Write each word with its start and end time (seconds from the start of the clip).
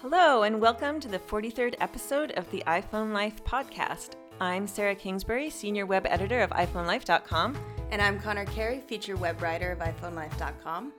Hello, 0.00 0.42
and 0.42 0.60
welcome 0.60 1.00
to 1.00 1.08
the 1.08 1.18
43rd 1.18 1.76
episode 1.80 2.32
of 2.32 2.50
the 2.50 2.62
iPhone 2.66 3.12
Life 3.12 3.42
podcast. 3.44 4.10
I'm 4.40 4.66
Sarah 4.66 4.94
Kingsbury, 4.94 5.48
Senior 5.48 5.86
Web 5.86 6.06
Editor 6.06 6.40
of 6.42 6.50
iPhoneLife.com. 6.50 7.56
And 7.90 8.02
I'm 8.02 8.20
Conner 8.20 8.44
Carey, 8.44 8.80
feature 8.86 9.16
web 9.16 9.40
writer 9.40 9.72
of 9.72 9.78
iPhoneLife.com. 9.78 10.92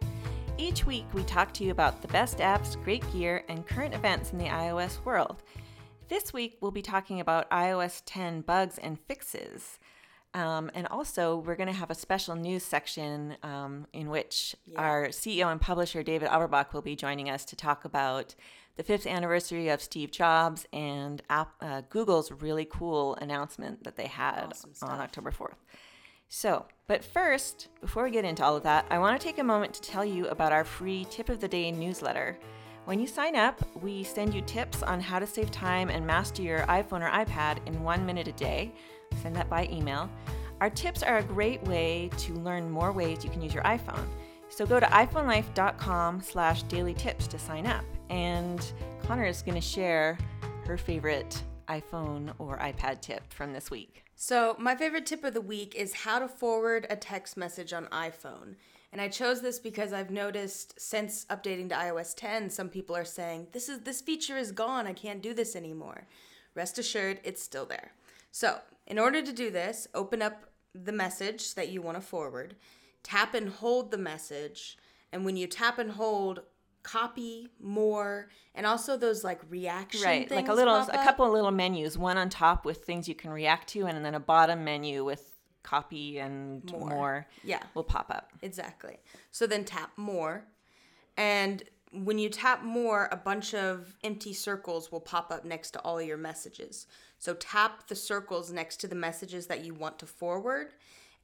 Each 0.58 0.86
week, 0.86 1.06
we 1.14 1.24
talk 1.24 1.54
to 1.54 1.64
you 1.64 1.72
about 1.72 2.02
the 2.02 2.08
best 2.08 2.40
apps, 2.40 2.82
great 2.84 3.04
gear, 3.12 3.44
and 3.50 3.68
current 3.68 3.94
events 3.94 4.32
in 4.32 4.38
the 4.40 4.46
iOS 4.46 5.04
world. 5.06 5.44
This 6.08 6.34
week, 6.34 6.58
we'll 6.62 6.72
be 6.72 6.82
talking 6.82 7.20
about 7.20 7.50
iOS 7.52 8.02
10 8.06 8.42
bugs 8.42 8.78
and 8.78 9.00
fixes. 9.08 9.80
Um, 10.36 10.70
and 10.76 10.86
also, 10.88 11.38
we're 11.38 11.56
going 11.56 11.68
to 11.68 11.74
have 11.74 11.90
a 11.90 11.96
special 11.96 12.36
news 12.36 12.64
section 12.64 13.38
um, 13.42 13.88
in 13.94 14.10
which 14.10 14.56
Yeah. 14.68 14.82
our 14.82 15.08
CEO 15.08 15.50
and 15.52 15.62
publisher, 15.62 16.04
David 16.04 16.30
Averbach, 16.30 16.74
will 16.74 16.82
be 16.82 16.96
joining 16.96 17.30
us 17.30 17.46
to 17.46 17.56
talk 17.56 17.86
about 17.86 18.36
the 18.76 18.84
fifth 18.84 19.08
anniversary 19.08 19.70
of 19.70 19.82
Steve 19.82 20.12
Jobs 20.12 20.66
and 20.74 21.22
app, 21.30 21.54
uh, 21.62 21.82
Google's 21.90 22.30
really 22.32 22.66
cool 22.66 23.16
announcement 23.16 23.86
that 23.86 23.96
they 23.96 24.08
had 24.08 24.48
Awesome 24.52 24.74
on. 24.84 25.00
October 25.00 25.32
4th. 25.32 25.56
So, 26.28 26.66
but 26.88 27.02
first, 27.04 27.70
before 27.80 28.04
we 28.04 28.12
get 28.12 28.26
into 28.26 28.44
all 28.44 28.58
of 28.58 28.64
that, 28.64 28.86
I 28.90 29.00
want 29.00 29.20
to 29.20 29.26
take 29.26 29.40
a 29.40 29.44
moment 29.44 29.74
to 29.76 29.82
tell 29.82 30.04
you 30.04 30.28
about 30.28 30.52
our 30.52 30.66
free 30.66 31.08
Tip 31.10 31.30
of 31.30 31.40
the 31.40 31.48
Day 31.48 31.72
newsletter. 31.72 32.38
When 32.84 33.00
you 33.00 33.08
sign 33.08 33.36
up, 33.36 33.62
we 33.82 34.04
send 34.04 34.34
you 34.34 34.42
tips 34.42 34.84
on 34.84 35.00
how 35.00 35.20
to 35.20 35.26
save 35.26 35.50
time 35.52 35.90
and 35.90 36.06
master 36.06 36.42
your 36.44 36.60
iPhone 36.68 37.02
or 37.02 37.10
iPad 37.10 37.66
in 37.68 37.82
one 37.82 38.06
minute 38.06 38.28
a 38.28 38.32
day. 38.34 38.74
Send 39.22 39.36
that 39.36 39.50
by 39.50 39.68
email. 39.72 40.10
Our 40.62 40.70
tips 40.70 41.04
are 41.04 41.18
a 41.18 41.24
great 41.24 41.62
way 41.64 42.10
to 42.18 42.34
learn 42.34 42.70
more 42.70 42.92
ways 42.92 43.24
you 43.24 43.30
can 43.30 43.42
use 43.42 43.54
your 43.54 43.64
iPhone. 43.64 44.08
So 44.50 44.66
go 44.66 44.80
to 44.80 44.86
iPhoneLife.com 44.86 46.22
slash 46.22 46.64
daily 46.64 46.94
tips 46.94 47.28
to 47.28 47.40
sign 47.40 47.66
up. 47.66 47.84
And 48.10 48.66
Conner 49.04 49.26
is 49.26 49.42
going 49.42 49.56
to 49.56 49.62
share 49.62 50.18
her 50.66 50.78
favorite 50.78 51.44
iPhone 51.68 52.34
or 52.40 52.58
iPad 52.60 53.02
tip 53.02 53.32
from 53.34 53.54
this 53.54 53.70
week. 53.70 54.04
So, 54.16 54.56
my 54.58 54.76
favorite 54.76 55.06
tip 55.06 55.24
of 55.24 55.34
the 55.34 55.42
week 55.42 55.76
is 55.76 55.94
how 55.94 56.20
to 56.20 56.28
forward 56.28 56.88
a 56.90 56.96
text 56.96 57.36
message 57.36 57.74
on 57.74 57.88
iPhone. 57.88 58.56
And 58.94 59.02
I 59.02 59.10
chose 59.10 59.42
this 59.42 59.60
because 59.60 59.92
I've 59.92 60.10
noticed 60.10 60.80
since 60.80 61.26
updating 61.26 61.68
to 61.70 61.76
iOS 61.76 62.16
10, 62.16 62.50
some 62.50 62.70
people 62.70 62.96
are 62.96 63.04
saying, 63.04 63.48
"This 63.52 63.68
is 63.68 63.82
this 63.82 64.00
feature 64.00 64.38
is 64.38 64.54
gone. 64.54 64.88
I 64.88 64.94
can't 64.94 65.22
do 65.22 65.34
this 65.34 65.56
anymore." 65.56 66.08
Rest 66.54 66.78
assured, 66.78 67.20
it's 67.24 67.44
still 67.44 67.66
there. 67.66 67.92
So, 68.32 68.62
in 68.88 69.00
order 69.00 69.22
to 69.22 69.34
do 69.34 69.50
this, 69.50 69.88
open 69.94 70.22
up 70.22 70.50
the 70.74 70.92
message 70.92 71.56
that 71.56 71.70
you 71.70 71.82
want 71.82 71.98
to 71.98 72.02
forward, 72.02 72.56
tap 73.04 73.34
and 73.34 73.50
hold 73.50 73.92
the 73.92 73.98
message, 73.98 74.78
and 75.12 75.24
when 75.26 75.38
you 75.38 75.48
tap 75.48 75.80
and 75.80 75.92
hold, 75.92 76.42
copy 76.84 77.50
more, 77.60 78.30
and 78.54 78.66
also 78.66 78.96
those 78.96 79.24
like 79.24 79.42
reaction 79.50 80.04
right 80.04 80.30
like 80.30 80.48
a 80.48 80.54
little 80.54 80.76
a 80.76 81.04
couple 81.04 81.26
of 81.26 81.34
little 81.34 81.52
menus 81.52 81.98
one 81.98 82.18
on 82.18 82.30
top 82.30 82.64
with 82.64 82.84
things 82.84 83.08
you 83.08 83.16
can 83.16 83.32
react 83.32 83.68
to 83.70 83.86
and 83.86 84.06
then 84.06 84.14
a 84.14 84.20
bottom 84.20 84.64
menu 84.64 85.04
with 85.04 85.32
copy 85.64 86.20
and 86.20 86.72
more, 86.72 86.90
More. 86.90 87.28
Yeah. 87.44 87.64
will 87.74 87.84
pop 87.84 88.12
up 88.12 88.32
Exactly. 88.44 88.98
So 89.32 89.48
then 89.48 89.66
tap 89.66 89.92
more. 89.98 90.46
And 91.18 91.64
when 92.04 92.20
you 92.20 92.30
tap 92.30 92.64
more, 92.64 93.08
a 93.12 93.18
bunch 93.18 93.54
of 93.54 93.96
empty 94.04 94.34
circles 94.34 94.92
will 94.92 95.00
pop 95.00 95.32
up 95.32 95.46
next 95.46 95.72
to 95.72 95.80
all 95.80 96.02
your 96.02 96.18
messages. 96.18 96.88
So 97.20 97.34
tap 97.36 97.88
the 97.88 97.96
circles 97.96 98.52
next 98.52 98.78
to 98.78 98.88
the 98.88 98.96
messages 98.96 99.48
that 99.48 99.64
you 99.64 99.74
want 99.74 100.00
to 100.00 100.06
forward. 100.06 100.74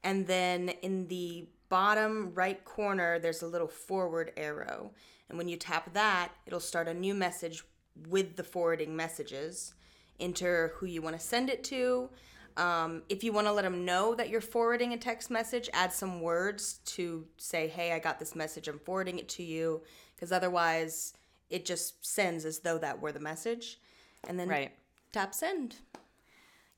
And 0.02 0.26
then 0.26 0.70
in 0.82 1.08
the 1.08 1.48
bottom 1.68 2.32
right 2.34 2.64
corner, 2.64 3.18
there's 3.18 3.42
a 3.42 3.46
little 3.46 3.68
forward 3.68 4.32
arrow. 4.36 4.92
And 5.28 5.38
when 5.38 5.48
you 5.48 5.56
tap 5.56 5.92
that, 5.94 6.32
it'll 6.46 6.60
start 6.60 6.88
a 6.88 6.94
new 6.94 7.14
message 7.14 7.64
with 8.08 8.36
the 8.36 8.44
forwarding 8.44 8.96
messages. 8.96 9.74
Enter 10.20 10.72
who 10.76 10.86
you 10.86 11.02
want 11.02 11.18
to 11.18 11.24
send 11.24 11.50
it 11.50 11.64
to. 11.64 12.10
Um, 12.56 13.02
if 13.08 13.24
you 13.24 13.32
want 13.32 13.46
to 13.46 13.52
let 13.52 13.62
them 13.62 13.84
know 13.84 14.14
that 14.14 14.28
you're 14.28 14.42
forwarding 14.42 14.92
a 14.92 14.98
text 14.98 15.30
message, 15.30 15.70
add 15.72 15.92
some 15.92 16.20
words 16.20 16.80
to 16.84 17.24
say, 17.38 17.68
hey, 17.68 17.92
I 17.92 17.98
got 17.98 18.18
this 18.18 18.34
message, 18.36 18.68
I'm 18.68 18.78
forwarding 18.78 19.18
it 19.18 19.28
to 19.30 19.42
you. 19.42 19.80
Because 20.22 20.30
otherwise, 20.30 21.14
it 21.50 21.64
just 21.64 22.06
sends 22.06 22.44
as 22.44 22.60
though 22.60 22.78
that 22.78 23.00
were 23.02 23.10
the 23.10 23.18
message. 23.18 23.80
And 24.28 24.38
then 24.38 24.46
right 24.48 24.70
tap 25.10 25.34
send. 25.34 25.74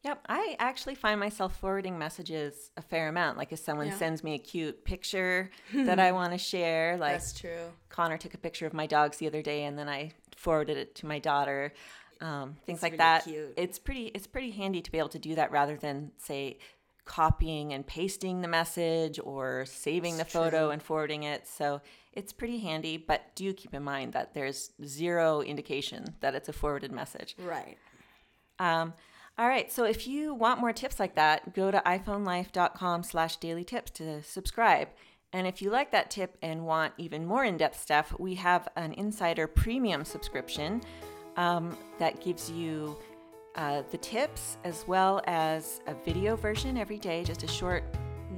yep 0.02 0.18
i 0.30 0.56
actually 0.58 0.94
find 0.94 1.20
myself 1.20 1.54
forwarding 1.60 1.98
messages 1.98 2.70
a 2.78 2.82
fair 2.82 3.06
amount 3.08 3.36
like 3.36 3.52
if 3.52 3.58
someone 3.58 3.88
Yeah. 3.88 3.98
sends 3.98 4.24
me 4.24 4.32
a 4.34 4.38
cute 4.38 4.82
picture 4.84 5.50
that 5.74 6.00
i 6.00 6.10
want 6.10 6.32
to 6.32 6.38
share 6.38 6.96
like 6.96 7.12
That's 7.12 7.38
true. 7.38 7.70
conner 7.90 8.16
took 8.18 8.32
a 8.34 8.38
picture 8.38 8.66
of 8.66 8.72
my 8.72 8.86
dogs 8.86 9.18
the 9.18 9.26
other 9.28 9.42
day 9.42 9.64
and 9.64 9.78
then 9.78 9.88
i 9.90 10.12
forwarded 10.36 10.78
it 10.78 10.94
to 10.96 11.06
my 11.06 11.18
daughter 11.18 11.72
um, 12.22 12.56
things 12.64 12.78
It's 12.78 12.82
like 12.82 12.92
really 12.92 12.98
that 12.98 13.24
cute. 13.24 13.52
it's 13.58 13.78
pretty 13.78 14.06
it's 14.06 14.26
pretty 14.26 14.50
handy 14.52 14.80
to 14.80 14.90
be 14.90 14.96
able 14.98 15.10
to 15.10 15.18
do 15.18 15.34
that 15.34 15.50
rather 15.52 15.76
than 15.76 16.10
say 16.16 16.58
copying 17.04 17.74
and 17.74 17.86
pasting 17.86 18.40
the 18.40 18.48
message 18.48 19.20
or 19.22 19.66
saving 19.66 20.16
the 20.16 20.22
It's 20.22 20.32
photo 20.32 20.70
and 20.70 20.82
forwarding 20.82 21.24
it 21.24 21.46
so 21.46 21.82
it's 22.16 22.32
pretty 22.32 22.58
handy 22.58 22.96
but 22.96 23.34
do 23.34 23.52
keep 23.52 23.74
in 23.74 23.82
mind 23.82 24.12
that 24.12 24.34
there's 24.34 24.70
zero 24.84 25.40
indication 25.42 26.14
that 26.20 26.34
it's 26.34 26.48
a 26.48 26.52
forwarded 26.52 26.92
message 26.92 27.36
Right. 27.38 27.76
um, 28.58 28.94
all 29.36 29.48
right, 29.48 29.72
so 29.72 29.82
if 29.84 30.06
you 30.06 30.32
want 30.32 30.60
more 30.60 30.72
tips 30.72 31.00
like 31.00 31.16
that, 31.16 31.54
go 31.54 31.72
to 31.72 31.82
iPhoneLife.com 31.84 33.02
slash 33.02 33.34
daily 33.38 33.64
tips 33.64 33.90
to 33.92 34.22
subscribe. 34.22 34.86
And 35.32 35.44
if 35.44 35.60
you 35.60 35.70
like 35.70 35.90
that 35.90 36.08
tip 36.08 36.38
and 36.40 36.64
want 36.64 36.92
even 36.98 37.26
more 37.26 37.44
in-depth 37.44 37.80
stuff, 37.80 38.14
we 38.20 38.36
have 38.36 38.68
an 38.76 38.92
Insider 38.92 39.48
Premium 39.48 40.04
subscription 40.04 40.82
um, 41.36 41.76
that 41.98 42.20
gives 42.22 42.48
you 42.48 42.96
uh, 43.56 43.82
the 43.90 43.98
tips 43.98 44.56
as 44.62 44.84
well 44.86 45.20
as 45.26 45.80
a 45.88 45.94
video 46.04 46.36
version 46.36 46.76
every 46.78 46.98
day, 46.98 47.24
just 47.24 47.42
a 47.42 47.48
short 47.48 47.82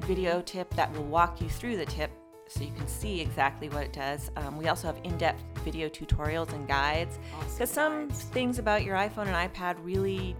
video 0.01 0.41
tip 0.41 0.71
that 0.77 0.91
will 0.95 1.05
walk 1.05 1.43
you 1.43 1.49
through 1.51 1.77
the 1.77 1.85
tip 1.85 2.11
so 2.49 2.63
you 2.63 2.73
can 2.77 2.87
see 2.87 3.21
exactly 3.21 3.69
what 3.69 3.85
it 3.85 3.93
does. 3.93 4.31
Um, 4.37 4.57
we 4.57 4.69
also 4.69 4.87
have 4.87 4.99
in-depth 5.05 5.43
video 5.65 5.89
tutorials 5.89 6.53
and 6.53 6.67
guides 6.69 7.19
Awesome 7.35 7.53
because 7.53 7.71
some 7.71 8.09
things 8.09 8.59
about 8.59 8.85
your 8.85 8.97
iPhone 8.97 9.27
and 9.27 9.53
iPad 9.53 9.77
really 9.83 10.37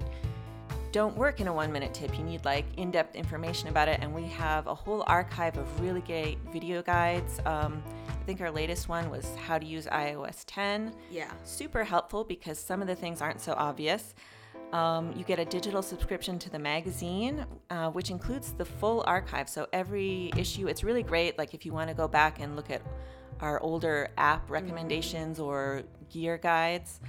don't 0.93 1.17
work 1.17 1.41
in 1.41 1.49
a 1.49 1.53
one 1.53 1.71
minute 1.71 1.93
tip. 1.93 2.17
You 2.17 2.25
need 2.25 2.45
like 2.45 2.65
in 2.79 2.91
depth 2.91 3.17
information 3.17 3.69
about 3.69 3.89
it. 3.89 3.99
And 4.01 4.15
we 4.15 4.25
have 4.29 4.67
a 4.67 4.75
whole 4.75 5.05
archive 5.07 5.59
of 5.59 5.81
really 5.81 6.01
great 6.01 6.39
video 6.51 6.81
guides. 6.81 7.39
Um, 7.45 7.83
I 8.09 8.25
think 8.25 8.41
our 8.41 8.51
latest 8.51 8.89
one 8.89 9.11
was 9.11 9.27
how 9.37 9.59
to 9.59 9.67
use 9.67 9.87
iOS 9.87 10.45
10. 10.47 10.95
Yeah. 11.11 11.31
Super 11.45 11.85
helpful 11.85 12.25
because 12.25 12.59
some 12.59 12.81
of 12.81 12.89
the 12.89 12.97
things 12.97 13.21
aren't 13.21 13.41
so 13.41 13.53
obvious. 13.59 14.15
Um, 14.73 15.13
you 15.17 15.25
get 15.25 15.39
a 15.39 15.45
digital 15.45 15.81
subscription 15.83 16.39
to 16.41 16.51
the 16.51 16.59
magazine, 16.59 17.47
uh, 17.71 17.91
which 17.91 18.11
includes 18.11 18.53
the 18.53 18.65
full 18.65 19.05
archive. 19.07 19.49
So 19.49 19.67
every 19.73 20.31
issue, 20.37 20.67
it's 20.67 20.83
really 20.85 21.03
great. 21.03 21.39
Like 21.39 21.55
if 21.55 21.65
you 21.65 21.73
want 21.73 21.89
to 21.89 21.95
go 21.95 22.09
back 22.09 22.41
and 22.41 22.57
look 22.57 22.71
at 22.71 22.83
our 23.41 23.61
older 23.61 24.09
app 24.19 24.51
recommendations 24.51 25.39
or 25.39 25.83
gear 26.11 26.39
guides. 26.39 27.01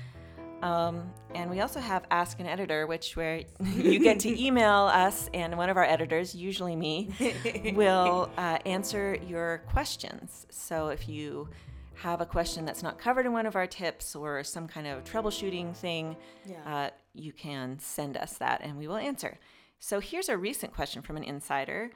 Um, 0.61 1.11
and 1.35 1.49
we 1.51 1.61
also 1.61 1.79
have 1.79 2.03
Ask 2.09 2.39
an 2.39 2.47
Editor, 2.47 2.87
which 2.87 3.15
where 3.15 3.43
you 3.63 3.99
get 3.99 4.19
to 4.21 4.43
email 4.43 4.89
us, 4.91 5.29
and 5.33 5.55
one 5.55 5.69
of 5.69 5.77
our 5.77 5.83
editors, 5.83 6.33
usually 6.33 6.75
me, 6.75 7.09
will 7.75 8.29
uh, 8.37 8.57
answer 8.65 9.17
your 9.27 9.59
questions. 9.69 10.47
So 10.49 10.87
if 10.89 11.07
you 11.07 11.47
have 11.93 12.21
a 12.21 12.25
question 12.25 12.65
that's 12.65 12.81
not 12.83 12.97
covered 12.99 13.25
in 13.25 13.33
one 13.33 13.45
of 13.45 13.55
our 13.55 13.67
tips 13.67 14.15
or 14.15 14.43
some 14.43 14.67
kind 14.67 14.87
of 14.87 15.03
troubleshooting 15.03 15.75
thing, 15.75 16.15
Yeah. 16.45 16.55
uh, 16.65 16.89
you 17.17 17.33
can 17.33 17.79
send 17.79 18.17
us 18.17 18.37
that 18.37 18.61
and 18.63 18.77
we 18.77 18.87
will 18.87 18.97
answer. 18.97 19.39
So 19.79 19.99
here's 19.99 20.29
a 20.29 20.37
recent 20.37 20.73
question 20.73 21.01
from 21.01 21.17
an 21.17 21.23
insider. 21.23 21.91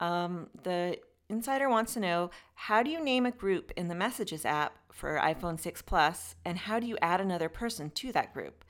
Um, 0.00 0.48
the 0.62 0.98
insider 1.28 1.68
wants 1.68 1.94
to 1.94 2.00
know 2.00 2.30
how 2.54 2.82
do 2.82 2.90
you 2.90 3.02
name 3.02 3.26
a 3.26 3.30
group 3.30 3.72
in 3.76 3.88
the 3.88 3.94
Messages 3.94 4.44
app 4.44 4.78
for 4.92 5.18
iPhone 5.18 5.60
6 5.60 5.82
Plus, 5.82 6.36
and 6.44 6.56
how 6.56 6.78
do 6.80 6.86
you 6.86 6.96
add 7.02 7.20
another 7.20 7.48
person 7.48 7.90
to 7.90 8.12
that 8.12 8.32
group? 8.32 8.64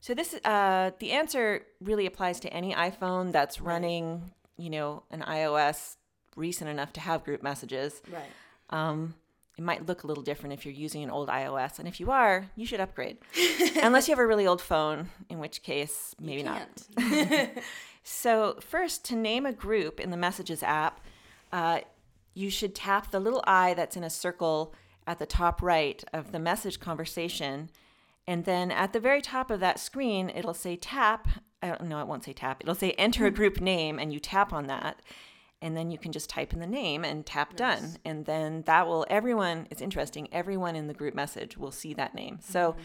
So 0.00 0.14
this, 0.14 0.34
uh, 0.44 0.90
the 0.98 1.12
answer 1.12 1.62
really 1.80 2.06
applies 2.06 2.40
to 2.40 2.52
any 2.52 2.74
iPhone 2.74 3.30
that's 3.30 3.60
running, 3.60 4.32
you 4.56 4.70
know, 4.70 5.04
an 5.12 5.22
iOS 5.22 5.96
recent 6.34 6.68
enough 6.68 6.92
to 6.94 7.00
have 7.00 7.22
group 7.22 7.42
messages. 7.42 8.02
Right. 8.10 8.24
Um, 8.70 9.14
it 9.62 9.64
might 9.64 9.86
look 9.86 10.02
a 10.02 10.08
little 10.08 10.24
different 10.24 10.52
if 10.52 10.66
you're 10.66 10.74
using 10.74 11.04
an 11.04 11.10
old 11.10 11.28
iOS, 11.28 11.78
and 11.78 11.86
if 11.86 12.00
you 12.00 12.10
are, 12.10 12.50
you 12.56 12.66
should 12.66 12.80
upgrade. 12.80 13.18
Unless 13.82 14.08
you 14.08 14.12
have 14.12 14.18
a 14.18 14.26
really 14.26 14.44
old 14.44 14.60
phone, 14.60 15.08
in 15.30 15.38
which 15.38 15.62
case 15.62 16.16
maybe 16.20 16.42
not. 16.42 16.68
So, 18.04 18.56
first, 18.58 19.04
to 19.04 19.14
name 19.14 19.46
a 19.46 19.52
group 19.52 20.00
in 20.00 20.10
the 20.10 20.16
Messages 20.16 20.64
app, 20.64 21.00
uh, 21.52 21.82
you 22.34 22.50
should 22.50 22.74
tap 22.74 23.12
the 23.12 23.20
little 23.20 23.44
eye 23.46 23.74
that's 23.74 23.96
in 23.96 24.02
a 24.02 24.10
circle 24.10 24.74
at 25.06 25.20
the 25.20 25.24
top 25.24 25.62
right 25.62 26.02
of 26.12 26.32
the 26.32 26.40
message 26.40 26.80
conversation. 26.80 27.70
And 28.26 28.44
then 28.44 28.72
at 28.72 28.92
the 28.92 28.98
very 28.98 29.22
top 29.22 29.52
of 29.52 29.60
that 29.60 29.78
screen, 29.78 30.32
it'll 30.34 30.52
say 30.52 30.74
tap. 30.74 31.28
Uh, 31.62 31.76
no, 31.80 32.00
it 32.00 32.08
won't 32.08 32.24
say 32.24 32.32
tap. 32.32 32.60
It'll 32.60 32.74
say 32.74 32.90
enter 32.92 33.24
a 33.24 33.30
group 33.30 33.60
name, 33.60 34.00
and 34.00 34.12
you 34.12 34.18
tap 34.18 34.52
on 34.52 34.66
that. 34.66 35.00
And 35.62 35.76
then 35.76 35.90
you 35.90 35.96
can 35.96 36.12
just 36.12 36.28
type 36.28 36.52
in 36.52 36.60
the 36.60 36.66
name 36.66 37.04
and 37.04 37.24
tap 37.24 37.56
done. 37.56 37.96
And 38.04 38.26
then 38.26 38.62
that 38.62 38.86
will, 38.86 39.06
everyone, 39.08 39.68
it's 39.70 39.80
interesting, 39.80 40.28
everyone 40.32 40.76
in 40.76 40.88
the 40.88 40.94
group 40.94 41.14
message 41.14 41.56
will 41.56 41.70
see 41.70 41.94
that 41.94 42.14
name. 42.14 42.40
So 42.42 42.76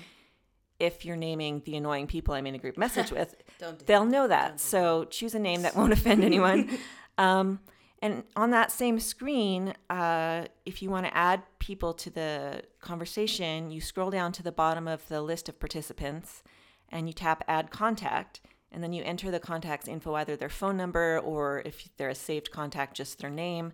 if 0.80 1.04
you're 1.04 1.16
naming 1.16 1.64
the 1.66 1.76
annoying 1.76 2.08
people 2.08 2.36
I'm 2.36 2.46
in 2.46 2.56
a 2.56 2.60
group 2.60 2.78
message 2.78 3.12
with, 3.12 3.36
do 3.60 3.76
they'll 3.86 4.06
know 4.06 4.28
that. 4.28 4.60
So 4.60 5.06
choose 5.06 5.34
a 5.34 5.40
name 5.40 5.64
that 5.64 5.76
won't 5.76 5.92
offend 5.92 6.24
anyone. 6.24 6.78
Um, 7.18 7.60
and 8.02 8.24
on 8.36 8.52
that 8.52 8.72
same 8.72 9.00
screen, 9.00 9.74
uh, 9.90 10.46
if 10.66 10.84
you 10.84 10.90
want 10.90 11.08
to 11.08 11.18
add 11.18 11.42
people 11.58 11.94
to 11.96 12.10
the 12.12 12.62
conversation, 12.80 13.72
you 13.72 13.82
scroll 13.82 14.12
down 14.12 14.32
to 14.34 14.44
the 14.44 14.52
bottom 14.52 14.88
of 14.88 15.08
the 15.08 15.22
list 15.22 15.50
of 15.50 15.60
participants 15.60 16.44
and 16.90 17.08
you 17.08 17.14
tap 17.14 17.44
add 17.48 17.72
contact. 17.72 18.42
And 18.72 18.84
then 18.84 18.94
you 18.94 19.04
enter 19.04 19.32
the 19.32 19.40
contact's 19.40 19.88
info, 19.88 20.16
either 20.16 20.36
their 20.36 20.50
phone 20.50 20.78
number 20.78 21.20
or 21.20 21.62
if 21.66 21.90
they're 21.98 22.10
a 22.10 22.16
saved 22.16 22.52
contact, 22.52 22.98
just 22.98 23.20
their 23.20 23.30
name, 23.30 23.72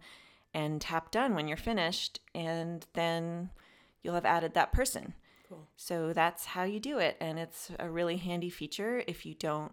and 0.53 0.79
tap 0.79 1.11
done 1.11 1.33
when 1.33 1.47
you're 1.47 1.57
finished. 1.57 2.19
And 2.35 2.85
then 2.93 3.49
you'll 4.03 4.13
have 4.13 4.25
added 4.25 4.53
that 4.53 4.71
person. 4.71 5.13
Cool. 5.49 5.67
So 5.75 6.13
that's 6.13 6.45
how 6.45 6.63
you 6.63 6.79
do 6.79 6.99
it. 6.99 7.17
And 7.19 7.39
it's 7.39 7.71
a 7.79 7.89
really 7.89 8.17
handy 8.17 8.49
feature 8.49 9.03
if 9.07 9.25
you 9.25 9.33
don't 9.33 9.71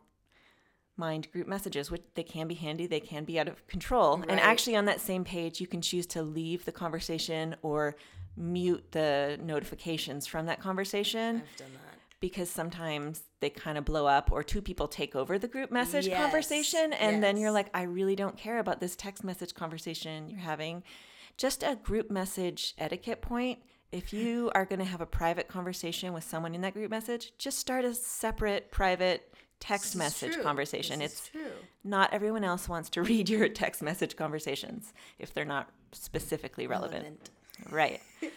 mind 0.97 1.31
group 1.33 1.49
messages, 1.49 1.91
which 1.91 2.03
they 2.15 2.23
can 2.23 2.47
be 2.47 2.55
handy, 2.55 2.87
they 2.87 3.01
can 3.01 3.25
be 3.25 3.39
out 3.41 3.49
of 3.49 3.67
control. 3.67 4.23
And 4.29 4.39
actually, 4.39 4.77
on 4.77 4.85
that 4.85 5.01
same 5.01 5.25
page, 5.25 5.61
you 5.61 5.67
can 5.67 5.81
choose 5.81 6.07
to 6.09 6.23
leave 6.23 6.65
the 6.65 6.73
conversation 6.73 7.57
or 7.63 7.97
mute 8.37 8.93
the 8.93 9.39
notifications 9.43 10.27
from 10.27 10.47
that 10.47 10.61
conversation 10.61 11.43
I've 11.43 11.57
done 11.59 11.73
that. 11.73 11.90
Because 12.21 12.51
sometimes 12.51 13.23
they 13.41 13.51
kind 13.51 13.79
of 13.79 13.85
blow 13.85 14.07
up 14.07 14.31
or 14.31 14.43
two 14.43 14.61
people 14.63 14.87
take 14.87 15.17
over 15.17 15.39
the 15.39 15.49
group 15.49 15.71
message 15.71 16.07
Yes, 16.07 16.21
conversation 16.21 16.93
and 16.93 17.23
then 17.23 17.37
you're 17.37 17.51
like 17.51 17.69
I 17.75 17.83
really 17.83 18.17
don't 18.17 18.37
care 18.37 18.59
about 18.59 18.81
this 18.81 18.95
text 18.97 19.25
message 19.25 19.55
conversation 19.55 20.29
you're 20.29 20.41
having 20.41 20.83
just 21.37 21.63
a 21.63 21.77
group 21.83 22.11
message 22.11 22.75
etiquette 22.79 23.23
point 23.23 23.59
if 23.93 24.13
you 24.13 24.53
are 24.55 24.65
going 24.65 24.79
to 24.79 24.85
have 24.85 25.01
a 25.01 25.07
private 25.07 25.49
conversation 25.49 26.13
with 26.13 26.25
someone 26.25 26.55
in 26.55 26.61
that 26.61 26.75
group 26.75 26.91
message 26.91 27.33
just 27.39 27.59
start 27.59 27.85
a 27.85 27.95
separate 27.95 28.71
private 28.71 29.33
text 29.59 29.95
message 29.95 30.35
true. 30.35 30.43
conversation 30.43 31.01
This 31.01 31.13
is 31.13 31.19
it's 31.19 31.29
true. 31.29 31.51
not 31.85 32.13
everyone 32.13 32.45
else 32.45 32.69
wants 32.69 32.91
to 32.91 33.03
read 33.11 33.29
your 33.29 33.49
text 33.49 33.83
message 33.83 34.17
conversations 34.17 34.93
if 35.19 35.33
they're 35.33 35.45
not 35.45 35.69
specifically 35.93 36.67
relevant. 36.67 37.03
Relevant. 37.03 37.31
Right. 37.71 38.01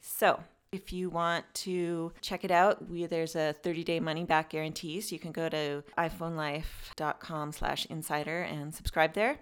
so, 0.00 0.40
if 0.74 0.92
you 0.92 1.08
want 1.08 1.44
to 1.54 2.12
check 2.20 2.44
it 2.44 2.50
out, 2.50 2.88
we, 2.90 3.06
there's 3.06 3.36
a 3.36 3.54
30-day 3.62 4.00
money-back 4.00 4.50
guarantee, 4.50 5.00
so 5.00 5.14
you 5.14 5.20
can 5.20 5.32
go 5.32 5.48
to 5.48 5.84
iPhoneLife.com 5.96 7.52
slash 7.52 7.86
insider 7.86 8.42
and 8.42 8.74
subscribe 8.74 9.14
there. 9.14 9.38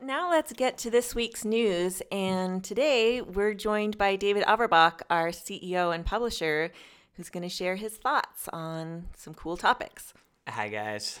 Now 0.00 0.30
let's 0.30 0.52
get 0.52 0.78
to 0.78 0.90
this 0.90 1.14
week's 1.14 1.44
news. 1.44 2.02
And 2.10 2.64
today 2.64 3.20
we're 3.20 3.54
joined 3.54 3.98
by 3.98 4.16
David 4.16 4.44
Averbach, 4.44 5.02
our 5.10 5.28
CEO 5.28 5.94
and 5.94 6.04
publisher, 6.04 6.72
who's 7.16 7.28
going 7.28 7.44
to 7.44 7.48
share 7.48 7.76
his 7.76 7.98
thoughts 7.98 8.48
on 8.48 9.06
some 9.14 9.34
cool 9.34 9.56
topics. 9.56 10.14
Hi, 10.48 10.68
guys. 10.68 11.20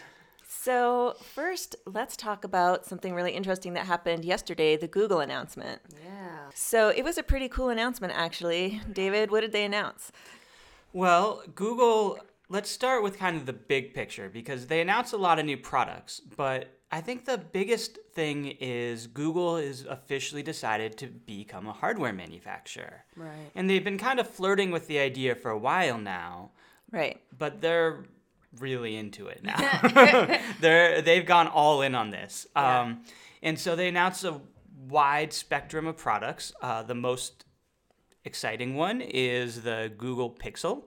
So, 0.54 1.16
first, 1.34 1.76
let's 1.86 2.16
talk 2.16 2.44
about 2.44 2.84
something 2.84 3.14
really 3.14 3.32
interesting 3.32 3.72
that 3.72 3.86
happened 3.86 4.24
yesterday 4.24 4.76
the 4.76 4.86
Google 4.86 5.20
announcement. 5.20 5.80
Yeah. 6.04 6.50
So, 6.54 6.90
it 6.90 7.02
was 7.02 7.16
a 7.18 7.22
pretty 7.22 7.48
cool 7.48 7.70
announcement, 7.70 8.12
actually. 8.14 8.80
David, 8.92 9.30
what 9.30 9.40
did 9.40 9.52
they 9.52 9.64
announce? 9.64 10.12
Well, 10.92 11.42
Google, 11.54 12.18
let's 12.48 12.70
start 12.70 13.02
with 13.02 13.18
kind 13.18 13.36
of 13.36 13.46
the 13.46 13.52
big 13.54 13.94
picture 13.94 14.28
because 14.28 14.66
they 14.66 14.80
announced 14.80 15.14
a 15.14 15.16
lot 15.16 15.38
of 15.38 15.46
new 15.46 15.56
products, 15.56 16.20
but 16.36 16.78
I 16.92 17.00
think 17.00 17.24
the 17.24 17.38
biggest 17.38 17.98
thing 18.12 18.48
is 18.60 19.06
Google 19.06 19.56
is 19.56 19.86
officially 19.86 20.42
decided 20.42 20.98
to 20.98 21.06
become 21.06 21.66
a 21.66 21.72
hardware 21.72 22.12
manufacturer. 22.12 23.04
Right. 23.16 23.50
And 23.54 23.68
they've 23.70 23.82
been 23.82 23.98
kind 23.98 24.20
of 24.20 24.28
flirting 24.28 24.70
with 24.70 24.86
the 24.86 24.98
idea 24.98 25.34
for 25.34 25.50
a 25.50 25.58
while 25.58 25.96
now, 25.98 26.50
Right. 26.90 27.18
but 27.36 27.62
they're 27.62 28.04
really 28.58 28.96
into 28.96 29.26
it 29.28 29.42
now. 29.42 30.38
they're 30.60 31.02
they've 31.02 31.26
gone 31.26 31.48
all 31.48 31.82
in 31.82 31.94
on 31.94 32.10
this. 32.10 32.46
Um, 32.54 33.02
and 33.42 33.58
so 33.58 33.74
they 33.76 33.88
announced 33.88 34.24
a 34.24 34.40
wide 34.88 35.32
spectrum 35.32 35.86
of 35.86 35.96
products. 35.96 36.52
Uh, 36.62 36.82
the 36.82 36.94
most 36.94 37.44
exciting 38.24 38.74
one 38.76 39.00
is 39.00 39.62
the 39.62 39.92
Google 39.96 40.30
Pixel 40.30 40.84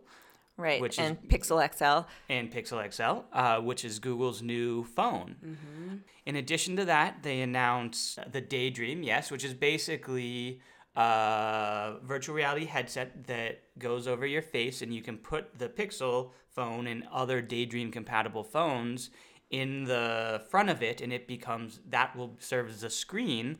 Right. 0.58 0.80
Which 0.80 0.94
is- 0.94 1.00
and 1.00 1.18
Pixel 1.30 1.60
XL. 1.62 2.08
and 2.30 2.50
Pixel 2.50 2.80
XL, 2.94 3.26
uh, 3.34 3.60
which 3.60 3.84
is 3.84 4.00
Google's 4.00 4.42
new 4.42 4.86
phone. 4.86 6.02
In 6.26 6.38
addition 6.38 6.78
to 6.78 6.86
that, 6.86 7.24
they 7.24 7.42
announced 7.42 8.20
the 8.32 8.40
Daydream, 8.40 9.04
yes, 9.04 9.30
which 9.32 9.44
is 9.44 9.54
basically 9.54 10.62
a 10.96 11.96
virtual 12.04 12.36
reality 12.36 12.66
headset 12.66 13.28
that 13.28 13.62
goes 13.78 14.08
over 14.08 14.26
your 14.26 14.42
face, 14.42 14.82
and 14.82 14.94
you 14.94 15.02
can 15.02 15.18
put 15.18 15.58
the 15.58 15.70
Pixel 15.70 16.32
phone 16.50 16.88
and 16.88 17.04
other 17.12 17.42
Daydream 17.42 17.92
compatible 17.92 18.44
phones 18.44 19.10
in 19.50 19.84
the 19.86 20.42
front 20.50 20.70
of 20.70 20.82
it, 20.82 21.02
and 21.02 21.12
it 21.14 21.28
becomes 21.28 21.80
that 21.90 22.16
will 22.16 22.36
serve 22.40 22.70
as 22.70 22.84
a 22.84 22.90
screen. 22.90 23.58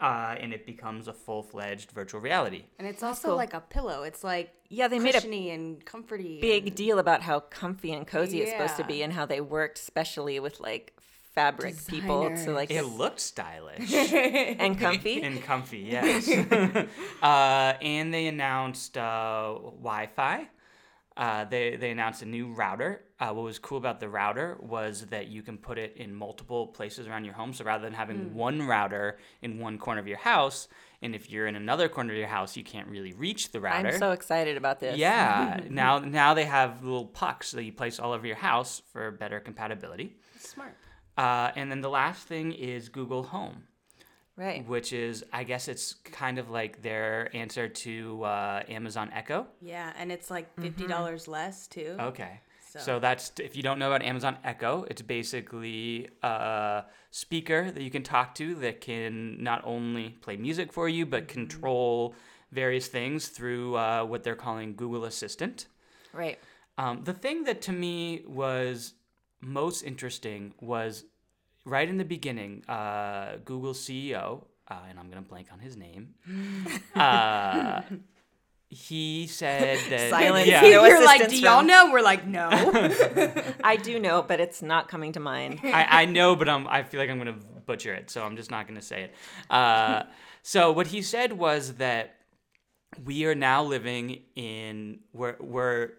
Uh, 0.00 0.36
and 0.38 0.52
it 0.52 0.64
becomes 0.64 1.08
a 1.08 1.12
full-fledged 1.12 1.90
virtual 1.90 2.20
reality. 2.20 2.64
And 2.78 2.86
it's 2.86 3.02
also 3.02 3.28
cool. 3.28 3.36
like 3.36 3.52
a 3.52 3.60
pillow. 3.60 4.04
It's 4.04 4.22
like 4.22 4.54
Yeah, 4.68 4.86
they 4.86 5.00
made 5.00 5.10
a 5.10 5.12
cushiony 5.14 5.50
and 5.50 5.84
comforty. 5.84 6.40
Big 6.40 6.68
and- 6.68 6.76
deal 6.76 7.00
about 7.00 7.22
how 7.22 7.40
comfy 7.40 7.92
and 7.92 8.06
cozy 8.06 8.40
it's 8.42 8.52
supposed 8.52 8.76
to 8.76 8.84
be 8.84 9.02
and 9.02 9.12
how 9.12 9.26
they 9.26 9.40
worked 9.40 9.76
specially 9.78 10.38
with 10.38 10.60
like 10.60 10.96
fabric 11.38 11.86
people 11.86 12.34
to 12.44 12.52
like 12.52 12.70
It 12.70 12.84
looked 12.84 13.20
stylish. 13.20 13.92
and 14.64 14.78
comfy. 14.78 15.22
and 15.22 15.42
comfy, 15.42 15.78
yes. 15.78 16.28
uh, 17.22 17.72
and 17.80 18.12
they 18.12 18.26
announced 18.26 18.96
uh, 18.98 19.54
Wi-Fi. 19.82 20.48
Uh, 21.16 21.44
they 21.52 21.74
they 21.76 21.90
announced 21.90 22.22
a 22.22 22.26
new 22.26 22.46
router. 22.52 23.02
Uh, 23.18 23.30
what 23.32 23.42
was 23.42 23.58
cool 23.58 23.78
about 23.78 23.98
the 23.98 24.08
router 24.08 24.56
was 24.60 25.06
that 25.06 25.26
you 25.26 25.42
can 25.42 25.58
put 25.58 25.76
it 25.76 25.96
in 25.96 26.14
multiple 26.14 26.68
places 26.68 27.08
around 27.08 27.24
your 27.24 27.34
home. 27.34 27.52
So 27.52 27.64
rather 27.64 27.82
than 27.82 27.92
having 27.92 28.34
one 28.34 28.62
router 28.62 29.18
in 29.42 29.58
one 29.58 29.78
corner 29.78 30.00
of 30.00 30.06
your 30.06 30.18
house, 30.18 30.68
and 31.02 31.16
if 31.16 31.28
you're 31.28 31.48
in 31.48 31.56
another 31.56 31.88
corner 31.88 32.12
of 32.12 32.18
your 32.18 32.28
house, 32.28 32.56
you 32.56 32.62
can't 32.62 32.86
really 32.86 33.12
reach 33.14 33.50
the 33.50 33.60
router. 33.60 33.88
I'm 33.88 33.98
so 33.98 34.12
excited 34.12 34.56
about 34.56 34.78
this. 34.78 34.96
yeah. 34.96 35.58
now 35.70 35.98
now 35.98 36.34
they 36.34 36.44
have 36.44 36.84
little 36.84 37.06
pucks 37.06 37.50
that 37.50 37.64
you 37.64 37.72
place 37.72 37.98
all 37.98 38.12
over 38.12 38.24
your 38.26 38.36
house 38.36 38.82
for 38.92 39.10
better 39.10 39.40
compatibility. 39.40 40.14
Smart. 40.38 40.74
Uh, 41.18 41.50
and 41.56 41.70
then 41.70 41.80
the 41.80 41.90
last 41.90 42.26
thing 42.28 42.52
is 42.52 42.88
Google 42.88 43.24
Home 43.24 43.64
Right. 44.36 44.64
which 44.68 44.92
is 44.92 45.24
I 45.32 45.42
guess 45.42 45.66
it's 45.66 45.94
kind 45.94 46.38
of 46.38 46.48
like 46.48 46.80
their 46.80 47.28
answer 47.36 47.68
to 47.68 48.22
uh, 48.22 48.62
Amazon 48.68 49.10
Echo. 49.12 49.48
Yeah, 49.60 49.92
and 49.98 50.12
it's 50.12 50.30
like 50.30 50.46
fifty 50.60 50.86
dollars 50.86 51.26
less 51.26 51.66
too. 51.66 51.96
Okay. 51.98 52.40
So. 52.70 52.78
So- 52.78 52.98
that's 53.00 53.32
if 53.40 53.56
you 53.56 53.64
don't 53.64 53.80
know 53.80 53.88
about 53.92 54.04
Amazon 54.06 54.36
Echo, 54.44 54.84
it's 54.88 55.02
basically 55.02 56.08
a 56.22 56.84
speaker 57.10 57.70
that 57.72 57.82
you 57.82 57.90
can 57.90 58.04
talk 58.04 58.34
to 58.36 58.54
that 58.56 58.80
can 58.80 59.42
not 59.42 59.60
only 59.64 60.10
play 60.20 60.36
music 60.36 60.72
for 60.72 60.88
you 60.88 61.04
but 61.04 61.26
control 61.26 62.14
various 62.52 62.86
things 62.86 63.26
through 63.28 63.74
uh, 63.76 64.04
what 64.04 64.22
they're 64.22 64.36
calling 64.36 64.76
Google 64.76 65.04
Assistant. 65.04 65.66
Right. 66.12 66.38
Um, 66.78 67.02
the 67.02 67.12
thing 67.12 67.42
that 67.44 67.60
to 67.62 67.72
me 67.72 68.22
was 68.26 68.94
most 69.40 69.82
interesting 69.82 70.54
was 70.60 71.04
right 71.64 71.88
in 71.88 71.96
the 71.98 72.04
beginning, 72.04 72.64
uh, 72.68 73.36
Google's 73.44 73.80
CEO, 73.80 74.44
uh, 74.68 74.74
and 74.88 74.98
I'm 74.98 75.10
going 75.10 75.22
to 75.22 75.28
blank 75.28 75.48
on 75.52 75.58
his 75.60 75.76
name, 75.76 76.14
uh, 76.94 77.82
he 78.68 79.26
said 79.26 79.78
that. 79.90 80.10
Silence. 80.10 80.46
Yeah. 80.46 80.60
No 80.62 80.84
You're 80.84 81.04
like, 81.04 81.20
assistance 81.22 81.40
do 81.40 81.46
y'all 81.46 81.58
from- 81.58 81.66
know? 81.68 81.90
We're 81.92 82.02
like, 82.02 82.26
no. 82.26 82.48
I 83.64 83.76
do 83.76 83.98
know, 83.98 84.22
but 84.22 84.40
it's 84.40 84.60
not 84.62 84.88
coming 84.88 85.12
to 85.12 85.20
mind. 85.20 85.60
I, 85.64 86.02
I 86.02 86.04
know, 86.04 86.36
but 86.36 86.48
I'm, 86.48 86.66
I 86.68 86.82
feel 86.82 87.00
like 87.00 87.10
I'm 87.10 87.18
going 87.18 87.34
to 87.34 87.46
butcher 87.66 87.94
it, 87.94 88.10
so 88.10 88.22
I'm 88.24 88.36
just 88.36 88.50
not 88.50 88.66
going 88.66 88.78
to 88.78 88.84
say 88.84 89.04
it. 89.04 89.14
Uh, 89.50 90.02
so 90.42 90.72
what 90.72 90.88
he 90.88 91.02
said 91.02 91.32
was 91.32 91.74
that 91.74 92.16
we 93.04 93.26
are 93.26 93.34
now 93.34 93.62
living 93.62 94.22
in 94.34 95.00
where 95.12 95.36
we're 95.40 95.92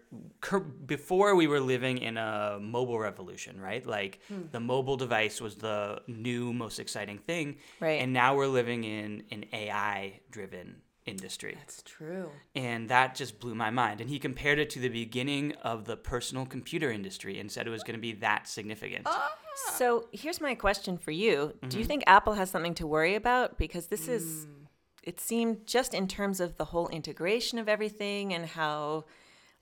before 0.86 1.34
we 1.36 1.46
were 1.46 1.60
living 1.60 1.98
in 1.98 2.16
a 2.16 2.58
mobile 2.60 2.98
revolution, 2.98 3.60
right? 3.60 3.86
Like 3.86 4.20
hmm. 4.28 4.42
the 4.50 4.60
mobile 4.60 4.96
device 4.96 5.40
was 5.40 5.56
the 5.56 6.02
new 6.08 6.52
most 6.52 6.78
exciting 6.80 7.18
thing, 7.18 7.56
Right. 7.78 8.00
And 8.02 8.12
now 8.12 8.34
we're 8.34 8.48
living 8.48 8.84
in 8.84 9.22
an 9.30 9.44
AI-driven 9.52 10.82
industry. 11.06 11.54
That's 11.58 11.82
true. 11.82 12.30
And 12.54 12.88
that 12.88 13.14
just 13.14 13.40
blew 13.40 13.54
my 13.54 13.70
mind. 13.70 14.00
And 14.00 14.10
he 14.10 14.18
compared 14.18 14.58
it 14.58 14.68
to 14.70 14.78
the 14.80 14.88
beginning 14.88 15.54
of 15.62 15.84
the 15.86 15.96
personal 15.96 16.44
computer 16.46 16.90
industry 16.90 17.38
and 17.40 17.50
said 17.50 17.66
it 17.66 17.70
was 17.70 17.82
going 17.82 17.96
to 17.96 18.00
be 18.00 18.12
that 18.14 18.46
significant. 18.48 19.06
Ah. 19.06 19.32
So 19.74 20.08
here's 20.12 20.40
my 20.40 20.54
question 20.54 20.98
for 20.98 21.10
you. 21.10 21.54
Do 21.62 21.68
Mm-hmm. 21.68 21.78
you 21.78 21.84
think 21.84 22.04
Apple 22.06 22.34
has 22.34 22.50
something 22.50 22.74
to 22.74 22.86
worry 22.86 23.14
about? 23.14 23.58
Because 23.58 23.86
this 23.88 24.08
is, 24.08 24.44
hmm. 24.44 24.59
It 25.02 25.20
seemed 25.20 25.66
just 25.66 25.94
in 25.94 26.06
terms 26.08 26.40
of 26.40 26.56
the 26.56 26.66
whole 26.66 26.88
integration 26.88 27.58
of 27.58 27.68
everything 27.68 28.32
and 28.32 28.46
how, 28.46 29.04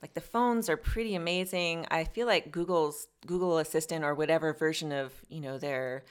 like 0.01 0.13
the 0.13 0.21
phones 0.21 0.69
are 0.69 0.77
pretty 0.77 1.15
amazing. 1.15 1.85
I 1.89 2.03
feel 2.03 2.27
like 2.27 2.51
Google's 2.51 3.07
Google 3.25 3.57
Assistant 3.57 4.03
or 4.03 4.13
whatever 4.13 4.53
version 4.53 4.91
of 4.91 5.13
you 5.29 5.41
know 5.41 5.57
their 5.57 6.03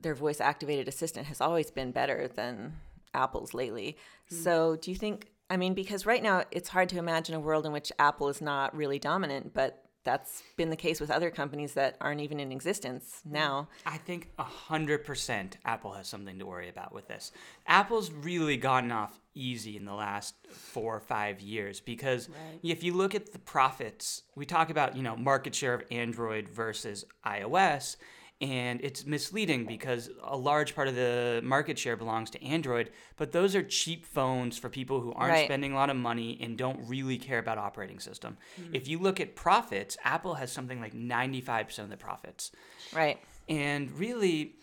their 0.00 0.14
voice 0.14 0.40
activated 0.40 0.86
assistant 0.86 1.26
has 1.26 1.40
always 1.40 1.70
been 1.70 1.90
better 1.90 2.28
than 2.28 2.76
Apple's 3.14 3.54
lately. 3.54 3.96
Hmm. 4.28 4.36
So 4.36 4.76
do 4.76 4.90
you 4.90 4.96
think 4.96 5.28
I 5.50 5.56
mean, 5.56 5.74
because 5.74 6.04
right 6.04 6.22
now 6.22 6.44
it's 6.50 6.68
hard 6.68 6.88
to 6.90 6.98
imagine 6.98 7.34
a 7.34 7.40
world 7.40 7.64
in 7.64 7.72
which 7.72 7.90
Apple 7.98 8.28
is 8.28 8.42
not 8.42 8.76
really 8.76 8.98
dominant, 8.98 9.54
but 9.54 9.87
that's 10.08 10.42
been 10.56 10.70
the 10.70 10.76
case 10.76 11.00
with 11.00 11.10
other 11.10 11.30
companies 11.30 11.74
that 11.74 11.98
aren't 12.00 12.22
even 12.22 12.40
in 12.40 12.50
existence 12.50 13.20
mm. 13.28 13.32
now. 13.32 13.68
I 13.84 13.98
think 13.98 14.30
100% 14.38 15.52
Apple 15.66 15.92
has 15.92 16.08
something 16.08 16.38
to 16.38 16.46
worry 16.46 16.70
about 16.70 16.94
with 16.94 17.08
this. 17.08 17.30
Apple's 17.66 18.10
really 18.10 18.56
gotten 18.56 18.90
off 18.90 19.20
easy 19.34 19.76
in 19.76 19.84
the 19.84 19.92
last 19.92 20.34
four 20.50 20.96
or 20.96 21.00
five 21.00 21.42
years 21.42 21.80
because 21.80 22.30
Right. 22.30 22.58
if 22.62 22.82
you 22.82 22.94
look 22.94 23.14
at 23.14 23.32
the 23.32 23.38
profits, 23.38 24.22
we 24.34 24.46
talk 24.46 24.70
about, 24.70 24.96
you 24.96 25.02
know, 25.02 25.14
market 25.14 25.54
share 25.54 25.74
of 25.74 25.82
Android 25.90 26.48
versus 26.48 27.04
iOS, 27.26 27.96
and 28.40 28.80
it's 28.82 29.04
misleading 29.04 29.66
because 29.66 30.10
a 30.22 30.36
large 30.36 30.74
part 30.74 30.86
of 30.86 30.94
the 30.94 31.40
market 31.42 31.78
share 31.78 31.96
belongs 31.96 32.30
to 32.30 32.42
Android, 32.44 32.90
but 33.16 33.32
those 33.32 33.56
are 33.56 33.62
cheap 33.62 34.06
phones 34.06 34.56
for 34.56 34.68
people 34.68 35.00
who 35.00 35.12
aren't 35.12 35.32
Right. 35.32 35.44
spending 35.46 35.72
a 35.72 35.74
lot 35.74 35.90
of 35.90 35.96
money 35.96 36.38
and 36.40 36.56
don't 36.56 36.80
really 36.88 37.18
care 37.18 37.40
about 37.40 37.58
operating 37.58 37.98
system. 37.98 38.36
Hmm. 38.56 38.74
If 38.74 38.86
you 38.86 38.98
look 38.98 39.18
at 39.18 39.34
profits, 39.34 39.96
Apple 40.04 40.34
has 40.34 40.52
something 40.52 40.80
like 40.80 40.94
95% 40.94 41.84
of 41.84 41.90
the 41.90 41.96
profits. 41.96 42.52
Right. 42.92 43.18
And 43.48 43.90
really, 43.92 44.54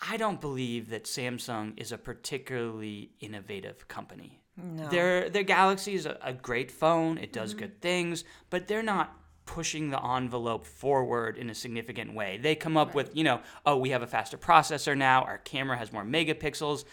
I 0.00 0.16
don't 0.16 0.40
believe 0.40 0.90
that 0.90 1.04
Samsung 1.04 1.78
is 1.78 1.92
a 1.92 1.98
particularly 1.98 3.12
innovative 3.20 3.86
company. 3.86 4.40
No. 4.56 4.88
Their 4.88 5.30
their 5.30 5.42
Galaxy 5.42 5.94
is 5.94 6.06
a, 6.06 6.18
a 6.22 6.32
great 6.32 6.70
phone. 6.70 7.16
It 7.18 7.32
does 7.32 7.50
mm-hmm. 7.50 7.60
good 7.60 7.80
things, 7.80 8.24
but 8.50 8.66
they're 8.66 8.82
not 8.82 9.19
pushing 9.50 9.90
the 9.90 10.00
envelope 10.00 10.64
forward 10.64 11.36
in 11.36 11.50
a 11.50 11.54
significant 11.54 12.14
way. 12.14 12.38
They 12.40 12.54
come 12.54 12.76
up 12.76 12.94
with, 12.94 13.16
you 13.16 13.24
know, 13.24 13.40
oh, 13.66 13.76
we 13.78 13.90
have 13.90 14.00
a 14.00 14.06
faster 14.06 14.38
processor 14.38 14.96
now, 14.96 15.22
our 15.22 15.38
camera 15.38 15.76
has 15.76 15.92
more 15.92 16.04
megapixels, 16.04 16.84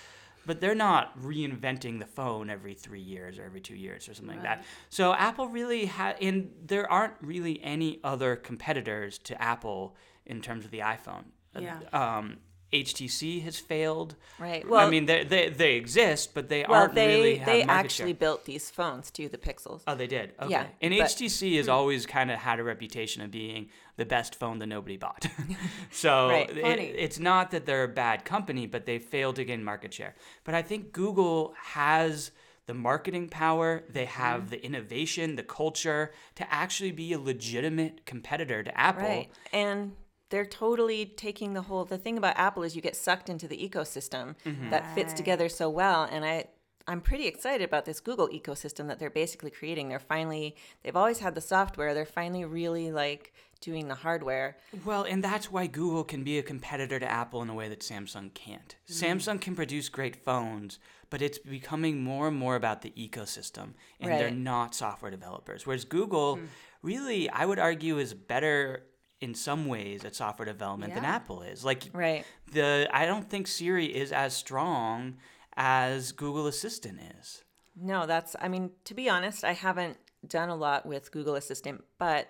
but 0.48 0.60
they're 0.60 0.74
not 0.74 1.16
reinventing 1.22 2.00
the 2.00 2.08
phone 2.08 2.50
every 2.50 2.74
3 2.74 3.00
years 3.00 3.38
or 3.38 3.44
every 3.44 3.62
2 3.62 3.76
years 3.76 4.10
or 4.10 4.16
something 4.16 4.38
like 4.38 4.44
that. 4.44 4.64
So 4.90 5.14
Apple 5.14 5.50
really 5.50 5.86
had 5.86 6.18
and 6.20 6.50
there 6.66 6.92
aren't 6.92 7.14
really 7.22 7.62
any 7.62 8.00
other 8.04 8.36
competitors 8.36 9.20
to 9.20 9.40
Apple 9.40 9.96
in 10.26 10.42
terms 10.42 10.66
of 10.66 10.72
the 10.72 10.80
iPhone. 10.80 11.26
Yeah. 11.60 11.78
Um 11.94 12.38
HTC 12.74 13.42
has 13.44 13.58
failed. 13.58 14.16
Right. 14.40 14.68
Well, 14.68 14.86
I 14.86 14.90
mean, 14.90 15.06
they, 15.06 15.24
they, 15.24 15.50
they 15.50 15.76
exist, 15.76 16.34
but 16.34 16.50
they 16.50 16.66
Well, 16.68 16.82
aren't 16.82 16.96
they 16.96 17.08
really 17.08 17.36
have 17.38 17.46
they 17.46 17.64
actually 17.64 18.12
share. 18.12 18.16
built 18.20 18.46
these 18.46 18.70
phones 18.70 19.10
too, 19.10 19.30
the 19.30 19.38
Pixels. 19.38 19.82
Oh, 19.88 19.96
they 19.96 20.08
did. 20.08 20.34
Okay. 20.42 20.52
Yeah, 20.52 20.66
and 20.82 20.94
but- 20.98 21.08
HTC 21.08 21.56
has 21.58 21.70
always 21.70 22.06
kind 22.06 22.30
of 22.30 22.40
had 22.40 22.60
a 22.60 22.64
reputation 22.64 23.22
of 23.22 23.32
being 23.32 23.70
the 23.96 24.06
best 24.06 24.36
phone 24.36 24.60
that 24.60 24.68
nobody 24.68 24.98
bought. 24.98 25.28
so 25.92 26.28
Right. 26.30 26.50
it- 26.50 26.96
it's 26.98 27.20
not 27.20 27.52
that 27.52 27.66
they're 27.66 27.86
a 27.86 27.88
bad 27.88 28.26
company, 28.26 28.68
but 28.68 28.86
they 28.86 29.00
failed 29.00 29.38
to 29.38 29.46
gain 29.46 29.64
market 29.64 29.94
share. 29.94 30.16
But 30.44 30.54
I 30.56 30.62
think 30.62 30.92
Google 30.92 31.54
has 31.62 32.32
the 32.66 32.74
marketing 32.74 33.30
power, 33.30 33.84
they 33.90 34.04
Mm-hmm. 34.04 34.22
have 34.22 34.50
the 34.50 34.62
innovation, 34.64 35.38
the 35.38 35.44
culture 35.44 36.12
to 36.36 36.54
actually 36.54 36.92
be 36.92 37.14
a 37.14 37.20
legitimate 37.20 38.06
competitor 38.06 38.62
to 38.62 38.78
Apple. 38.78 39.08
Right. 39.08 39.30
And 39.54 39.94
they're 40.30 40.46
totally 40.46 41.06
taking 41.06 41.54
the 41.54 41.62
whole 41.64 41.86
the 41.86 41.98
thing 41.98 42.18
about 42.18 42.38
Apple 42.38 42.64
is 42.64 42.76
you 42.76 42.82
get 42.82 42.96
sucked 42.96 43.30
into 43.30 43.48
the 43.48 43.58
ecosystem 43.58 44.36
mm-hmm. 44.46 44.70
that 44.70 44.94
fits 44.96 45.14
together 45.14 45.50
so 45.50 45.70
well 45.70 46.08
and 46.12 46.26
I 46.26 46.46
I'm 46.90 47.02
pretty 47.02 47.28
excited 47.28 47.66
about 47.66 47.84
this 47.84 48.00
Google 48.00 48.30
ecosystem 48.30 48.88
that 48.88 48.98
they're 48.98 49.10
basically 49.10 49.52
creating. 49.52 49.90
They're 49.90 50.00
finally 50.00 50.56
they've 50.84 50.96
always 50.96 51.20
had 51.20 51.36
the 51.36 51.42
software. 51.42 51.94
They're 51.94 52.06
finally 52.06 52.46
really 52.46 52.92
like 52.92 53.34
doing 53.60 53.88
the 53.90 53.96
hardware. 53.96 54.58
Well, 54.86 55.04
and 55.04 55.22
that's 55.24 55.52
why 55.52 55.68
Google 55.68 56.06
can 56.06 56.24
be 56.24 56.38
a 56.38 56.44
competitor 56.44 57.00
to 57.00 57.12
Apple 57.12 57.42
in 57.42 57.50
a 57.50 57.54
way 57.54 57.68
that 57.68 57.82
Samsung 57.82 58.34
can't. 58.34 58.76
Mm-hmm. 58.90 59.06
Samsung 59.06 59.42
can 59.42 59.56
produce 59.56 59.90
great 59.90 60.16
phones, 60.16 60.80
but 61.10 61.22
it's 61.22 61.40
becoming 61.40 62.04
more 62.04 62.30
and 62.30 62.38
more 62.38 62.56
about 62.56 62.84
the 62.84 62.92
ecosystem, 62.92 63.74
and 64.00 64.12
they're 64.12 64.32
not 64.32 64.76
software 64.76 65.12
developers. 65.12 65.66
Whereas 65.66 65.86
Google, 65.86 66.38
mm. 66.38 66.48
really, 66.82 67.30
I 67.30 67.46
would 67.46 67.60
argue, 67.60 67.98
is 67.98 68.14
better 68.14 68.84
in 69.20 69.34
some 69.34 69.66
ways 69.66 70.06
at 70.06 70.16
software 70.16 70.46
development 70.46 70.94
than 70.94 71.06
Apple 71.06 71.42
is. 71.42 71.66
Like 71.66 71.90
Right. 71.94 72.26
the, 72.52 72.88
I 72.92 73.06
don't 73.06 73.28
think 73.30 73.48
Siri 73.48 73.86
is 73.86 74.12
as 74.12 74.36
strong 74.36 75.18
as 75.56 76.12
Google 76.12 76.48
Assistant 76.48 77.00
is. 77.20 77.44
No, 77.76 78.06
that's 78.06 78.36
I 78.40 78.48
mean, 78.48 78.72
to 78.86 78.94
be 78.94 79.10
honest, 79.10 79.44
I 79.44 79.54
haven't 79.54 79.98
done 80.28 80.50
a 80.50 80.56
lot 80.56 80.86
with 80.86 81.12
Google 81.12 81.36
Assistant, 81.36 81.84
but 81.98 82.28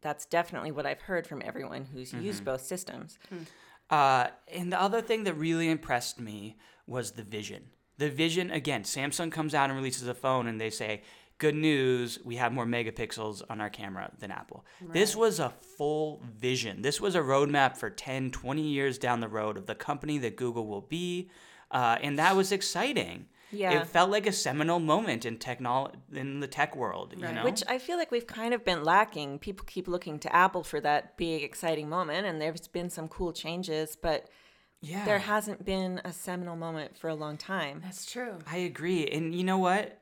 that's 0.00 0.26
definitely 0.26 0.70
what 0.70 0.86
I've 0.86 1.02
heard 1.02 1.26
from 1.26 1.42
everyone 1.44 1.86
who's 1.86 2.12
used 2.12 2.44
both 2.44 2.62
systems. 2.62 3.18
Uh, 3.90 4.28
and 4.52 4.72
the 4.72 4.80
other 4.80 5.00
thing 5.00 5.24
that 5.24 5.34
really 5.34 5.70
impressed 5.70 6.20
me 6.20 6.56
was 6.86 7.12
the 7.12 7.22
vision. 7.22 7.64
The 7.96 8.10
vision, 8.10 8.50
again, 8.50 8.84
Samsung 8.84 9.32
comes 9.32 9.54
out 9.54 9.70
and 9.70 9.76
releases 9.76 10.06
a 10.06 10.14
phone 10.14 10.46
and 10.46 10.60
they 10.60 10.70
say, 10.70 11.02
good 11.38 11.54
news, 11.54 12.18
we 12.24 12.36
have 12.36 12.52
more 12.52 12.66
megapixels 12.66 13.42
on 13.48 13.60
our 13.60 13.70
camera 13.70 14.10
than 14.18 14.30
Apple. 14.30 14.64
This 14.80 15.14
was 15.14 15.38
a 15.38 15.50
full 15.50 16.20
vision. 16.36 16.82
This 16.82 17.00
was 17.00 17.14
a 17.14 17.20
roadmap 17.20 17.76
for 17.76 17.90
10, 17.90 18.32
20 18.32 18.62
years 18.62 18.98
down 18.98 19.20
the 19.20 19.28
road 19.28 19.56
of 19.56 19.66
the 19.66 19.74
company 19.74 20.18
that 20.18 20.36
Google 20.36 20.66
will 20.66 20.82
be. 20.82 21.30
Uh, 21.70 21.96
and 22.02 22.18
that 22.18 22.34
was 22.34 22.50
exciting. 22.50 23.26
Yeah. 23.50 23.80
It 23.80 23.86
felt 23.86 24.10
like 24.10 24.26
a 24.26 24.32
seminal 24.32 24.78
moment 24.78 25.24
in 25.24 25.38
technol- 25.38 25.94
in 26.12 26.40
the 26.40 26.46
tech 26.46 26.76
world, 26.76 27.14
you 27.16 27.22
know? 27.22 27.44
Which 27.44 27.62
I 27.66 27.78
feel 27.78 27.96
like 27.96 28.10
we've 28.10 28.26
kind 28.26 28.52
of 28.52 28.64
been 28.64 28.84
lacking. 28.84 29.38
People 29.38 29.64
keep 29.66 29.88
looking 29.88 30.18
to 30.20 30.34
Apple 30.34 30.62
for 30.62 30.80
that 30.80 31.16
big, 31.16 31.42
exciting 31.42 31.88
moment, 31.88 32.26
and 32.26 32.40
there's 32.40 32.68
been 32.68 32.90
some 32.90 33.08
cool 33.08 33.32
changes, 33.32 33.96
but 33.96 34.28
yeah. 34.82 35.04
there 35.04 35.18
hasn't 35.18 35.64
been 35.64 36.00
a 36.04 36.12
seminal 36.12 36.56
moment 36.56 36.98
for 36.98 37.08
a 37.08 37.14
long 37.14 37.38
time. 37.38 37.80
That's 37.82 38.10
true. 38.10 38.34
I 38.46 38.58
agree. 38.58 39.06
And 39.06 39.34
you 39.34 39.44
know 39.44 39.58
what? 39.58 39.98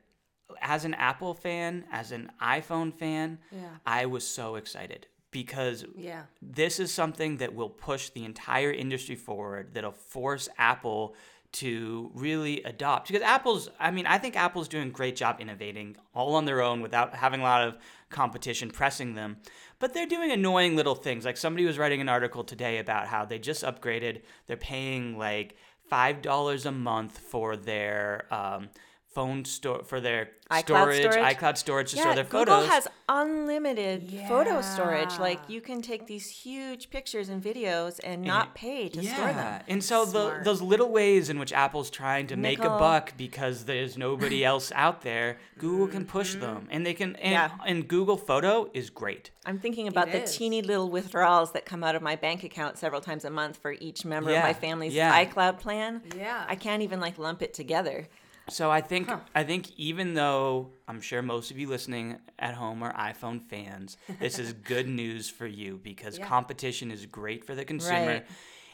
As 0.60 0.84
an 0.84 0.94
Apple 0.94 1.34
fan, 1.34 1.84
as 1.90 2.12
an 2.12 2.30
iPhone 2.40 2.92
fan, 2.94 3.38
Yeah. 3.50 3.68
I 3.84 4.06
was 4.06 4.26
so 4.26 4.54
excited 4.56 5.06
because 5.30 5.84
Yeah. 5.96 6.24
this 6.40 6.78
is 6.78 6.92
something 6.94 7.38
that 7.38 7.54
will 7.54 7.68
push 7.70 8.10
the 8.10 8.24
entire 8.24 8.70
industry 8.72 9.16
forward, 9.16 9.74
that'll 9.74 9.92
force 9.92 10.48
Apple 10.56 11.14
to 11.52 12.10
really 12.14 12.62
adopt. 12.64 13.08
Because 13.08 13.22
Apple's, 13.22 13.70
I 13.80 13.90
mean, 13.90 14.06
I 14.06 14.18
think 14.18 14.36
Apple's 14.36 14.68
doing 14.68 14.88
a 14.88 14.90
great 14.92 15.16
job 15.16 15.40
innovating 15.40 15.96
all 16.14 16.34
on 16.34 16.44
their 16.44 16.60
own 16.60 16.80
without 16.80 17.14
having 17.14 17.40
a 17.40 17.44
lot 17.44 17.66
of 17.66 17.78
competition 18.10 18.70
pressing 18.70 19.14
them. 19.14 19.38
But 19.78 19.94
they're 19.94 20.06
doing 20.06 20.30
annoying 20.30 20.76
little 20.76 20.94
things. 20.94 21.24
Like 21.24 21.36
somebody 21.36 21.64
was 21.64 21.78
writing 21.78 22.00
an 22.00 22.08
article 22.08 22.44
today 22.44 22.78
about 22.78 23.06
how 23.06 23.24
they 23.24 23.38
just 23.38 23.62
upgraded, 23.64 24.22
they're 24.46 24.56
paying 24.56 25.16
like 25.18 25.56
$5 25.90 26.66
a 26.66 26.72
month 26.72 27.18
for 27.18 27.56
their. 27.56 28.26
Um, 28.32 28.68
phone 29.16 29.46
store 29.46 29.82
for 29.82 29.98
their 29.98 30.28
iCloud 30.50 30.64
storage, 30.64 31.00
storage? 31.00 31.36
iCloud 31.36 31.56
storage 31.56 31.90
to 31.92 31.96
Yeah, 31.96 32.02
store 32.02 32.14
their 32.16 32.24
Google 32.24 32.40
photos. 32.40 32.58
Google 32.60 32.70
has 32.74 32.88
unlimited 33.08 34.12
photo 34.28 34.60
storage. 34.60 35.18
Like 35.18 35.40
you 35.48 35.62
can 35.62 35.80
take 35.80 36.06
these 36.06 36.28
huge 36.28 36.90
pictures 36.90 37.30
and 37.30 37.42
videos 37.42 37.98
and 38.04 38.22
not 38.22 38.54
pay 38.54 38.90
to 38.90 39.00
yeah. 39.00 39.14
store 39.14 39.32
them. 39.32 39.62
And 39.68 39.82
so 39.82 40.04
the, 40.04 40.42
those 40.44 40.60
little 40.60 40.90
ways 40.90 41.30
in 41.30 41.38
which 41.38 41.52
Apple's 41.52 41.88
trying 41.88 42.26
to 42.26 42.36
make 42.36 42.58
a 42.58 42.68
buck 42.68 43.14
because 43.16 43.64
there's 43.64 43.96
nobody 43.96 44.44
else 44.52 44.70
out 44.74 45.00
there, 45.00 45.38
Google 45.58 45.88
can 45.88 46.04
push 46.04 46.32
mm-hmm. 46.32 46.40
them, 46.40 46.68
and 46.70 46.84
they 46.84 46.92
can. 46.92 47.16
And, 47.16 47.32
Yeah. 47.32 47.50
and 47.66 47.88
Google 47.88 48.18
Photo 48.18 48.70
is 48.74 48.90
great. 48.90 49.30
I'm 49.46 49.58
thinking 49.58 49.88
about 49.88 50.12
the 50.12 50.24
is. 50.24 50.36
teeny 50.36 50.60
little 50.60 50.90
withdrawals 50.90 51.52
that 51.52 51.64
come 51.64 51.82
out 51.82 51.94
of 51.94 52.02
my 52.02 52.16
bank 52.16 52.44
account 52.44 52.76
several 52.76 53.00
times 53.00 53.24
a 53.24 53.30
month 53.30 53.56
for 53.56 53.72
each 53.72 54.04
member 54.04 54.30
Yeah, 54.30 54.38
of 54.38 54.44
my 54.44 54.52
family's 54.52 54.92
yeah. 54.92 55.24
iCloud 55.24 55.58
plan. 55.58 56.02
Yeah. 56.14 56.44
I 56.46 56.56
can't 56.56 56.82
even 56.82 57.00
like 57.00 57.16
lump 57.16 57.40
it 57.40 57.54
together. 57.54 58.08
So 58.48 58.70
I 58.70 58.80
think 58.80 59.10
I 59.34 59.42
think 59.44 59.70
even 59.76 60.14
though 60.14 60.70
I'm 60.86 61.00
sure 61.00 61.20
most 61.22 61.50
of 61.50 61.58
you 61.58 61.68
listening 61.68 62.18
at 62.38 62.54
home 62.54 62.82
are 62.82 62.92
iPhone 62.94 63.42
fans, 63.42 63.96
this 64.20 64.38
is 64.38 64.52
good 64.74 64.86
news 64.88 65.28
for 65.28 65.46
you 65.46 65.80
because 65.82 66.18
Yeah. 66.18 66.26
competition 66.26 66.90
is 66.90 67.06
great 67.06 67.44
for 67.44 67.54
the 67.54 67.64
consumer. 67.64 68.06
Right. 68.06 68.26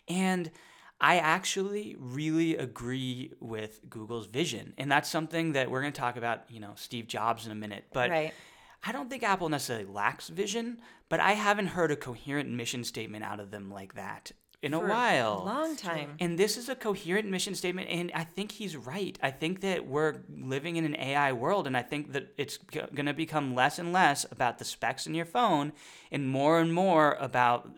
And 0.09 0.51
I 1.01 1.19
actually 1.19 1.97
really 1.99 2.57
agree 2.57 3.33
with 3.41 3.81
Google's 3.89 4.27
vision. 4.27 4.75
And 4.79 4.91
that's 4.93 5.09
something 5.09 5.53
that 5.53 5.71
we're 5.71 5.81
going 5.81 5.93
to 5.93 6.01
talk 6.01 6.17
about, 6.17 6.45
you 6.49 6.61
know, 6.61 6.73
Steve 6.77 7.07
Jobs 7.09 7.47
in 7.47 7.53
a 7.53 7.57
minute. 7.57 7.87
But 7.93 8.11
Right. 8.11 8.33
I 8.85 8.93
don't 8.93 9.09
think 9.09 9.23
Apple 9.23 9.49
necessarily 9.49 9.85
lacks 9.87 10.29
vision, 10.29 10.81
but 11.09 11.19
I 11.21 11.33
haven't 11.33 11.69
heard 11.69 11.91
a 11.93 11.97
coherent 11.97 12.51
mission 12.51 12.85
statement 12.85 13.25
out 13.25 13.41
of 13.41 13.51
them 13.51 13.71
like 13.71 13.95
that 13.95 14.33
in 14.63 14.75
a 14.75 14.79
For 14.79 14.87
a 14.87 14.89
while. 14.89 15.43
Long 15.45 15.77
time. 15.77 16.15
And 16.21 16.39
this 16.39 16.57
is 16.57 16.69
a 16.69 16.77
coherent 16.77 17.29
mission 17.29 17.55
statement, 17.55 17.89
and 17.91 18.13
I 18.15 18.25
think 18.25 18.53
he's 18.53 18.77
right. 18.77 19.19
I 19.21 19.33
think 19.33 19.61
that 19.61 19.87
we're 19.87 20.17
living 20.31 20.77
in 20.77 20.85
an 20.85 20.97
AI 20.97 21.33
world, 21.33 21.67
and 21.67 21.77
I 21.77 21.83
think 21.83 22.13
that 22.13 22.33
it's 22.39 22.59
g- 22.71 22.81
going 22.95 23.07
to 23.07 23.13
become 23.13 23.55
less 23.55 23.79
and 23.79 23.93
less 23.93 24.25
about 24.31 24.59
the 24.59 24.65
specs 24.65 25.07
in 25.07 25.15
your 25.15 25.27
phone 25.27 25.73
and 26.13 26.29
more 26.29 26.61
and 26.61 26.73
more 26.73 27.17
about 27.19 27.69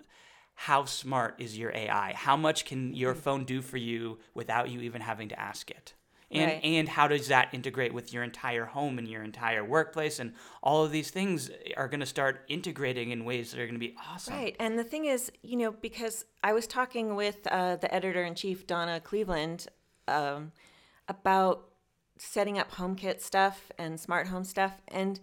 how 0.54 0.84
smart 0.84 1.36
is 1.38 1.58
your 1.58 1.74
AI? 1.74 2.12
How 2.12 2.36
much 2.36 2.64
can 2.64 2.94
your 2.94 3.14
mm. 3.14 3.18
phone 3.18 3.44
do 3.44 3.60
for 3.60 3.76
you 3.76 4.18
without 4.34 4.70
you 4.70 4.80
even 4.80 5.00
having 5.00 5.28
to 5.30 5.40
ask 5.40 5.70
it? 5.70 5.94
And, 6.30 6.50
Right. 6.50 6.64
and 6.64 6.88
how 6.88 7.06
does 7.08 7.28
that 7.28 7.52
integrate 7.52 7.92
with 7.94 8.12
your 8.12 8.22
entire 8.22 8.64
home 8.64 8.98
and 8.98 9.06
your 9.06 9.22
entire 9.22 9.64
workplace? 9.64 10.18
And 10.18 10.32
all 10.62 10.84
of 10.84 10.90
these 10.90 11.10
things 11.10 11.50
are 11.76 11.86
going 11.88 12.00
to 12.00 12.06
start 12.06 12.44
integrating 12.48 13.10
in 13.10 13.24
ways 13.24 13.52
that 13.52 13.60
are 13.60 13.66
going 13.66 13.74
to 13.74 13.86
be 13.86 13.94
awesome. 14.08 14.34
Right. 14.34 14.56
And 14.58 14.78
the 14.78 14.84
thing 14.84 15.04
is, 15.04 15.30
you 15.42 15.56
know, 15.56 15.70
because 15.70 16.24
I 16.42 16.52
was 16.52 16.66
talking 16.66 17.14
with 17.14 17.46
uh, 17.50 17.76
the 17.76 17.94
editor 17.94 18.22
in 18.24 18.34
chief, 18.34 18.66
Donna 18.66 19.00
Cleveland, 19.00 19.66
um, 20.08 20.52
about 21.08 21.68
setting 22.16 22.58
up 22.58 22.72
HomeKit 22.72 23.20
stuff 23.20 23.70
and 23.78 23.98
smart 24.00 24.28
home 24.28 24.44
stuff 24.44 24.80
and 24.88 25.20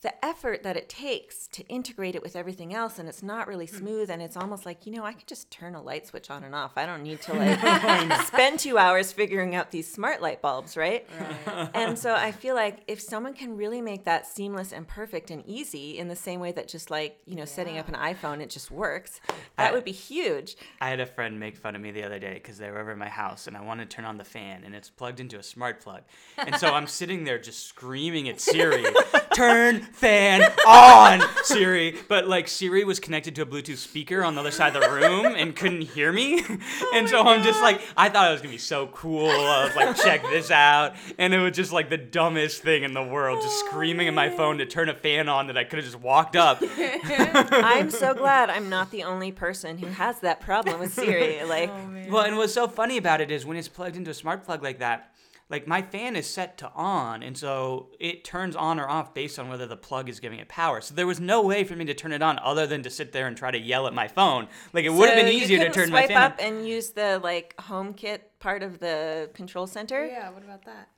the 0.00 0.24
effort 0.24 0.62
that 0.62 0.76
it 0.76 0.88
takes 0.88 1.48
to 1.48 1.66
integrate 1.66 2.14
it 2.14 2.22
with 2.22 2.36
everything 2.36 2.72
else 2.72 3.00
and 3.00 3.08
it's 3.08 3.22
not 3.22 3.48
really 3.48 3.66
hmm. 3.66 3.78
smooth 3.78 4.10
and 4.10 4.22
it's 4.22 4.36
almost 4.36 4.64
like 4.64 4.86
you 4.86 4.92
know 4.92 5.04
i 5.04 5.12
could 5.12 5.26
just 5.26 5.50
turn 5.50 5.74
a 5.74 5.82
light 5.82 6.06
switch 6.06 6.30
on 6.30 6.44
and 6.44 6.54
off. 6.54 6.72
I 6.76 6.86
don't 6.86 7.02
need 7.02 7.20
to 7.22 7.34
like 7.34 8.26
spend 8.26 8.60
two 8.60 8.78
hours 8.78 9.12
figuring 9.12 9.54
out 9.54 9.70
these 9.70 9.92
smart 9.92 10.22
light 10.22 10.40
bulbs 10.40 10.76
right? 10.76 11.06
right. 11.46 11.70
And 11.74 11.98
so 11.98 12.14
i 12.14 12.30
feel 12.44 12.54
like 12.54 12.82
if 12.86 13.00
someone 13.00 13.34
can 13.34 13.56
really 13.56 13.80
make 13.80 14.04
that 14.04 14.26
seamless 14.26 14.72
and 14.72 14.86
perfect 14.86 15.30
and 15.30 15.42
easy 15.46 15.98
in 15.98 16.08
the 16.08 16.16
same 16.16 16.38
way 16.38 16.52
that 16.52 16.68
just 16.68 16.90
like 16.90 17.18
you 17.26 17.34
know 17.34 17.42
yeah. 17.42 17.46
setting 17.46 17.78
up 17.78 17.88
an 17.88 17.94
iphone 17.94 18.40
it 18.40 18.50
just 18.50 18.70
works 18.70 19.20
that 19.56 19.70
I, 19.70 19.72
would 19.72 19.84
be 19.84 19.92
huge. 19.92 20.56
I 20.80 20.90
had 20.90 21.00
a 21.00 21.06
friend 21.06 21.40
make 21.40 21.56
fun 21.56 21.74
of 21.74 21.82
me 21.82 21.90
the 21.90 22.04
other 22.04 22.20
day 22.20 22.34
because 22.34 22.58
they 22.58 22.70
were 22.70 22.78
over 22.78 22.92
at 22.92 22.98
my 22.98 23.08
house 23.08 23.48
and 23.48 23.56
i 23.56 23.60
wanted 23.60 23.90
to 23.90 23.96
turn 23.96 24.04
on 24.04 24.16
the 24.16 24.24
fan 24.24 24.62
and 24.64 24.74
it's 24.74 24.90
plugged 24.90 25.18
into 25.18 25.38
a 25.38 25.42
smart 25.42 25.80
plug. 25.80 26.02
And 26.36 26.54
so 26.54 26.68
i'm 26.68 26.86
sitting 26.86 27.24
there 27.24 27.38
just 27.38 27.66
screaming 27.66 28.28
at 28.28 28.40
siri 28.40 28.84
turn 29.34 29.87
fan 29.92 30.42
on 30.66 31.22
Siri. 31.44 31.96
But 32.08 32.28
like 32.28 32.48
Siri 32.48 32.84
was 32.84 33.00
connected 33.00 33.34
to 33.36 33.42
a 33.42 33.46
Bluetooth 33.46 33.76
speaker 33.78 34.24
on 34.24 34.34
the 34.34 34.40
other 34.40 34.50
side 34.50 34.74
of 34.76 34.82
the 34.82 34.90
room 34.90 35.26
and 35.26 35.54
couldn't 35.54 35.82
hear 35.82 36.12
me. 36.12 36.42
Oh 36.80 36.92
and 36.94 37.08
so 37.08 37.22
I'm 37.22 37.42
just 37.42 37.60
like, 37.62 37.80
I 37.96 38.08
thought 38.08 38.28
it 38.28 38.32
was 38.32 38.40
gonna 38.40 38.52
be 38.52 38.58
so 38.58 38.88
cool. 38.88 39.28
I 39.30 39.64
was 39.64 39.76
like, 39.76 39.96
check 39.96 40.22
this 40.22 40.50
out. 40.50 40.94
And 41.18 41.32
it 41.34 41.38
was 41.38 41.56
just 41.56 41.72
like 41.72 41.90
the 41.90 41.96
dumbest 41.96 42.62
thing 42.62 42.82
in 42.82 42.94
the 42.94 43.02
world, 43.02 43.40
just 43.42 43.58
screaming 43.66 44.06
at 44.08 44.14
my 44.14 44.28
phone 44.28 44.58
to 44.58 44.66
turn 44.66 44.88
a 44.88 44.94
fan 44.94 45.28
on 45.28 45.46
that 45.48 45.56
I 45.56 45.64
could 45.64 45.78
have 45.78 45.84
just 45.84 46.00
walked 46.00 46.36
up. 46.36 46.62
I'm 46.78 47.90
so 47.90 48.14
glad 48.14 48.50
I'm 48.50 48.68
not 48.68 48.90
the 48.90 49.04
only 49.04 49.32
person 49.32 49.78
who 49.78 49.86
has 49.86 50.20
that 50.20 50.40
problem 50.40 50.78
with 50.80 50.92
Siri. 50.94 51.38
Like, 51.48 51.70
oh, 51.70 52.04
well, 52.10 52.24
and 52.24 52.36
what's 52.36 52.52
so 52.52 52.68
funny 52.68 52.98
about 52.98 53.20
it 53.20 53.30
is 53.30 53.46
when 53.46 53.56
it's 53.56 53.68
plugged 53.68 53.96
into 53.96 54.10
a 54.10 54.14
smart 54.14 54.44
plug 54.44 54.62
like 54.62 54.80
that 54.80 55.12
like 55.50 55.66
my 55.66 55.82
fan 55.82 56.16
is 56.16 56.26
set 56.26 56.58
to 56.58 56.70
on 56.72 57.22
and 57.22 57.36
so 57.36 57.88
it 57.98 58.24
turns 58.24 58.54
on 58.54 58.78
or 58.78 58.88
off 58.88 59.14
based 59.14 59.38
on 59.38 59.48
whether 59.48 59.66
the 59.66 59.76
plug 59.76 60.08
is 60.08 60.20
giving 60.20 60.38
it 60.38 60.48
power 60.48 60.80
so 60.80 60.94
there 60.94 61.06
was 61.06 61.20
no 61.20 61.42
way 61.42 61.64
for 61.64 61.74
me 61.74 61.84
to 61.84 61.94
turn 61.94 62.12
it 62.12 62.22
on 62.22 62.38
other 62.40 62.66
than 62.66 62.82
to 62.82 62.90
sit 62.90 63.12
there 63.12 63.26
and 63.26 63.36
try 63.36 63.50
to 63.50 63.58
yell 63.58 63.86
at 63.86 63.94
my 63.94 64.08
phone 64.08 64.46
like 64.72 64.84
it 64.84 64.90
so 64.90 64.96
would 64.96 65.08
have 65.08 65.18
been 65.18 65.32
easier 65.32 65.58
to 65.58 65.70
turn 65.70 65.90
my 65.90 66.06
fan 66.06 66.16
up 66.16 66.36
and 66.40 66.66
use 66.66 66.90
the 66.90 67.20
like 67.22 67.54
HomeKit 67.56 68.20
part 68.38 68.62
of 68.62 68.78
the 68.78 69.30
control 69.34 69.66
center 69.66 70.06
yeah 70.06 70.30
what 70.30 70.44
about 70.44 70.64
that 70.64 70.88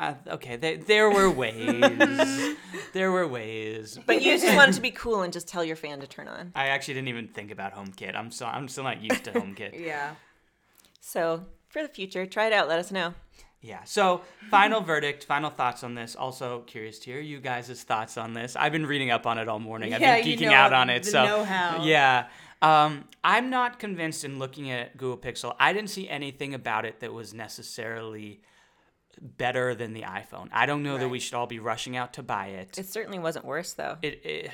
uh, 0.00 0.14
okay, 0.28 0.56
they, 0.56 0.76
there 0.76 1.10
were 1.10 1.30
ways. 1.30 2.56
there 2.94 3.12
were 3.12 3.28
ways. 3.28 3.98
But 4.06 4.22
you 4.22 4.38
just 4.38 4.56
wanted 4.56 4.74
to 4.76 4.80
be 4.80 4.90
cool 4.90 5.20
and 5.20 5.30
just 5.30 5.46
tell 5.46 5.62
your 5.62 5.76
fan 5.76 6.00
to 6.00 6.06
turn 6.06 6.26
on. 6.26 6.52
I 6.54 6.68
actually 6.68 6.94
didn't 6.94 7.08
even 7.08 7.28
think 7.28 7.50
about 7.50 7.74
HomeKit. 7.74 8.16
I'm 8.16 8.30
so 8.30 8.46
I'm 8.46 8.66
still 8.66 8.84
not 8.84 9.02
used 9.02 9.24
to 9.24 9.32
HomeKit. 9.32 9.78
yeah. 9.84 10.14
So 11.00 11.44
for 11.68 11.82
the 11.82 11.88
future, 11.88 12.24
try 12.24 12.46
it 12.46 12.54
out. 12.54 12.66
Let 12.66 12.78
us 12.78 12.90
know. 12.90 13.12
Yeah. 13.62 13.84
So, 13.84 14.22
final 14.48 14.80
verdict, 14.80 15.24
final 15.24 15.50
thoughts 15.50 15.84
on 15.84 15.94
this. 15.94 16.16
Also, 16.16 16.60
curious 16.60 16.98
to 17.00 17.10
hear 17.10 17.20
you 17.20 17.40
guys' 17.40 17.82
thoughts 17.82 18.16
on 18.16 18.32
this. 18.32 18.56
I've 18.56 18.72
been 18.72 18.86
reading 18.86 19.10
up 19.10 19.26
on 19.26 19.38
it 19.38 19.48
all 19.48 19.58
morning. 19.58 19.92
I've 19.92 20.00
been 20.00 20.24
geeking 20.24 20.40
you 20.40 20.48
know, 20.48 20.54
out 20.54 20.72
on 20.72 20.88
it. 20.88 21.04
so, 21.04 21.24
know-how. 21.24 21.84
yeah. 21.84 22.28
Um, 22.62 23.04
I'm 23.22 23.50
not 23.50 23.78
convinced 23.78 24.24
in 24.24 24.38
looking 24.38 24.70
at 24.70 24.96
Google 24.96 25.18
Pixel. 25.18 25.54
I 25.58 25.72
didn't 25.72 25.90
see 25.90 26.08
anything 26.08 26.54
about 26.54 26.84
it 26.84 27.00
that 27.00 27.12
was 27.12 27.34
necessarily 27.34 28.40
better 29.20 29.74
than 29.74 29.92
the 29.92 30.02
iPhone. 30.02 30.48
I 30.52 30.66
don't 30.66 30.82
know 30.82 30.92
right. 30.92 31.00
that 31.00 31.08
we 31.08 31.20
should 31.20 31.34
all 31.34 31.46
be 31.46 31.58
rushing 31.58 31.96
out 31.96 32.14
to 32.14 32.22
buy 32.22 32.48
it. 32.48 32.78
It 32.78 32.86
certainly 32.86 33.18
wasn't 33.18 33.44
worse, 33.44 33.74
though. 33.74 33.98
It, 34.02 34.24
it 34.24 34.50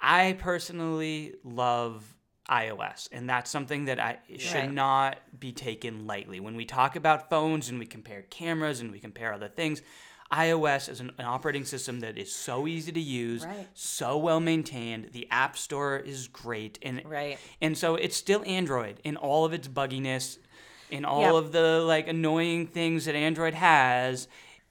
I 0.00 0.36
personally 0.38 1.34
love 1.44 2.15
iOS. 2.50 3.08
And 3.12 3.28
that's 3.28 3.50
something 3.50 3.86
that 3.86 3.98
I 3.98 4.18
should 4.36 4.54
right. 4.54 4.72
not 4.72 5.18
be 5.38 5.52
taken 5.52 6.06
lightly. 6.06 6.40
When 6.40 6.56
we 6.56 6.64
talk 6.64 6.96
about 6.96 7.28
phones 7.28 7.68
and 7.68 7.78
we 7.78 7.86
compare 7.86 8.22
cameras 8.22 8.80
and 8.80 8.92
we 8.92 8.98
compare 8.98 9.32
other 9.32 9.48
things, 9.48 9.82
iOS 10.32 10.88
is 10.88 11.00
an, 11.00 11.12
an 11.18 11.24
operating 11.24 11.64
system 11.64 12.00
that 12.00 12.18
is 12.18 12.34
so 12.34 12.66
easy 12.66 12.92
to 12.92 13.00
use, 13.00 13.44
right. 13.44 13.68
so 13.74 14.18
well 14.18 14.40
maintained. 14.40 15.10
The 15.12 15.28
App 15.30 15.56
Store 15.56 15.96
is 15.98 16.28
great, 16.28 16.78
and 16.82 17.02
right. 17.04 17.38
and 17.60 17.78
so 17.78 17.94
it's 17.94 18.16
still 18.16 18.42
Android 18.44 19.00
in 19.04 19.16
all 19.16 19.44
of 19.44 19.52
its 19.52 19.68
bugginess, 19.68 20.38
in 20.90 21.04
all 21.04 21.20
yep. 21.20 21.34
of 21.34 21.52
the 21.52 21.80
like 21.86 22.08
annoying 22.08 22.66
things 22.66 23.04
that 23.04 23.14
Android 23.14 23.54
has. 23.54 24.26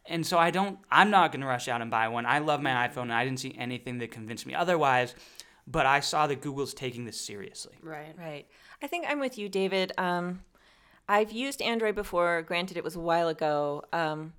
And 0.07 0.25
so 0.27 0.37
I 0.37 0.51
don't. 0.51 0.77
I'm 0.91 1.09
not 1.09 1.31
gonna 1.31 1.47
rush 1.47 1.69
out 1.69 1.81
and 1.81 1.89
buy 1.89 2.09
one. 2.09 2.25
I 2.25 2.39
love 2.39 2.61
my 2.61 2.71
mm-hmm. 2.71 2.99
iPhone, 2.99 3.03
and 3.03 3.13
I 3.13 3.23
didn't 3.23 3.39
see 3.39 3.55
anything 3.57 3.99
that 3.99 4.11
convinced 4.11 4.45
me 4.45 4.53
otherwise 4.53 5.15
but 5.67 5.85
I 5.85 5.99
saw 5.99 6.27
that 6.27 6.41
Google's 6.41 6.73
taking 6.73 7.05
this 7.05 7.19
seriously. 7.19 7.75
Right. 7.81 8.15
Right. 8.17 8.47
I 8.81 8.87
think 8.87 9.05
I'm 9.07 9.19
with 9.19 9.37
you, 9.37 9.49
David. 9.49 9.91
Um, 9.97 10.41
I've 11.07 11.31
used 11.31 11.61
Android 11.61 11.95
before. 11.95 12.41
Granted, 12.41 12.77
it 12.77 12.83
was 12.83 12.95
a 12.95 12.99
while 12.99 13.27
ago. 13.27 13.83
Um, 13.93 14.33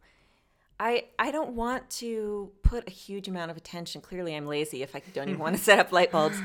I 0.78 1.04
I 1.18 1.30
don't 1.30 1.52
want 1.52 1.88
to 1.90 2.52
put 2.62 2.86
a 2.86 2.90
huge 2.90 3.28
amount 3.28 3.50
of 3.50 3.56
attention. 3.56 4.00
Clearly, 4.00 4.36
I'm 4.36 4.46
lazy 4.46 4.82
if 4.82 4.94
I 4.94 5.02
don't 5.14 5.28
even 5.28 5.40
want 5.40 5.56
to 5.56 5.62
set 5.70 5.78
up 5.78 5.92
light 5.92 6.12
bulbs. 6.12 6.38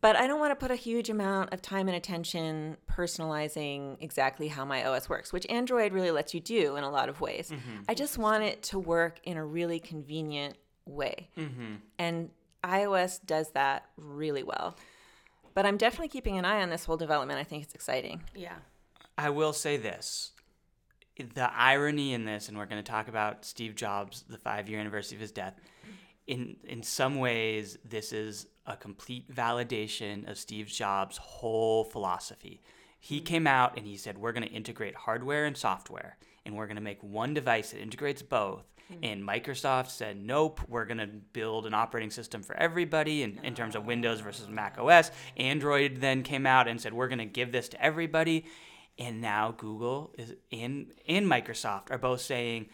But 0.00 0.16
I 0.16 0.26
don't 0.26 0.38
want 0.38 0.50
to 0.50 0.56
put 0.56 0.70
a 0.70 0.76
huge 0.76 1.08
amount 1.08 1.54
of 1.54 1.62
time 1.62 1.88
and 1.88 1.96
attention 1.96 2.76
personalizing 2.86 3.96
exactly 4.02 4.48
how 4.48 4.66
my 4.66 4.84
OS 4.84 5.08
works, 5.08 5.32
which 5.32 5.46
Android 5.48 5.94
really 5.94 6.10
lets 6.10 6.34
you 6.34 6.40
do 6.40 6.76
in 6.76 6.84
a 6.84 6.90
lot 6.90 7.08
of 7.08 7.22
ways. 7.22 7.50
Mm-hmm. 7.50 7.84
I 7.88 7.94
just 7.94 8.18
want 8.18 8.42
it 8.42 8.62
to 8.64 8.78
work 8.78 9.18
in 9.24 9.38
a 9.38 9.44
really 9.44 9.80
convenient 9.80 10.58
way. 10.84 11.30
Mm-hmm. 11.38 11.76
And 11.98 12.28
iOS 12.64 13.20
does 13.24 13.50
that 13.52 13.86
really 13.96 14.42
well. 14.42 14.76
But 15.54 15.66
I'm 15.66 15.76
definitely 15.76 16.08
keeping 16.08 16.36
an 16.36 16.44
eye 16.44 16.62
on 16.62 16.70
this 16.70 16.84
whole 16.84 16.96
development. 16.96 17.38
I 17.38 17.44
think 17.44 17.62
it's 17.62 17.74
exciting. 17.74 18.22
Yeah. 18.34 18.56
I 19.16 19.30
will 19.30 19.52
say 19.52 19.76
this. 19.76 20.32
The 21.16 21.52
irony 21.54 22.12
in 22.12 22.24
this, 22.24 22.48
and 22.48 22.58
we're 22.58 22.66
going 22.66 22.82
to 22.82 22.90
talk 22.90 23.06
about 23.06 23.44
Steve 23.44 23.76
Jobs, 23.76 24.24
the 24.28 24.38
five 24.38 24.68
year 24.68 24.80
anniversary 24.80 25.16
of 25.16 25.20
his 25.20 25.30
death. 25.30 25.54
In, 26.26 26.56
in 26.64 26.82
some 26.82 27.20
ways, 27.20 27.78
this 27.84 28.12
is 28.12 28.46
a 28.66 28.76
complete 28.76 29.32
validation 29.32 30.28
of 30.28 30.38
Steve 30.38 30.66
Jobs' 30.66 31.18
whole 31.18 31.84
philosophy. 31.84 32.62
He 32.98 33.18
mm-hmm. 33.18 33.24
came 33.26 33.46
out 33.46 33.76
and 33.76 33.86
he 33.86 33.96
said, 33.96 34.18
We're 34.18 34.32
going 34.32 34.48
to 34.48 34.52
integrate 34.52 34.96
hardware 34.96 35.44
and 35.44 35.56
software, 35.56 36.16
and 36.44 36.56
we're 36.56 36.66
going 36.66 36.76
to 36.76 36.82
make 36.82 37.02
one 37.02 37.34
device 37.34 37.70
that 37.70 37.80
integrates 37.80 38.22
both 38.22 38.64
Mm-hmm. 38.92 39.04
And 39.04 39.22
Microsoft 39.22 39.90
said, 39.90 40.22
nope, 40.22 40.60
we're 40.68 40.84
going 40.84 40.98
to 40.98 41.06
build 41.06 41.66
an 41.66 41.74
operating 41.74 42.10
system 42.10 42.42
for 42.42 42.56
everybody 42.56 43.22
in, 43.22 43.38
in 43.42 43.54
terms 43.54 43.74
of 43.74 43.86
Windows 43.86 44.20
versus 44.20 44.48
Mac 44.48 44.78
OS. 44.78 45.10
Android 45.36 46.00
then 46.00 46.22
came 46.22 46.46
out 46.46 46.68
and 46.68 46.80
said, 46.80 46.92
we're 46.92 47.08
going 47.08 47.18
to 47.18 47.24
give 47.24 47.52
this 47.52 47.68
to 47.70 47.82
everybody. 47.82 48.44
And 48.98 49.20
now 49.20 49.54
Google 49.56 50.14
is 50.18 50.34
in, 50.50 50.92
in 51.06 51.24
Microsoft 51.24 51.90
are 51.90 51.98
both 51.98 52.20
saying, 52.20 52.68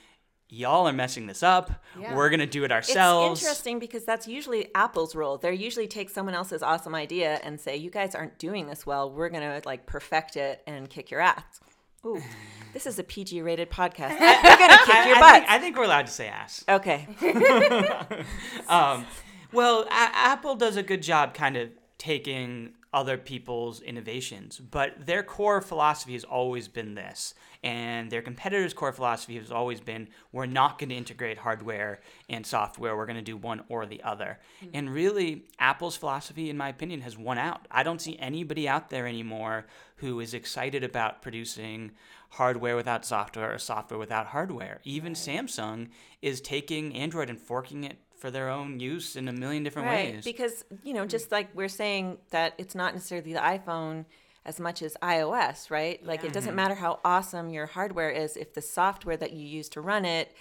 y'all 0.51 0.89
are 0.89 0.93
messing 0.93 1.27
this 1.27 1.43
up. 1.43 1.71
Yeah. 1.99 2.15
We're 2.15 2.29
going 2.29 2.41
to 2.41 2.47
do 2.47 2.65
it 2.65 2.73
ourselves. 2.73 3.41
It's 3.41 3.47
interesting 3.47 3.79
because 3.79 4.05
that's 4.05 4.27
usually 4.27 4.75
Apple's 4.75 5.15
role. 5.15 5.39
They 5.39 5.55
usually 5.55 5.87
take 5.87 6.11
someone 6.11 6.35
else's 6.35 6.63
awesome 6.63 6.95
idea 6.95 7.41
and 7.43 7.59
say, 7.61 7.77
you 7.77 7.91
guys 7.91 8.15
aren't 8.15 8.39
doing 8.39 8.67
this 8.67 8.85
well. 8.85 9.11
We're 9.11 9.29
going 9.29 9.43
to 9.43 9.67
like 9.67 9.87
perfect 9.87 10.37
it 10.37 10.63
and 10.67 10.91
kick 10.91 11.11
your 11.11 11.21
ass. 11.21 11.61
Ooh, 12.07 12.21
this 12.73 12.87
is 12.87 12.99
a 12.99 13.05
PG 13.05 13.43
rated 13.43 13.71
podcast. 13.71 14.17
I, 14.19 14.41
we're 14.43 14.59
gonna 14.59 14.79
kick 14.87 15.07
your 15.07 15.17
butt. 15.17 15.25
I 15.25 15.39
think, 15.39 15.51
I 15.51 15.59
think, 15.59 15.77
we're 15.77 15.85
allowed 15.85 16.07
to 16.07 16.13
say 16.13 16.29
ass. 16.29 16.65
Okay. 16.69 17.07
um, 18.69 19.07
well, 19.53 19.83
a- 19.83 19.89
Apple 19.91 20.55
does 20.55 20.77
a 20.77 20.83
good 20.83 21.03
job 21.03 21.35
kind 21.35 21.57
of 21.57 21.71
taking 21.99 22.73
other 22.93 23.17
people's 23.17 23.81
innovations, 23.81 24.59
but 24.59 25.07
their 25.07 25.23
core 25.23 25.61
philosophy 25.61 26.15
has 26.15 26.25
always 26.25 26.67
been 26.67 26.95
this. 26.95 27.35
And 27.63 28.11
their 28.11 28.23
competitors' 28.23 28.75
core 28.75 28.93
philosophy 28.93 29.37
has 29.37 29.53
always 29.53 29.81
been 29.81 30.09
we're 30.33 30.47
not 30.47 30.79
going 30.79 30.89
to 30.89 30.97
integrate 30.97 31.39
hardware 31.39 32.01
and 32.29 32.45
software. 32.45 32.97
We're 32.97 33.07
going 33.07 33.17
to 33.17 33.23
do 33.23 33.37
one 33.37 33.63
or 33.69 33.87
the 33.87 34.03
other. 34.03 34.41
Mm-hmm. 34.65 34.71
And 34.75 34.91
really, 34.91 35.45
Apple's 35.59 35.97
philosophy, 35.97 36.51
in 36.51 36.57
my 36.57 36.69
opinion, 36.69 37.03
has 37.03 37.17
won 37.17 37.39
out. 37.39 37.69
I 37.71 37.83
don't 37.83 38.01
see 38.01 38.19
anybody 38.19 38.69
out 38.69 38.91
there 38.91 39.07
anymore 39.07 39.67
who 39.97 40.19
is 40.19 40.35
excited 40.35 40.83
about 40.83 41.23
producing 41.23 41.93
hardware 42.31 42.77
without 42.77 43.05
software 43.05 43.53
or 43.55 43.59
software 43.59 43.99
without 43.99 44.27
hardware. 44.29 44.81
Even 44.85 45.13
right. 45.13 45.17
Samsung 45.17 45.89
is 46.23 46.41
taking 46.41 46.95
Android 46.95 47.29
and 47.29 47.39
forking 47.39 47.85
it 47.85 47.99
for 48.21 48.31
their 48.31 48.51
own 48.51 48.79
use 48.79 49.17
in 49.17 49.29
a 49.29 49.33
million 49.33 49.65
different 49.65 49.89
right. 49.89 50.15
ways. 50.15 50.25
Because, 50.25 50.65
you 50.85 50.93
know, 50.93 51.07
just 51.07 51.33
like 51.33 51.49
we're 51.55 51.69
saying 51.69 52.19
that 52.31 52.55
it's 52.59 52.75
not 52.75 52.95
necessarily 52.95 53.33
the 53.33 53.41
iPhone 53.41 54.05
as 54.45 54.61
much 54.61 54.83
as 54.83 54.97
iOS, 55.03 55.71
right? 55.71 56.05
Like 56.05 56.25
it 56.25 56.33
doesn't 56.33 56.51
mm-hmm. 56.51 56.57
matter 56.57 56.75
how 56.75 57.01
awesome 57.05 57.51
your 57.51 57.67
hardware 57.67 58.11
is 58.11 58.37
if 58.37 58.55
the 58.55 58.63
software 58.63 59.17
that 59.17 59.33
you 59.33 59.47
use 59.47 59.69
to 59.71 59.81
run 59.81 60.05
it 60.05 60.35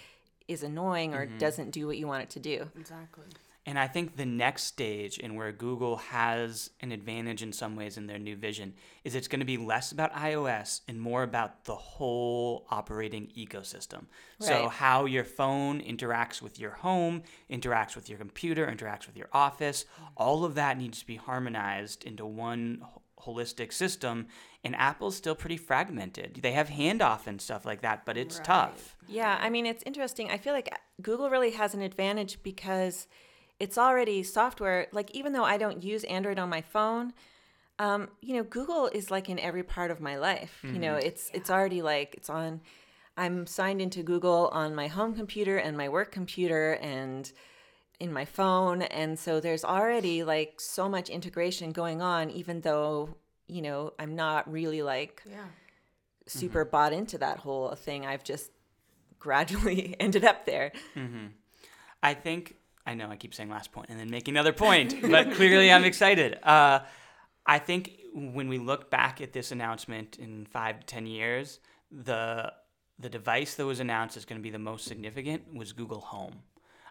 is 0.46 0.62
annoying 0.62 1.14
or 1.14 1.26
mm-hmm. 1.26 1.38
doesn't 1.38 1.70
do 1.70 1.86
what 1.86 1.96
you 1.96 2.06
want 2.06 2.22
it 2.22 2.30
to 2.30 2.40
do. 2.40 2.70
Exactly. 2.78 3.24
And 3.70 3.78
I 3.78 3.86
think 3.86 4.16
the 4.16 4.26
next 4.26 4.64
stage, 4.64 5.20
and 5.22 5.36
where 5.36 5.52
Google 5.52 5.98
has 5.98 6.70
an 6.80 6.90
advantage 6.90 7.40
in 7.40 7.52
some 7.52 7.76
ways 7.76 7.96
in 7.96 8.08
their 8.08 8.18
new 8.18 8.34
vision, 8.34 8.74
is 9.04 9.14
it's 9.14 9.28
going 9.28 9.38
to 9.38 9.46
be 9.46 9.58
less 9.58 9.92
about 9.92 10.12
iOS 10.12 10.80
and 10.88 11.00
more 11.00 11.22
about 11.22 11.66
the 11.66 11.76
whole 11.76 12.66
operating 12.72 13.28
ecosystem. 13.38 14.06
Right. 14.40 14.48
So, 14.48 14.68
how 14.70 15.04
your 15.04 15.22
phone 15.22 15.80
interacts 15.80 16.42
with 16.42 16.58
your 16.58 16.72
home, 16.72 17.22
interacts 17.48 17.94
with 17.94 18.08
your 18.08 18.18
computer, 18.18 18.66
interacts 18.66 19.06
with 19.06 19.16
your 19.16 19.28
office, 19.32 19.84
all 20.16 20.44
of 20.44 20.56
that 20.56 20.76
needs 20.76 20.98
to 20.98 21.06
be 21.06 21.14
harmonized 21.14 22.02
into 22.02 22.26
one 22.26 22.84
holistic 23.20 23.72
system, 23.72 24.26
and 24.64 24.74
Apple's 24.74 25.14
still 25.16 25.36
pretty 25.36 25.56
fragmented. 25.56 26.40
They 26.42 26.52
have 26.52 26.70
handoff 26.70 27.28
and 27.28 27.40
stuff 27.40 27.64
like 27.64 27.82
that, 27.82 28.04
but 28.04 28.16
it's 28.16 28.38
Right. 28.38 28.46
tough. 28.46 28.96
Yeah, 29.06 29.38
I 29.40 29.48
mean, 29.48 29.64
it's 29.64 29.84
interesting. 29.86 30.28
I 30.28 30.38
feel 30.38 30.54
like 30.54 30.74
Google 31.00 31.30
really 31.30 31.52
has 31.52 31.72
an 31.72 31.82
advantage 31.82 32.42
because 32.42 33.06
it's 33.60 33.78
already 33.78 34.22
software. 34.22 34.88
Like, 34.90 35.10
even 35.12 35.32
though 35.32 35.44
I 35.44 35.58
don't 35.58 35.84
use 35.84 36.02
Android 36.04 36.38
on 36.38 36.48
my 36.48 36.62
phone, 36.62 37.12
um, 37.78 38.08
you 38.20 38.34
know, 38.34 38.42
Google 38.42 38.88
is 38.88 39.10
like 39.10 39.28
in 39.28 39.38
every 39.38 39.62
part 39.62 39.90
of 39.90 40.00
my 40.00 40.16
life. 40.18 40.58
You 40.62 40.78
know, 40.78 40.94
mm-hmm. 40.94 41.06
it's 41.06 41.30
it's 41.32 41.50
already 41.50 41.82
like 41.82 42.14
it's 42.14 42.28
on. 42.28 42.60
I'm 43.16 43.46
signed 43.46 43.82
into 43.82 44.02
Google 44.02 44.48
on 44.52 44.74
my 44.74 44.88
home 44.88 45.14
computer 45.14 45.58
and 45.58 45.76
my 45.76 45.88
work 45.88 46.10
computer 46.10 46.72
and 46.74 47.30
in 47.98 48.12
my 48.12 48.24
phone, 48.24 48.82
and 48.82 49.18
so 49.18 49.40
there's 49.40 49.64
already 49.64 50.24
like 50.24 50.60
so 50.60 50.88
much 50.88 51.08
integration 51.08 51.72
going 51.72 52.02
on. 52.02 52.30
Even 52.30 52.62
though 52.62 53.16
you 53.50 53.62
know, 53.62 53.92
I'm 53.98 54.14
not 54.14 54.50
really 54.50 54.82
like 54.82 55.22
Yeah. 55.28 55.46
super 56.26 56.64
mm-hmm. 56.64 56.70
bought 56.70 56.92
into 56.92 57.18
that 57.18 57.38
whole 57.38 57.74
thing. 57.74 58.06
I've 58.06 58.24
just 58.24 58.50
gradually 59.18 59.96
ended 60.00 60.24
up 60.24 60.46
there. 60.46 60.72
Mm-hmm. 60.94 61.26
I 62.02 62.14
think 62.14 62.56
I 62.90 62.94
know 62.94 63.08
I 63.08 63.14
keep 63.14 63.34
saying 63.34 63.48
last 63.48 63.70
point 63.70 63.88
and 63.88 64.00
then 64.00 64.10
make 64.10 64.26
another 64.26 64.52
point, 64.52 65.00
but 65.00 65.32
clearly 65.34 65.70
I'm 65.70 65.84
excited. 65.84 66.38
Uh, 66.42 66.80
I 67.46 67.60
think 67.60 67.92
when 68.12 68.48
we 68.48 68.58
look 68.58 68.90
back 68.90 69.20
at 69.20 69.32
this 69.32 69.52
announcement 69.52 70.18
in 70.18 70.44
five 70.44 70.80
to 70.80 70.86
ten 70.86 71.06
years, 71.06 71.60
the 71.92 72.52
the 72.98 73.08
device 73.08 73.54
that 73.54 73.64
was 73.64 73.78
announced 73.78 74.16
is 74.16 74.24
going 74.24 74.40
to 74.40 74.42
be 74.42 74.50
the 74.50 74.58
most 74.58 74.86
significant 74.86 75.54
was 75.54 75.72
Google 75.72 76.00
Home. 76.00 76.40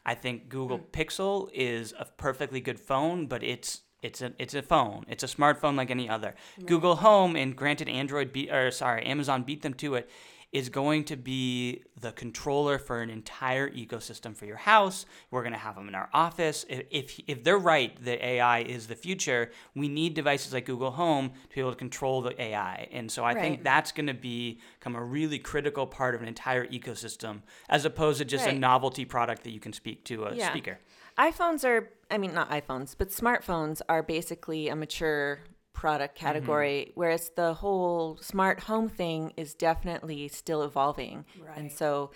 I 0.05 0.15
think 0.15 0.47
Google 0.47 0.79
Pixel 0.79 1.49
is 1.53 1.93
a 1.99 2.05
perfectly 2.05 2.61
good 2.61 2.79
phone, 2.79 3.27
but 3.27 3.43
it's 3.43 3.81
it's 4.01 4.21
a 4.21 4.31
it's 4.39 4.53
a 4.53 4.61
phone. 4.61 5.03
It's 5.09 5.23
a 5.23 5.27
smartphone 5.27 5.75
like 5.75 5.91
any 5.91 6.07
other. 6.07 6.33
Google 6.65 6.95
Home 6.95 7.35
and 7.35 7.57
granted 7.57 7.89
Android 7.89 8.31
beat 8.31 8.49
or 8.49 8.71
sorry 8.71 9.05
Amazon 9.05 9.43
beat 9.43 9.63
them 9.63 9.73
to 9.73 9.95
it 9.95 10.09
is 10.51 10.69
going 10.69 11.03
to 11.03 11.15
be 11.15 11.83
the 11.99 12.11
controller 12.11 12.79
for 12.79 13.01
an 13.01 13.09
entire 13.09 13.69
ecosystem 13.69 14.35
for 14.35 14.45
your 14.45 14.57
house. 14.57 15.05
We're 15.29 15.43
going 15.43 15.53
to 15.53 15.59
have 15.59 15.75
them 15.75 15.87
in 15.87 15.93
our 15.93 16.09
office. 16.11 16.65
If, 16.67 16.85
if, 16.89 17.19
if 17.27 17.43
they're 17.43 17.57
right 17.59 17.95
that 18.03 18.23
AI 18.25 18.61
is 18.61 18.87
the 18.87 18.95
future, 18.95 19.51
we 19.75 19.87
need 19.87 20.15
devices 20.15 20.51
like 20.51 20.65
Google 20.65 20.91
Home 20.91 21.29
to 21.49 21.55
be 21.55 21.61
able 21.61 21.71
to 21.71 21.77
control 21.77 22.21
the 22.21 22.39
AI. 22.41 22.87
And 22.91 23.11
so 23.11 23.23
I 23.23 23.35
think 23.35 23.63
that's 23.63 23.91
going 23.91 24.07
to 24.07 24.13
become 24.15 24.95
a 24.95 25.03
really 25.03 25.37
critical 25.37 25.85
part 25.85 26.15
of 26.15 26.21
an 26.21 26.27
entire 26.27 26.65
ecosystem 26.67 27.41
as 27.69 27.85
opposed 27.85 28.17
to 28.17 28.25
just 28.25 28.47
a 28.47 28.53
novelty 28.53 29.05
product 29.05 29.43
that 29.43 29.51
you 29.51 29.59
can 29.59 29.73
speak 29.73 30.03
to 30.05 30.25
a 30.25 30.35
Yeah. 30.35 30.49
speaker. 30.49 30.79
iPhones 31.17 31.63
are, 31.63 31.91
I 32.09 32.17
mean, 32.17 32.33
not 32.33 32.49
iPhones, 32.49 32.95
but 32.97 33.09
smartphones 33.09 33.81
are 33.87 34.01
basically 34.01 34.67
a 34.69 34.75
mature 34.75 35.41
product 35.79 36.15
mm-hmm. 36.17 36.25
category, 36.25 36.91
whereas 36.95 37.31
the 37.35 37.53
whole 37.53 38.17
smart 38.17 38.59
home 38.61 38.89
thing 38.89 39.33
is 39.37 39.53
definitely 39.53 40.27
still 40.27 40.61
evolving. 40.63 41.25
And 41.55 41.71
so 41.71 42.11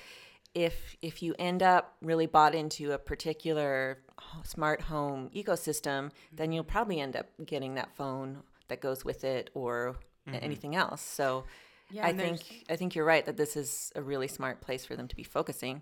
if 0.54 0.98
if 1.02 1.24
you 1.24 1.34
end 1.40 1.64
up 1.64 1.96
really 2.02 2.28
bought 2.28 2.54
into 2.54 2.92
a 2.92 2.98
particular 2.98 4.00
smart 4.44 4.82
home 4.82 5.30
ecosystem, 5.34 6.12
then 6.32 6.52
you'll 6.52 6.64
mm-hmm. 6.64 6.72
probably 6.72 7.00
end 7.00 7.16
up 7.16 7.28
getting 7.46 7.76
that 7.76 7.96
phone 7.96 8.44
that 8.68 8.82
goes 8.82 9.06
with 9.06 9.24
it 9.24 9.50
or 9.54 9.96
mm-hmm. 10.28 10.38
anything 10.42 10.76
else. 10.76 11.02
So 11.02 11.46
Yeah, 11.90 12.06
I 12.08 12.14
think 12.14 12.66
I 12.70 12.76
think 12.76 12.96
you're 12.96 13.06
right 13.06 13.26
that 13.26 13.38
this 13.38 13.56
is 13.56 13.92
a 13.96 14.02
really 14.02 14.28
smart 14.28 14.62
place 14.62 14.86
for 14.86 14.96
them 14.96 15.08
to 15.08 15.16
be 15.16 15.24
focusing. 15.24 15.82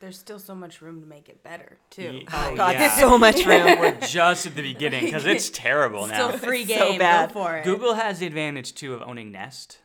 There's 0.00 0.18
still 0.18 0.38
so 0.38 0.54
much 0.54 0.80
room 0.82 1.00
to 1.02 1.06
make 1.06 1.28
it 1.28 1.42
better 1.42 1.78
too. 1.90 2.02
Ye- 2.02 2.26
oh, 2.32 2.56
God, 2.56 2.72
yeah. 2.72 2.90
so 2.96 3.16
much 3.18 3.44
room. 3.46 3.64
We're 3.80 3.98
just 4.00 4.46
at 4.46 4.54
the 4.54 4.62
beginning 4.62 5.04
because 5.04 5.26
it's 5.26 5.50
terrible 5.54 6.06
now. 6.06 6.28
Still 6.30 6.38
free 6.38 6.62
It's 6.62 6.74
so 6.74 6.88
game. 6.90 6.98
bad. 6.98 7.28
Go 7.32 7.40
for 7.44 7.56
it. 7.56 7.64
Google 7.64 7.94
has 7.94 8.18
the 8.18 8.26
advantage 8.26 8.74
too 8.74 8.94
of 8.94 9.02
owning 9.02 9.30
Nest. 9.30 9.78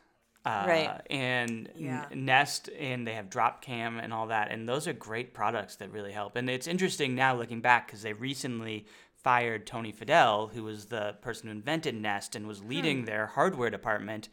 Uh, 0.44 0.64
Right. 0.66 1.00
And 1.10 1.68
Yeah. 1.76 2.06
Nest, 2.14 2.70
and 2.78 3.06
they 3.06 3.14
have 3.14 3.28
Dropcam 3.28 4.02
and 4.02 4.12
all 4.12 4.28
that. 4.28 4.50
And 4.50 4.68
those 4.68 4.88
are 4.88 4.92
great 4.92 5.34
products 5.34 5.76
that 5.76 5.90
really 5.92 6.12
help. 6.12 6.36
And 6.36 6.48
it's 6.48 6.66
interesting 6.66 7.14
now 7.14 7.36
looking 7.36 7.60
back 7.60 7.86
because 7.86 8.00
they 8.02 8.12
recently 8.12 8.86
fired 9.22 9.66
Tony 9.66 9.92
Fadell, 9.92 10.52
who 10.52 10.62
was 10.62 10.86
the 10.86 11.16
person 11.20 11.48
who 11.48 11.52
invented 11.52 11.94
Nest 11.96 12.36
and 12.36 12.46
was 12.46 12.62
leading 12.62 13.04
their 13.04 13.26
hardware 13.26 13.70
department. 13.70 14.28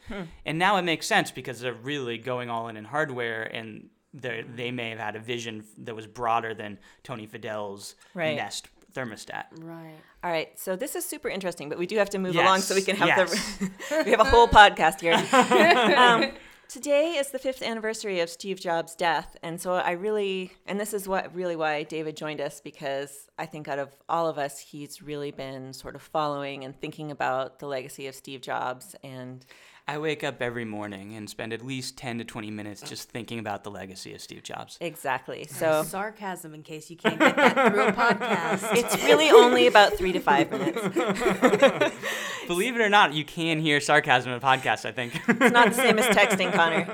And 0.45 0.59
now 0.59 0.77
it 0.77 0.83
makes 0.83 1.07
sense 1.07 1.31
because 1.31 1.59
they're 1.59 1.73
really 1.73 2.19
going 2.19 2.49
all 2.51 2.67
in 2.67 2.77
in 2.77 2.85
hardware 2.85 3.43
and 3.43 3.89
they 4.13 4.43
they 4.55 4.71
may 4.71 4.89
have 4.89 4.99
had 4.99 5.15
a 5.15 5.19
vision 5.19 5.63
that 5.79 5.95
was 5.95 6.07
broader 6.07 6.53
than 6.53 6.77
Tony 7.03 7.27
Fadell's 7.27 7.95
Right. 8.13 8.35
Nest 8.35 8.67
thermostat. 8.93 9.45
Right. 9.59 9.95
All 10.23 10.31
right, 10.31 10.57
so 10.57 10.75
this 10.75 10.95
is 10.95 11.05
super 11.05 11.27
interesting, 11.27 11.67
but 11.67 11.77
we 11.77 11.85
do 11.85 11.97
have 11.97 12.09
to 12.11 12.19
move 12.19 12.35
along 12.35 12.61
so 12.61 12.75
we 12.75 12.81
can 12.81 12.95
have 12.95 13.07
yes. 13.07 13.57
the 13.57 14.03
we 14.05 14.11
have 14.11 14.19
a 14.19 14.25
whole 14.25 14.47
podcast 14.47 15.01
here. 15.01 15.15
um, 15.97 16.31
today 16.69 17.13
is 17.13 17.31
the 17.31 17.39
fifth 17.39 17.61
anniversary 17.61 18.21
of 18.21 18.29
Steve 18.29 18.59
Jobs' 18.59 18.95
death, 18.95 19.35
and 19.43 19.59
so 19.59 19.73
I 19.73 19.91
really, 19.91 20.53
and 20.65 20.79
this 20.79 20.93
is 20.93 21.07
what 21.07 21.33
really 21.35 21.55
why 21.55 21.83
David 21.83 22.15
joined 22.15 22.39
us 22.39 22.61
because 22.61 23.27
I 23.37 23.45
think 23.45 23.67
out 23.67 23.79
of 23.79 23.89
all 24.07 24.29
of 24.29 24.37
us, 24.37 24.59
he's 24.59 25.01
really 25.01 25.31
been 25.31 25.73
sort 25.73 25.95
of 25.95 26.01
following 26.01 26.63
and 26.63 26.79
thinking 26.79 27.11
about 27.11 27.59
the 27.59 27.67
legacy 27.67 28.07
of 28.07 28.15
Steve 28.15 28.41
Jobs, 28.41 28.95
and 29.03 29.45
I 29.85 29.97
wake 29.97 30.23
up 30.23 30.41
every 30.41 30.63
morning 30.63 31.13
and 31.13 31.29
spend 31.29 31.51
at 31.51 31.61
least 31.61 31.97
10 31.97 32.19
to 32.19 32.23
20 32.23 32.49
minutes 32.51 32.81
just 32.81 33.09
thinking 33.09 33.37
about 33.37 33.65
the 33.65 33.71
legacy 33.71 34.13
of 34.13 34.21
Steve 34.21 34.41
Jobs. 34.41 34.77
exactly. 34.79 35.45
So 35.49 35.83
sarcasm 35.83 36.53
in 36.53 36.63
case 36.63 36.89
you 36.89 36.95
can't 36.95 37.19
get 37.19 37.35
that 37.35 37.71
through 37.73 37.87
a 37.87 37.91
podcast. 37.91 38.75
it's 38.77 39.03
really 39.03 39.29
only 39.29 39.67
about 39.67 39.93
three 39.97 40.13
to 40.13 40.21
five 40.21 40.49
minutes. 40.51 40.79
Believe 42.47 42.75
it 42.75 42.81
or 42.81 42.87
not, 42.89 43.13
you 43.13 43.25
can 43.25 43.59
hear 43.59 43.81
sarcasm 43.81 44.31
in 44.31 44.37
a 44.37 44.41
podcast, 44.41 44.85
I 44.85 44.93
think. 44.93 45.19
It's 45.27 45.53
not 45.53 45.69
the 45.69 45.75
same 45.75 45.99
as 45.99 46.05
texting, 46.15 46.53
Conner. 46.53 46.87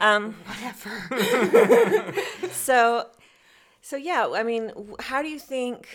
Um, 0.00 0.34
Whatever. 0.46 2.14
So, 2.52 3.06
so 3.82 3.96
yeah, 3.96 4.28
I 4.34 4.42
mean, 4.44 4.72
how 4.98 5.20
do 5.20 5.28
you 5.28 5.38
think 5.38 5.88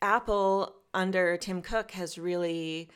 Apple 0.00 0.76
under 0.94 1.36
Tim 1.36 1.62
Cook 1.62 1.90
has 1.92 2.16
really 2.16 2.88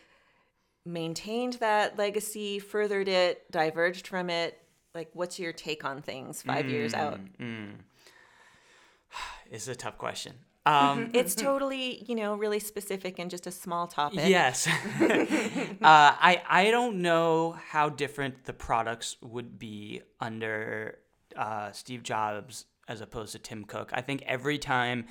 maintained 0.85 1.55
that 1.55 1.99
legacy, 1.99 2.59
furthered 2.59 3.09
it, 3.09 3.51
diverged 3.51 4.07
from 4.07 4.31
it? 4.31 4.59
Like, 4.95 5.11
what's 5.13 5.39
your 5.39 5.53
take 5.53 5.85
on 5.85 6.03
things 6.03 6.43
five 6.43 6.69
years 6.69 6.95
out? 6.95 7.21
it's 9.51 9.69
a 9.69 9.75
tough 9.75 9.99
question. 9.99 10.35
Um, 10.67 11.11
It's 11.15 11.35
totally, 11.35 12.05
you 12.07 12.15
know, 12.15 12.35
really 12.35 12.61
specific 12.61 13.19
and 13.19 13.31
just 13.31 13.47
a 13.47 13.51
small 13.51 13.87
topic. 13.87 14.29
yes. 14.29 14.67
uh, 15.01 15.75
I, 15.83 16.43
I 16.49 16.71
don't 16.71 17.03
know 17.03 17.57
how 17.69 17.89
different 17.89 18.45
the 18.45 18.53
products 18.53 19.17
would 19.21 19.59
be 19.59 20.03
under 20.21 20.99
uh, 21.37 21.73
Steve 21.73 22.03
Jobs 22.03 22.67
as 22.89 23.01
opposed 23.01 23.33
to 23.33 23.39
Tim 23.39 23.65
Cook. 23.65 23.91
I 23.93 24.01
think 24.01 24.23
every 24.27 24.59
time 24.59 25.07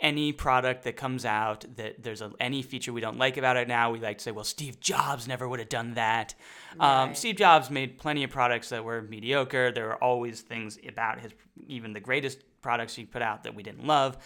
any 0.00 0.32
product 0.32 0.84
that 0.84 0.96
comes 0.96 1.24
out 1.24 1.64
that 1.76 2.02
there's 2.02 2.22
a, 2.22 2.30
any 2.40 2.62
feature 2.62 2.92
we 2.92 3.00
don't 3.00 3.18
like 3.18 3.36
about 3.36 3.56
it 3.56 3.66
now, 3.68 3.90
we 3.90 3.98
like 3.98 4.18
to 4.18 4.24
say, 4.24 4.30
well, 4.30 4.44
Steve 4.44 4.78
Jobs 4.80 5.26
never 5.26 5.48
would 5.48 5.58
have 5.58 5.68
done 5.68 5.94
that. 5.94 6.34
Um, 6.78 7.14
Steve 7.14 7.36
Jobs 7.36 7.70
made 7.70 7.98
plenty 7.98 8.22
of 8.24 8.30
products 8.30 8.68
that 8.68 8.84
were 8.84 9.02
mediocre. 9.02 9.72
There 9.72 9.86
were 9.86 10.02
always 10.02 10.40
things 10.40 10.78
about 10.86 11.20
his, 11.20 11.32
even 11.66 11.92
the 11.92 12.00
greatest 12.00 12.38
products 12.60 12.94
he 12.94 13.04
put 13.04 13.22
out 13.22 13.42
that 13.44 13.54
we 13.54 13.62
didn't 13.62 13.86
love. 13.86 14.16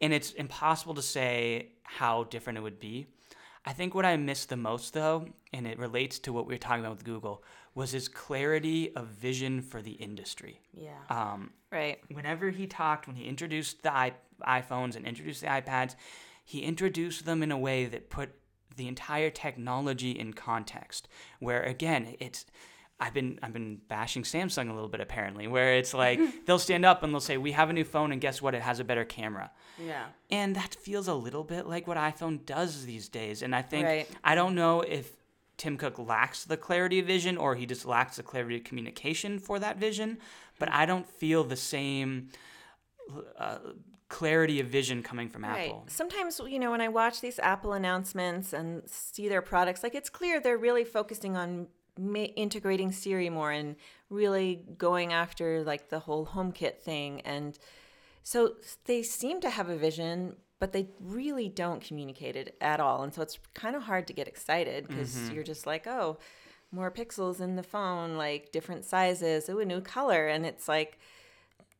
And 0.00 0.12
it's 0.12 0.32
impossible 0.32 0.94
to 0.94 1.02
say 1.02 1.68
how 1.84 2.24
different 2.24 2.58
it 2.58 2.62
would 2.62 2.80
be. 2.80 3.06
I 3.64 3.72
think 3.72 3.94
what 3.94 4.04
I 4.04 4.16
missed 4.16 4.48
the 4.48 4.56
most, 4.56 4.92
though, 4.92 5.26
and 5.52 5.68
it 5.68 5.78
relates 5.78 6.18
to 6.20 6.32
what 6.32 6.46
we 6.46 6.54
were 6.54 6.58
talking 6.58 6.80
about 6.84 6.96
with 6.96 7.04
Google, 7.04 7.44
was 7.76 7.92
his 7.92 8.08
clarity 8.08 8.94
of 8.96 9.06
vision 9.06 9.62
for 9.62 9.80
the 9.80 9.92
industry. 9.92 10.60
Yeah. 10.74 10.90
Um, 11.08 11.52
Right. 11.70 12.00
whenever 12.10 12.50
he 12.50 12.66
talked, 12.66 13.06
when 13.06 13.16
he 13.16 13.24
introduced 13.24 13.82
the 13.82 13.94
I- 13.94 14.12
iPhones 14.46 14.96
and 14.96 15.06
introduced 15.06 15.40
the 15.40 15.48
iPads, 15.48 15.94
he 16.44 16.60
introduced 16.60 17.24
them 17.24 17.42
in 17.42 17.50
a 17.50 17.58
way 17.58 17.86
that 17.86 18.10
put 18.10 18.30
the 18.76 18.88
entire 18.88 19.30
technology 19.30 20.12
in 20.12 20.32
context. 20.32 21.08
Where 21.40 21.62
again, 21.62 22.16
it's 22.20 22.46
I've 23.00 23.14
been 23.14 23.38
I've 23.42 23.52
been 23.52 23.80
bashing 23.88 24.22
Samsung 24.22 24.70
a 24.70 24.72
little 24.72 24.88
bit 24.88 25.00
apparently, 25.00 25.46
where 25.48 25.74
it's 25.74 25.92
like 25.92 26.20
they'll 26.46 26.58
stand 26.58 26.84
up 26.84 27.02
and 27.02 27.12
they'll 27.12 27.20
say, 27.20 27.36
"We 27.36 27.52
have 27.52 27.68
a 27.70 27.72
new 27.72 27.84
phone, 27.84 28.12
and 28.12 28.20
guess 28.20 28.40
what? 28.40 28.54
It 28.54 28.62
has 28.62 28.80
a 28.80 28.84
better 28.84 29.04
camera." 29.04 29.50
Yeah. 29.78 30.04
And 30.30 30.54
that 30.56 30.74
feels 30.74 31.08
a 31.08 31.14
little 31.14 31.44
bit 31.44 31.66
like 31.66 31.86
what 31.86 31.96
iPhone 31.96 32.44
does 32.46 32.84
these 32.84 33.08
days. 33.08 33.42
And 33.42 33.54
I 33.54 33.62
think 33.62 33.86
Right. 33.86 34.08
I 34.22 34.34
don't 34.34 34.54
know 34.54 34.82
if 34.82 35.10
Tim 35.56 35.76
Cook 35.76 35.98
lacks 35.98 36.44
the 36.44 36.56
clarity 36.56 36.98
of 37.00 37.06
vision 37.06 37.36
or 37.36 37.54
he 37.54 37.66
just 37.66 37.84
lacks 37.84 38.16
the 38.16 38.22
clarity 38.22 38.56
of 38.56 38.64
communication 38.64 39.38
for 39.38 39.58
that 39.58 39.78
vision, 39.78 40.18
but 40.58 40.70
I 40.72 40.86
don't 40.86 41.08
feel 41.08 41.44
the 41.44 41.56
same 41.56 42.28
uh, 43.38 43.58
clarity 44.20 44.60
of 44.60 44.66
vision 44.68 45.02
coming 45.02 45.28
from 45.28 45.42
Right. 45.44 45.68
Apple. 45.70 45.84
Sometimes, 45.88 46.40
you 46.46 46.58
know, 46.58 46.70
when 46.70 46.80
I 46.82 46.88
watch 46.88 47.20
these 47.20 47.38
Apple 47.38 47.72
announcements 47.72 48.52
and 48.52 48.82
see 48.86 49.28
their 49.28 49.42
products, 49.42 49.82
like 49.82 49.94
it's 49.94 50.10
clear 50.10 50.38
they're 50.38 50.58
really 50.68 50.84
focusing 50.84 51.36
on 51.36 51.66
ma- 51.98 52.32
integrating 52.46 52.92
Siri 52.92 53.30
more 53.30 53.50
and 53.50 53.76
really 54.10 54.64
going 54.76 55.12
after 55.12 55.64
like 55.64 55.88
the 55.88 56.00
whole 56.00 56.26
HomeKit 56.26 56.76
thing. 56.78 57.22
And 57.22 57.58
so 58.22 58.38
they 58.84 59.02
seem 59.02 59.40
to 59.40 59.50
have 59.50 59.68
a 59.70 59.76
vision, 59.76 60.36
but 60.60 60.72
they 60.72 60.88
really 61.00 61.48
don't 61.48 61.82
communicate 61.82 62.36
it 62.36 62.54
at 62.60 62.80
all. 62.80 63.02
And 63.02 63.12
so 63.14 63.22
it's 63.22 63.38
kind 63.54 63.74
of 63.74 63.82
hard 63.82 64.06
to 64.08 64.12
get 64.12 64.28
excited 64.28 64.86
because 64.88 65.14
Mm-hmm. 65.16 65.34
you're 65.34 65.44
just 65.54 65.66
like, 65.66 65.86
oh, 65.86 66.18
more 66.70 66.90
pixels 66.90 67.40
in 67.40 67.56
the 67.56 67.62
phone, 67.62 68.16
like 68.16 68.52
different 68.52 68.84
sizes, 68.84 69.48
oh, 69.48 69.58
a 69.58 69.64
new 69.64 69.80
color. 69.80 70.28
And 70.28 70.44
it's 70.46 70.68
like, 70.68 70.98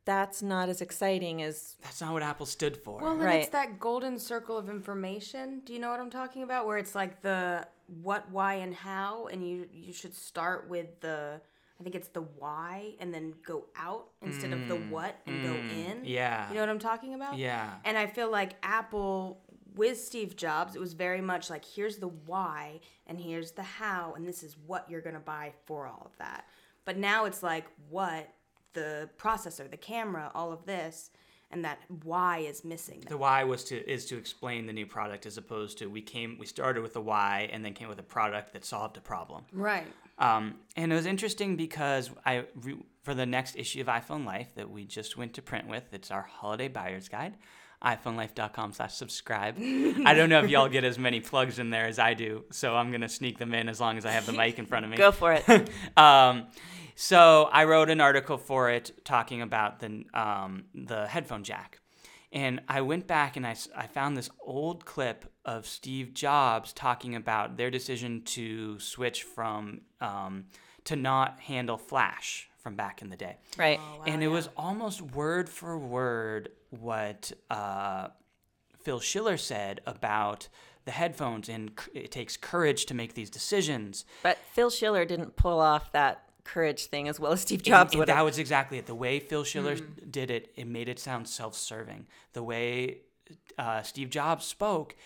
that's 0.04 0.42
not 0.42 0.68
as 0.68 0.80
exciting 0.80 1.42
as 1.42 1.76
That's 1.82 2.00
not 2.00 2.12
what 2.12 2.22
Apple 2.22 2.46
stood 2.46 2.76
for. 2.76 3.00
Well, 3.00 3.12
and 3.12 3.22
Right. 3.22 3.40
it's 3.40 3.50
that 3.50 3.78
golden 3.78 4.18
circle 4.18 4.56
of 4.58 4.68
information. 4.68 5.60
Do 5.64 5.72
you 5.72 5.78
know 5.78 5.90
what 5.90 6.00
I'm 6.00 6.10
talking 6.10 6.42
about? 6.42 6.66
Where 6.66 6.78
it's 6.78 6.94
like 6.94 7.22
the 7.22 7.66
what, 8.02 8.30
why, 8.30 8.54
and 8.54 8.74
how, 8.74 9.26
and 9.26 9.46
you 9.46 9.68
you 9.72 9.92
should 9.92 10.14
start 10.14 10.68
with 10.68 11.00
the 11.00 11.40
I 11.78 11.82
think 11.82 11.96
it's 11.96 12.08
the 12.08 12.22
why 12.22 12.94
and 13.00 13.12
then 13.12 13.34
go 13.44 13.66
out 13.76 14.08
instead 14.22 14.52
of 14.52 14.68
the 14.68 14.76
what 14.76 15.16
and 15.26 15.42
go 15.42 15.52
in. 15.52 15.98
Mm, 15.98 16.04
yeah. 16.04 16.48
You 16.48 16.54
know 16.54 16.60
what 16.60 16.68
I'm 16.68 16.78
talking 16.78 17.14
about? 17.14 17.36
Yeah. 17.38 17.74
And 17.84 17.98
I 17.98 18.06
feel 18.06 18.30
like 18.30 18.54
Apple 18.62 19.40
with 19.74 19.98
Steve 19.98 20.36
Jobs, 20.36 20.76
it 20.76 20.80
was 20.80 20.92
very 20.92 21.20
much 21.20 21.50
like 21.50 21.64
here's 21.64 21.96
the 21.96 22.06
why 22.08 22.78
and 23.08 23.20
here's 23.20 23.52
the 23.52 23.64
how, 23.64 24.12
and 24.14 24.28
this 24.28 24.44
is 24.44 24.56
what 24.66 24.88
you're 24.88 25.00
gonna 25.00 25.18
buy 25.18 25.52
for 25.66 25.86
all 25.88 26.02
of 26.04 26.16
that. 26.18 26.46
But 26.84 26.98
now 26.98 27.24
it's 27.24 27.42
like 27.42 27.66
what 27.88 28.28
the 28.72 29.08
processor, 29.18 29.70
the 29.70 29.76
camera, 29.76 30.30
all 30.34 30.52
of 30.52 30.64
this, 30.66 31.10
and 31.50 31.64
that 31.64 31.78
why 32.02 32.38
is 32.38 32.64
missing. 32.64 33.02
the 33.08 33.16
why 33.16 33.44
was 33.44 33.62
to 33.64 33.76
is 33.90 34.06
to 34.06 34.16
explain 34.16 34.66
the 34.66 34.72
new 34.72 34.86
product 34.86 35.26
as 35.26 35.36
opposed 35.36 35.76
to 35.78 35.86
we 35.86 36.00
came 36.00 36.38
we 36.38 36.46
started 36.46 36.82
with 36.82 36.94
the 36.94 37.00
why 37.00 37.48
and 37.52 37.62
then 37.64 37.74
came 37.74 37.88
with 37.88 37.98
a 37.98 38.02
product 38.04 38.54
that 38.54 38.64
solved 38.64 38.96
a 38.96 39.00
problem. 39.00 39.44
Right. 39.52 39.86
Um, 40.18 40.54
and 40.76 40.92
it 40.92 40.94
was 40.94 41.06
interesting 41.06 41.56
because 41.56 42.10
I 42.24 42.44
re- 42.62 42.82
for 43.02 43.14
the 43.14 43.26
next 43.26 43.56
issue 43.56 43.80
of 43.80 43.88
iPhone 43.88 44.24
Life 44.24 44.54
that 44.54 44.70
we 44.70 44.84
just 44.84 45.16
went 45.16 45.34
to 45.34 45.42
print 45.42 45.68
with, 45.68 45.92
it's 45.92 46.10
our 46.10 46.22
holiday 46.22 46.68
buyer's 46.68 47.08
guide. 47.08 47.34
iPhoneLife.com 47.84 48.72
slash 48.72 48.94
subscribe. 48.94 49.56
I 49.60 50.14
don't 50.14 50.28
know 50.28 50.42
if 50.42 50.50
y'all 50.50 50.68
get 50.68 50.84
as 50.84 50.98
many 50.98 51.20
plugs 51.20 51.58
in 51.58 51.70
there 51.70 51.86
as 51.86 51.98
I 51.98 52.14
do, 52.14 52.44
so 52.50 52.76
I'm 52.76 52.90
gonna 52.90 53.08
sneak 53.08 53.38
them 53.38 53.54
in 53.54 53.68
as 53.68 53.80
long 53.80 53.98
as 53.98 54.06
I 54.06 54.12
have 54.12 54.26
the 54.26 54.32
mic 54.32 54.58
in 54.58 54.66
front 54.66 54.84
of 54.84 54.90
me. 54.90 54.96
go 54.96 55.12
for 55.12 55.32
it. 55.32 55.44
Um, 55.96 56.46
so 56.94 57.48
I 57.52 57.64
wrote 57.64 57.90
an 57.90 58.00
article 58.00 58.36
for 58.36 58.70
it 58.70 59.04
talking 59.04 59.42
about 59.42 59.80
the 59.80 60.04
um, 60.14 60.64
the 60.74 61.06
headphone 61.06 61.42
jack, 61.42 61.80
and 62.32 62.60
I 62.68 62.82
went 62.82 63.06
back 63.06 63.36
and 63.36 63.46
I, 63.46 63.56
I 63.76 63.86
found 63.86 64.16
this 64.16 64.30
old 64.40 64.84
clip 64.84 65.30
of 65.44 65.66
Steve 65.66 66.14
Jobs 66.14 66.72
talking 66.72 67.14
about 67.14 67.56
their 67.56 67.70
decision 67.70 68.22
to 68.22 68.78
switch 68.78 69.22
from 69.24 69.82
um, 70.00 70.44
to 70.84 70.96
not 70.96 71.40
handle 71.40 71.78
Flash 71.78 72.48
from 72.62 72.76
back 72.76 73.02
in 73.02 73.10
the 73.10 73.16
day, 73.16 73.36
right. 73.58 73.80
and 74.06 74.22
it 74.22 74.28
was 74.28 74.48
almost 74.56 75.02
word 75.02 75.48
for 75.48 75.76
word 75.76 76.50
what 76.70 77.32
uh, 77.50 78.08
Phil 78.82 79.00
Schiller 79.00 79.36
said 79.36 79.80
about 79.86 80.48
the 80.84 80.92
headphones 80.92 81.48
and 81.48 81.72
c- 81.78 82.00
it 82.00 82.10
takes 82.10 82.36
courage 82.36 82.86
to 82.86 82.94
make 82.94 83.14
these 83.14 83.30
decisions. 83.30 84.04
But 84.22 84.38
Phil 84.52 84.70
Schiller 84.70 85.04
didn't 85.04 85.36
pull 85.36 85.60
off 85.60 85.92
that 85.92 86.24
courage 86.44 86.86
thing 86.86 87.08
as 87.08 87.20
well 87.20 87.32
as 87.32 87.40
Steve 87.42 87.62
Jobs 87.62 87.96
would 87.96 88.08
that 88.08 88.24
was 88.24 88.38
exactly 88.38 88.78
it. 88.78 88.86
The 88.86 88.94
way 88.94 89.20
Phil 89.20 89.44
Schiller 89.44 89.76
did 89.76 90.30
it, 90.30 90.52
it 90.56 90.66
made 90.66 90.88
it 90.88 90.98
sound 90.98 91.28
self-serving. 91.28 92.06
The 92.32 92.42
way 92.42 92.98
uh, 93.58 93.82
Steve 93.82 94.10
Jobs 94.10 94.44
spoke, 94.44 94.96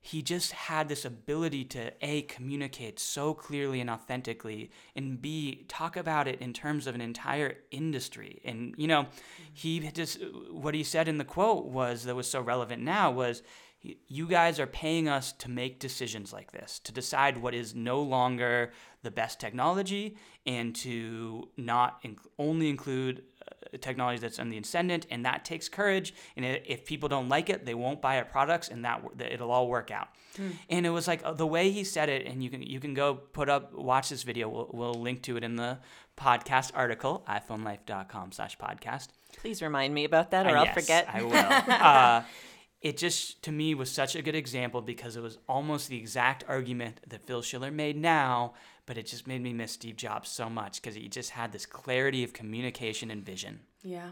he 0.00 0.22
just 0.22 0.52
had 0.52 0.88
this 0.88 1.04
ability 1.04 1.64
to 1.66 1.92
a 2.00 2.22
communicate 2.22 2.98
so 2.98 3.34
clearly 3.34 3.80
and 3.80 3.90
authentically, 3.90 4.70
and 4.96 5.20
b 5.20 5.64
talk 5.68 5.96
about 5.96 6.26
it 6.26 6.40
in 6.40 6.52
terms 6.52 6.86
of 6.86 6.94
an 6.94 7.00
entire 7.00 7.58
industry. 7.70 8.40
And 8.44 8.74
you 8.78 8.88
know, 8.88 9.06
he 9.52 9.80
just 9.90 10.20
what 10.50 10.74
he 10.74 10.82
said 10.82 11.06
in 11.08 11.18
the 11.18 11.24
quote 11.24 11.66
was 11.66 12.04
that 12.04 12.14
was 12.14 12.28
so 12.28 12.40
relevant 12.40 12.82
now 12.82 13.10
was. 13.10 13.42
You 13.82 14.26
guys 14.26 14.60
are 14.60 14.66
paying 14.66 15.08
us 15.08 15.32
to 15.32 15.50
make 15.50 15.80
decisions 15.80 16.34
like 16.34 16.52
this, 16.52 16.80
to 16.80 16.92
decide 16.92 17.38
what 17.38 17.54
is 17.54 17.74
no 17.74 18.02
longer 18.02 18.72
the 19.02 19.10
best 19.10 19.40
technology, 19.40 20.18
and 20.44 20.76
to 20.76 21.48
not 21.56 22.02
inc- 22.02 22.18
only 22.38 22.68
include 22.68 23.22
technology 23.78 24.18
that's 24.20 24.38
on 24.38 24.48
the 24.48 24.58
ascendant, 24.58 25.06
and 25.10 25.24
that 25.26 25.44
takes 25.44 25.68
courage. 25.68 26.14
And 26.36 26.44
if 26.44 26.84
people 26.84 27.08
don't 27.08 27.28
like 27.28 27.50
it, 27.50 27.64
they 27.64 27.74
won't 27.74 28.00
buy 28.00 28.18
our 28.18 28.24
products, 28.24 28.68
and 28.68 28.84
that, 28.84 29.02
it'll 29.18 29.50
all 29.50 29.68
work 29.68 29.90
out. 29.90 30.08
And 30.68 30.86
it 30.86 30.90
was 30.90 31.06
like 31.08 31.20
uh, 31.24 31.32
the 31.32 31.46
way 31.46 31.70
he 31.70 31.84
said 31.84 32.08
it, 32.08 32.26
and 32.26 32.42
you 32.42 32.50
can 32.50 32.62
you 32.62 32.80
can 32.80 32.94
go 32.94 33.14
put 33.14 33.48
up 33.48 33.72
watch 33.74 34.08
this 34.08 34.22
video. 34.22 34.48
We'll, 34.48 34.70
we'll 34.72 34.94
link 34.94 35.22
to 35.22 35.36
it 35.36 35.44
in 35.44 35.56
the 35.56 35.78
podcast 36.16 36.70
article, 36.74 37.24
iPhoneLife.com/slash 37.28 38.56
podcast. 38.58 39.08
Please 39.38 39.60
remind 39.62 39.92
me 39.94 40.04
about 40.04 40.30
that 40.30 40.46
or 40.46 40.50
Uh, 40.56 40.60
I'll 40.60 40.64
yes, 40.66 40.74
forget. 40.74 41.08
I 41.12 41.22
will. 42.22 42.24
It 42.80 42.96
just 42.96 43.42
to 43.42 43.52
me 43.52 43.74
was 43.74 43.90
such 43.90 44.16
a 44.16 44.22
good 44.22 44.34
example 44.34 44.80
because 44.80 45.16
it 45.16 45.22
was 45.22 45.38
almost 45.48 45.88
the 45.88 45.98
exact 45.98 46.44
argument 46.48 47.00
that 47.06 47.22
Phil 47.22 47.42
Schiller 47.42 47.70
made 47.70 47.96
now, 47.96 48.54
but 48.86 48.96
it 48.96 49.06
just 49.06 49.26
made 49.26 49.42
me 49.42 49.52
miss 49.52 49.72
Steve 49.72 49.96
Jobs 49.96 50.30
so 50.30 50.48
much 50.48 50.80
because 50.80 50.94
he 50.94 51.08
just 51.08 51.30
had 51.30 51.52
this 51.52 51.66
clarity 51.66 52.24
of 52.24 52.32
communication 52.32 53.10
and 53.10 53.24
vision. 53.24 53.60
Yeah. 53.82 54.10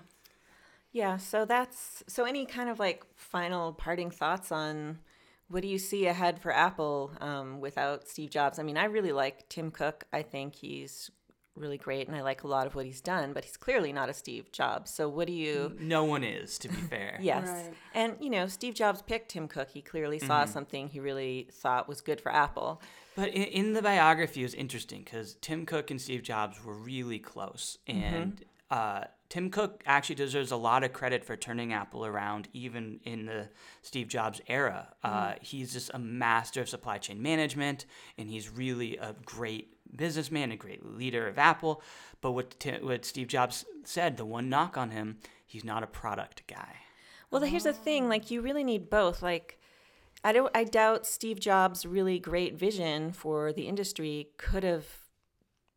Yeah, 0.93 1.19
so 1.19 1.45
that's 1.45 2.03
so 2.07 2.25
any 2.25 2.47
kind 2.47 2.69
of 2.69 2.79
like 2.79 3.05
final 3.15 3.73
parting 3.73 4.11
thoughts 4.11 4.51
on 4.51 4.99
what 5.49 5.63
do 5.63 5.69
you 5.69 5.79
see 5.79 6.07
ahead 6.07 6.41
for 6.41 6.53
Apple 6.53 7.13
um, 7.21 7.61
without 7.61 8.07
Steve 8.07 8.31
Jobs? 8.31 8.59
I 8.59 8.63
mean, 8.63 8.77
I 8.77 8.85
really 8.85 9.13
like 9.13 9.49
Tim 9.49 9.71
Cook. 9.71 10.05
I 10.13 10.23
think 10.23 10.55
he's 10.55 11.11
really 11.59 11.79
great 11.79 12.07
and 12.09 12.17
I 12.17 12.23
like 12.23 12.45
a 12.45 12.49
lot 12.49 12.67
of 12.67 12.75
what 12.75 12.87
he's 12.87 13.01
done, 13.01 13.33
but 13.33 13.45
he's 13.45 13.57
clearly 13.57 13.93
not 13.93 14.09
a 14.09 14.15
Steve 14.15 14.51
Jobs. 14.53 14.93
So 14.93 15.09
what 15.09 15.27
do 15.27 15.33
you 15.33 15.77
No 15.81 16.05
one 16.05 16.25
is, 16.25 16.59
to 16.59 16.69
be 16.69 16.77
fair. 16.77 17.19
Yes. 17.29 17.49
Right. 17.49 17.75
And 17.95 18.17
you 18.21 18.31
know, 18.31 18.47
Steve 18.47 18.75
Jobs 18.75 19.03
picked 19.03 19.31
Tim 19.31 19.49
Cook. 19.49 19.71
He 19.71 19.83
clearly 19.83 20.19
saw 20.19 20.45
something 20.45 20.89
he 20.89 21.01
really 21.01 21.49
thought 21.53 21.89
was 21.89 22.01
good 22.01 22.21
for 22.21 22.33
Apple. 22.33 22.81
But 23.17 23.31
in, 23.31 23.43
in 23.45 23.73
the 23.73 23.83
biography, 23.83 24.41
it 24.41 24.45
was 24.45 24.55
interesting 24.55 25.03
because 25.03 25.37
Tim 25.41 25.67
Cook 25.67 25.91
and 25.91 26.01
Steve 26.01 26.23
Jobs 26.23 26.65
were 26.65 26.75
really 26.75 27.19
close, 27.19 27.79
and 27.89 28.45
uh, 28.71 29.05
Tim 29.29 29.51
Cook 29.51 29.83
actually 29.87 30.15
deserves 30.15 30.53
a 30.53 30.57
lot 30.57 30.85
of 30.85 30.93
credit 30.93 31.25
for 31.25 31.37
turning 31.37 31.73
Apple 31.73 32.07
around, 32.07 32.49
even 32.53 33.01
in 33.05 33.27
the 33.27 33.49
Steve 33.83 34.09
Jobs 34.09 34.41
era. 34.47 34.95
Uh, 35.03 35.35
he's 35.41 35.73
just 35.73 35.91
a 35.93 35.99
master 35.99 36.61
of 36.61 36.69
supply 36.69 36.99
chain 36.99 37.21
management, 37.21 37.87
and 38.17 38.31
he's 38.31 38.49
really 38.51 38.97
a 38.97 39.15
great 39.25 39.75
businessman, 39.95 40.53
a 40.53 40.57
great 40.57 40.85
leader 40.85 41.27
of 41.27 41.39
Apple. 41.39 41.83
But 42.21 42.33
what 42.33 42.59
Ti- 42.61 42.81
what 42.83 43.05
Steve 43.05 43.29
Jobs 43.29 43.65
said, 43.85 44.17
the 44.17 44.25
one 44.25 44.49
knock 44.49 44.77
on 44.77 44.91
him, 44.91 45.19
he's 45.47 45.65
not 45.65 45.83
a 45.83 45.87
product 45.87 46.43
guy. 46.47 46.77
Well, 47.31 47.43
here's 47.43 47.65
the 47.65 47.73
thing: 47.73 48.09
like, 48.09 48.31
you 48.31 48.41
really 48.41 48.65
need 48.65 48.89
both. 48.91 49.23
Like, 49.23 49.59
I 50.25 50.33
don't. 50.33 50.51
I 50.55 50.65
doubt 50.65 51.07
Steve 51.07 51.39
Jobs' 51.41 51.85
really 51.87 52.19
great 52.19 52.55
vision 52.55 53.13
for 53.13 53.53
the 53.53 53.69
industry 53.69 54.31
could 54.37 54.65
have 54.65 54.87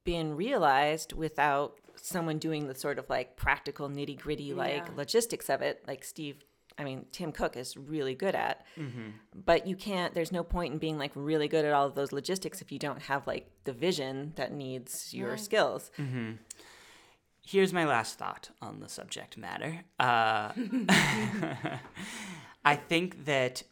been 0.04 0.36
realized 0.36 1.14
without 1.14 1.76
someone 1.96 2.40
doing 2.40 2.68
the 2.68 2.74
sort 2.74 2.98
of 2.98 3.08
like 3.10 3.36
practical 3.36 3.88
nitty 3.88 4.20
gritty 4.20 4.54
like 4.54 4.86
Yeah. 4.88 4.94
logistics 4.96 5.50
of 5.50 5.62
it, 5.62 5.84
like 5.88 6.04
Steve. 6.04 6.44
I 6.82 6.84
mean, 6.84 7.06
Tim 7.12 7.32
Cook 7.32 7.56
is 7.56 7.78
really 7.78 8.16
good 8.16 8.34
at. 8.36 8.66
Mm-hmm. 8.78 9.10
But 9.46 9.68
you 9.68 9.76
can't. 9.76 10.14
There's 10.14 10.32
no 10.32 10.44
point 10.44 10.74
in 10.74 10.80
being 10.80 10.98
like 10.98 11.12
really 11.16 11.48
good 11.48 11.64
at 11.64 11.74
all 11.74 11.86
of 11.86 11.96
those 11.96 12.12
logistics 12.12 12.62
if 12.62 12.72
you 12.72 12.80
don't 12.80 13.04
have 13.04 13.28
like 13.28 13.50
the 13.64 13.72
vision 13.72 14.34
that 14.36 14.52
needs 14.52 15.14
your 15.14 15.38
skills. 15.38 15.92
Here's 17.44 17.74
my 17.74 17.86
last 17.86 18.18
thought 18.20 18.50
on 18.62 18.80
the 18.80 18.90
subject 18.90 19.38
matter. 19.38 19.84
Uh, 20.00 20.52
I 22.66 22.76
think 22.76 23.26
that 23.26 23.64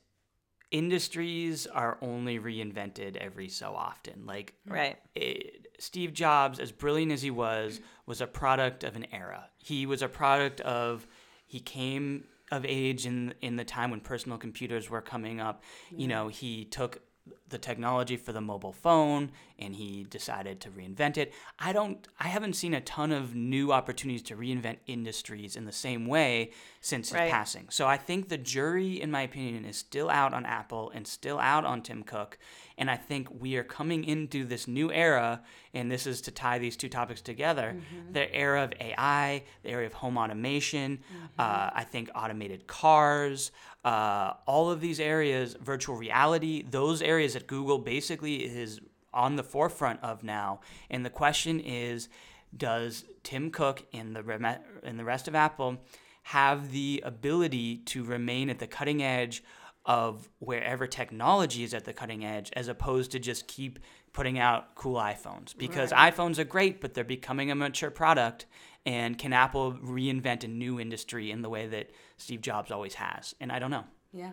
industries 0.72 1.68
are 1.68 1.98
only 2.02 2.40
reinvented 2.40 3.16
every 3.18 3.50
so 3.50 3.74
often. 3.76 4.26
Like, 4.26 4.54
Right. 4.68 4.98
it, 5.16 5.68
Steve 5.80 6.14
Jobs, 6.14 6.60
as 6.60 6.72
brilliant 6.72 7.12
as 7.12 7.22
he 7.22 7.32
was, 7.32 7.80
was 8.06 8.22
a 8.22 8.28
product 8.28 8.84
of 8.84 8.96
an 8.96 9.06
era. 9.12 9.50
He 9.58 9.86
was 9.86 10.02
a 10.02 10.08
product 10.08 10.62
of, 10.62 11.08
he 11.46 11.60
came 11.60 12.26
of 12.52 12.66
age 12.66 13.06
in 13.06 13.34
in 13.42 13.56
the 13.56 13.66
time 13.66 13.92
when 13.92 14.00
personal 14.00 14.38
computers 14.38 14.90
were 14.90 15.02
coming 15.02 15.40
up. 15.40 15.64
You 15.92 16.08
know, 16.08 16.28
he 16.28 16.66
took 16.66 17.02
the 17.50 17.58
technology 17.58 18.18
for 18.18 18.32
the 18.32 18.42
mobile 18.42 18.74
phone 18.74 19.32
and 19.60 19.76
he 19.76 20.06
decided 20.10 20.60
to 20.62 20.70
reinvent 20.70 21.18
it. 21.18 21.34
I 21.60 21.74
don't 21.74 22.08
I 22.20 22.28
haven't 22.28 22.54
seen 22.54 22.74
a 22.74 22.82
ton 22.82 23.12
of 23.12 23.36
new 23.36 23.72
opportunities 23.72 24.24
to 24.24 24.36
reinvent 24.36 24.78
industries 24.88 25.56
in 25.56 25.66
the 25.66 25.72
same 25.72 26.08
way 26.08 26.52
since 26.82 27.12
Right. 27.12 27.24
his 27.26 27.32
passing. 27.32 27.68
So 27.70 27.88
I 27.88 27.98
think 27.98 28.30
the 28.30 28.38
jury 28.38 29.02
in 29.02 29.12
my 29.12 29.22
opinion 29.22 29.66
is 29.66 29.78
still 29.78 30.10
out 30.10 30.34
on 30.34 30.46
Apple 30.46 30.92
and 30.96 31.06
still 31.06 31.40
out 31.40 31.66
on 31.66 31.82
Tim 31.82 32.04
Cook 32.04 32.38
and 32.78 32.90
I 32.90 32.96
think 32.96 33.28
we 33.40 33.58
are 33.58 33.64
coming 33.64 34.06
into 34.06 34.46
this 34.46 34.68
new 34.68 34.90
era 34.92 35.42
and 35.74 35.92
this 35.92 36.08
is 36.08 36.22
to 36.22 36.32
tie 36.32 36.58
these 36.60 36.78
two 36.78 36.88
topics 36.90 37.22
together, 37.22 37.76
the 38.12 38.34
era 38.34 38.64
of 38.64 38.74
AI, 38.80 39.44
the 39.64 39.70
area 39.70 39.86
of 39.86 39.94
home 39.94 40.18
automation, 40.18 41.00
uh, 41.38 41.70
I 41.74 41.84
think 41.84 42.10
automated 42.16 42.66
cars, 42.68 43.52
uh, 43.84 44.34
all 44.48 44.72
of 44.72 44.80
these 44.82 45.00
areas, 45.00 45.56
virtual 45.62 45.96
reality, 45.96 46.64
those 46.70 47.02
areas 47.02 47.34
that 47.34 47.48
Google 47.48 47.78
basically 47.80 48.38
is 48.46 48.80
on 49.14 49.36
the 49.36 49.44
forefront 49.44 50.02
of 50.04 50.24
now. 50.24 50.62
And 50.90 51.06
the 51.06 51.10
question 51.10 51.60
is, 51.60 52.10
does 52.56 53.06
Tim 53.24 53.52
Cook 53.52 53.86
and 53.94 54.16
the 54.16 54.24
rem- 54.24 54.46
and 54.84 54.98
the 55.00 55.04
rest 55.06 55.28
of 55.28 55.36
Apple 55.36 55.78
have 56.24 56.72
the 56.72 57.02
ability 57.06 57.78
to 57.78 58.04
remain 58.04 58.50
at 58.50 58.60
the 58.60 58.68
cutting 58.68 59.02
edge 59.04 59.44
of 59.86 60.30
wherever 60.40 60.86
technology 60.86 61.64
is 61.64 61.74
at 61.74 61.86
the 61.86 61.94
cutting 61.94 62.24
edge 62.26 62.50
as 62.54 62.68
opposed 62.68 63.12
to 63.12 63.20
just 63.20 63.48
keep 63.48 63.80
putting 64.14 64.38
out 64.38 64.76
cool 64.76 64.98
iPhones 65.00 65.58
because 65.58 65.92
Right. 65.92 66.14
iPhones 66.14 66.38
are 66.38 66.44
great 66.44 66.82
but 66.82 66.94
they're 66.94 67.04
becoming 67.04 67.50
a 67.50 67.56
mature 67.56 67.90
product 67.90 68.46
and 68.86 69.18
can 69.18 69.32
Apple 69.34 69.74
reinvent 69.74 70.44
a 70.44 70.48
new 70.48 70.80
industry 70.80 71.32
in 71.32 71.42
the 71.42 71.50
way 71.50 71.66
that 71.68 71.92
Steve 72.18 72.42
Jobs 72.42 72.72
always 72.72 72.96
has 72.96 73.34
and 73.40 73.52
I 73.52 73.60
don't 73.60 73.72
know 73.72 73.86
Yeah, 74.12 74.32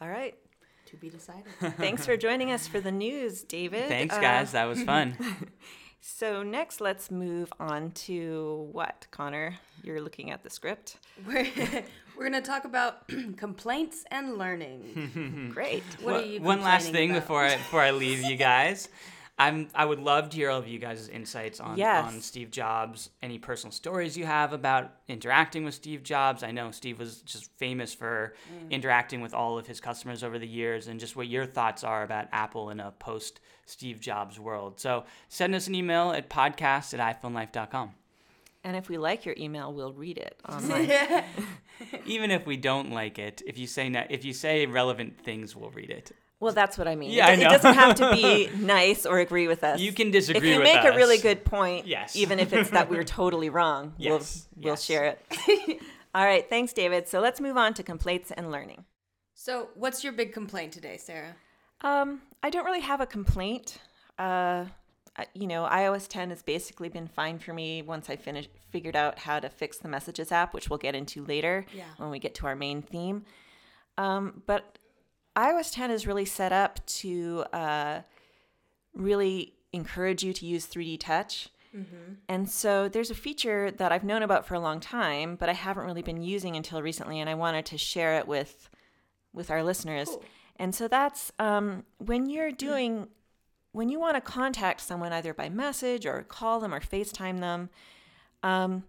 All 0.00 0.08
right. 0.08 0.34
To 0.90 0.96
be 0.96 1.10
decided. 1.10 1.44
Thanks 1.76 2.04
for 2.06 2.16
joining 2.16 2.50
us 2.50 2.66
for 2.66 2.80
the 2.80 2.92
news, 2.92 3.42
David. 3.42 3.88
thanks 3.88 4.14
Uh, 4.14 4.20
guys 4.20 4.52
that 4.52 4.64
was 4.66 4.82
fun 4.82 5.16
So 6.00 6.42
next, 6.44 6.80
let's 6.80 7.10
move 7.10 7.52
on 7.58 7.90
to 8.06 8.68
what, 8.72 9.06
Conner? 9.10 9.56
You're 9.82 10.00
looking 10.00 10.30
at 10.30 10.42
the 10.44 10.48
script. 10.50 10.96
we're 11.26 11.46
we're 12.16 12.22
gonna 12.24 12.40
talk 12.40 12.64
about 12.64 13.08
complaints 13.36 14.04
and 14.10 14.38
learning. 14.38 15.50
Great. 15.52 15.82
What 16.00 16.12
One- 16.14 16.22
are 16.22 16.26
you 16.26 16.40
one 16.40 16.60
last 16.62 16.90
thing 16.90 17.10
about? 17.10 17.20
before 17.22 17.44
I 17.44 17.56
before 17.56 17.80
I 17.82 17.90
leave 17.90 18.22
you 18.22 18.36
guys. 18.36 18.88
I'm 19.40 19.68
I 19.74 19.84
would 19.84 20.00
love 20.00 20.30
to 20.30 20.36
hear 20.36 20.50
all 20.50 20.58
of 20.58 20.66
you 20.66 20.78
guys' 20.80 21.08
insights 21.08 21.60
on 21.60 21.76
Yes. 21.78 22.04
on 22.12 22.20
Steve 22.20 22.50
Jobs. 22.50 23.10
Any 23.22 23.38
personal 23.38 23.70
stories 23.72 24.16
you 24.16 24.26
have 24.26 24.52
about 24.52 24.92
interacting 25.06 25.64
with 25.64 25.74
Steve 25.74 26.02
Jobs? 26.02 26.42
I 26.42 26.50
know 26.50 26.70
Steve 26.72 26.98
was 26.98 27.22
just 27.22 27.50
famous 27.56 27.94
for 27.94 28.34
Mm. 28.52 28.70
interacting 28.72 29.20
with 29.20 29.34
all 29.34 29.56
of 29.58 29.66
his 29.68 29.80
customers 29.80 30.24
over 30.24 30.38
the 30.40 30.46
years, 30.48 30.88
and 30.88 30.98
just 30.98 31.14
what 31.14 31.28
your 31.28 31.46
thoughts 31.46 31.84
are 31.84 32.02
about 32.02 32.26
Apple 32.32 32.70
in 32.70 32.80
a 32.80 32.90
post 32.92 33.38
Steve 33.64 34.00
Jobs 34.00 34.40
world. 34.40 34.80
So 34.80 35.04
send 35.28 35.54
us 35.54 35.68
an 35.68 35.74
email 35.76 36.10
at 36.12 36.28
podcast 36.28 36.98
at 36.98 37.22
iPhoneLife.com. 37.22 37.94
And 38.64 38.76
if 38.76 38.88
we 38.88 38.98
like 38.98 39.24
your 39.24 39.36
email, 39.38 39.72
we'll 39.72 39.92
read 39.92 40.18
it 40.18 40.38
online. 40.48 40.90
Even 42.04 42.32
if 42.32 42.44
we 42.44 42.56
don't 42.56 42.90
like 42.90 43.18
it, 43.20 43.40
if 43.46 43.56
you 43.56 43.68
say 43.68 43.86
if 44.10 44.24
you 44.24 44.32
say 44.32 44.66
relevant 44.66 45.20
things, 45.20 45.54
we'll 45.54 45.70
read 45.70 45.90
it. 45.90 46.10
Well, 46.40 46.52
that's 46.52 46.78
what 46.78 46.86
I 46.88 46.94
mean. 46.94 47.10
Yeah, 47.10 47.28
it, 47.32 47.40
I 47.40 47.42
it 47.42 47.50
doesn't 47.50 47.74
have 47.74 47.94
to 47.96 48.12
be 48.12 48.48
nice 48.56 49.04
or 49.06 49.18
agree 49.18 49.48
with 49.48 49.64
us. 49.64 49.80
You 49.80 49.92
can 49.92 50.10
disagree. 50.10 50.38
if 50.50 50.54
you 50.54 50.60
with 50.60 50.64
make 50.72 50.84
a 50.84 50.96
really 50.96 51.18
good 51.18 51.44
point, 51.44 51.86
Yes. 51.86 52.14
even 52.16 52.38
if 52.38 52.52
it's 52.52 52.70
that 52.70 52.88
we're 52.90 53.04
totally 53.04 53.48
wrong, 53.50 53.94
Yes, 53.98 54.46
we'll, 54.56 54.64
we'll 54.64 54.72
yes. 54.72 54.84
share 54.84 55.04
it. 55.04 55.80
All 56.14 56.24
right. 56.24 56.48
Thanks, 56.48 56.72
David. 56.72 57.06
So 57.08 57.20
let's 57.20 57.40
move 57.40 57.56
on 57.56 57.74
to 57.74 57.82
complaints 57.82 58.30
and 58.30 58.50
learning. 58.50 58.84
So, 59.34 59.68
what's 59.74 60.02
your 60.02 60.12
big 60.12 60.32
complaint 60.32 60.72
today, 60.72 60.96
Sarah? 60.96 61.36
Um, 61.82 62.22
I 62.42 62.50
don't 62.50 62.64
really 62.64 62.80
have 62.80 63.00
a 63.00 63.06
complaint. 63.06 63.78
Uh, 64.18 64.64
you 65.34 65.46
know, 65.46 65.64
iOS 65.70 66.08
10 66.08 66.30
has 66.30 66.42
basically 66.42 66.88
been 66.88 67.06
fine 67.08 67.38
for 67.38 67.52
me 67.52 67.82
once 67.82 68.08
I 68.10 68.16
finished 68.16 68.50
figured 68.70 68.96
out 68.96 69.18
how 69.18 69.38
to 69.40 69.48
fix 69.48 69.78
the 69.78 69.88
Messages 69.88 70.32
app, 70.32 70.54
which 70.54 70.70
we'll 70.70 70.78
get 70.78 70.94
into 70.94 71.24
later 71.24 71.66
Yeah. 71.72 71.84
when 71.98 72.10
we 72.10 72.18
get 72.18 72.34
to 72.36 72.46
our 72.46 72.56
main 72.56 72.82
theme. 72.82 73.24
Um, 73.96 74.42
but 74.46 74.78
iOS 75.38 75.72
10 75.72 75.90
is 75.92 76.06
really 76.06 76.24
set 76.24 76.52
up 76.52 76.84
to 76.86 77.44
uh, 77.52 78.00
really 78.92 79.54
encourage 79.72 80.24
you 80.24 80.32
to 80.32 80.44
use 80.44 80.66
3D 80.66 80.98
Touch. 80.98 81.48
And 82.28 82.50
so 82.50 82.88
there's 82.88 83.10
a 83.10 83.14
feature 83.14 83.70
that 83.70 83.92
I've 83.92 84.02
known 84.02 84.22
about 84.22 84.46
for 84.46 84.54
a 84.54 84.60
long 84.60 84.80
time, 84.80 85.36
but 85.36 85.48
I 85.48 85.52
haven't 85.52 85.84
really 85.84 86.02
been 86.02 86.22
using 86.22 86.56
until 86.56 86.82
recently, 86.82 87.20
and 87.20 87.30
I 87.30 87.34
wanted 87.34 87.66
to 87.66 87.78
share 87.78 88.18
it 88.18 88.26
with 88.26 88.68
with 89.32 89.50
our 89.50 89.62
listeners. 89.62 90.08
Cool. 90.08 90.24
And 90.56 90.74
so 90.74 90.88
that's 90.88 91.30
um, 91.38 91.84
when 91.98 92.28
you're 92.28 92.50
doing 92.50 93.08
when 93.72 93.88
you 93.90 94.00
want 94.00 94.16
to 94.16 94.20
contact 94.20 94.80
someone 94.80 95.12
either 95.12 95.34
by 95.34 95.48
message 95.48 96.06
or 96.06 96.22
call 96.22 96.58
them 96.58 96.74
or 96.74 96.80
FaceTime 96.80 97.38
them. 97.38 97.70
Um, 98.42 98.84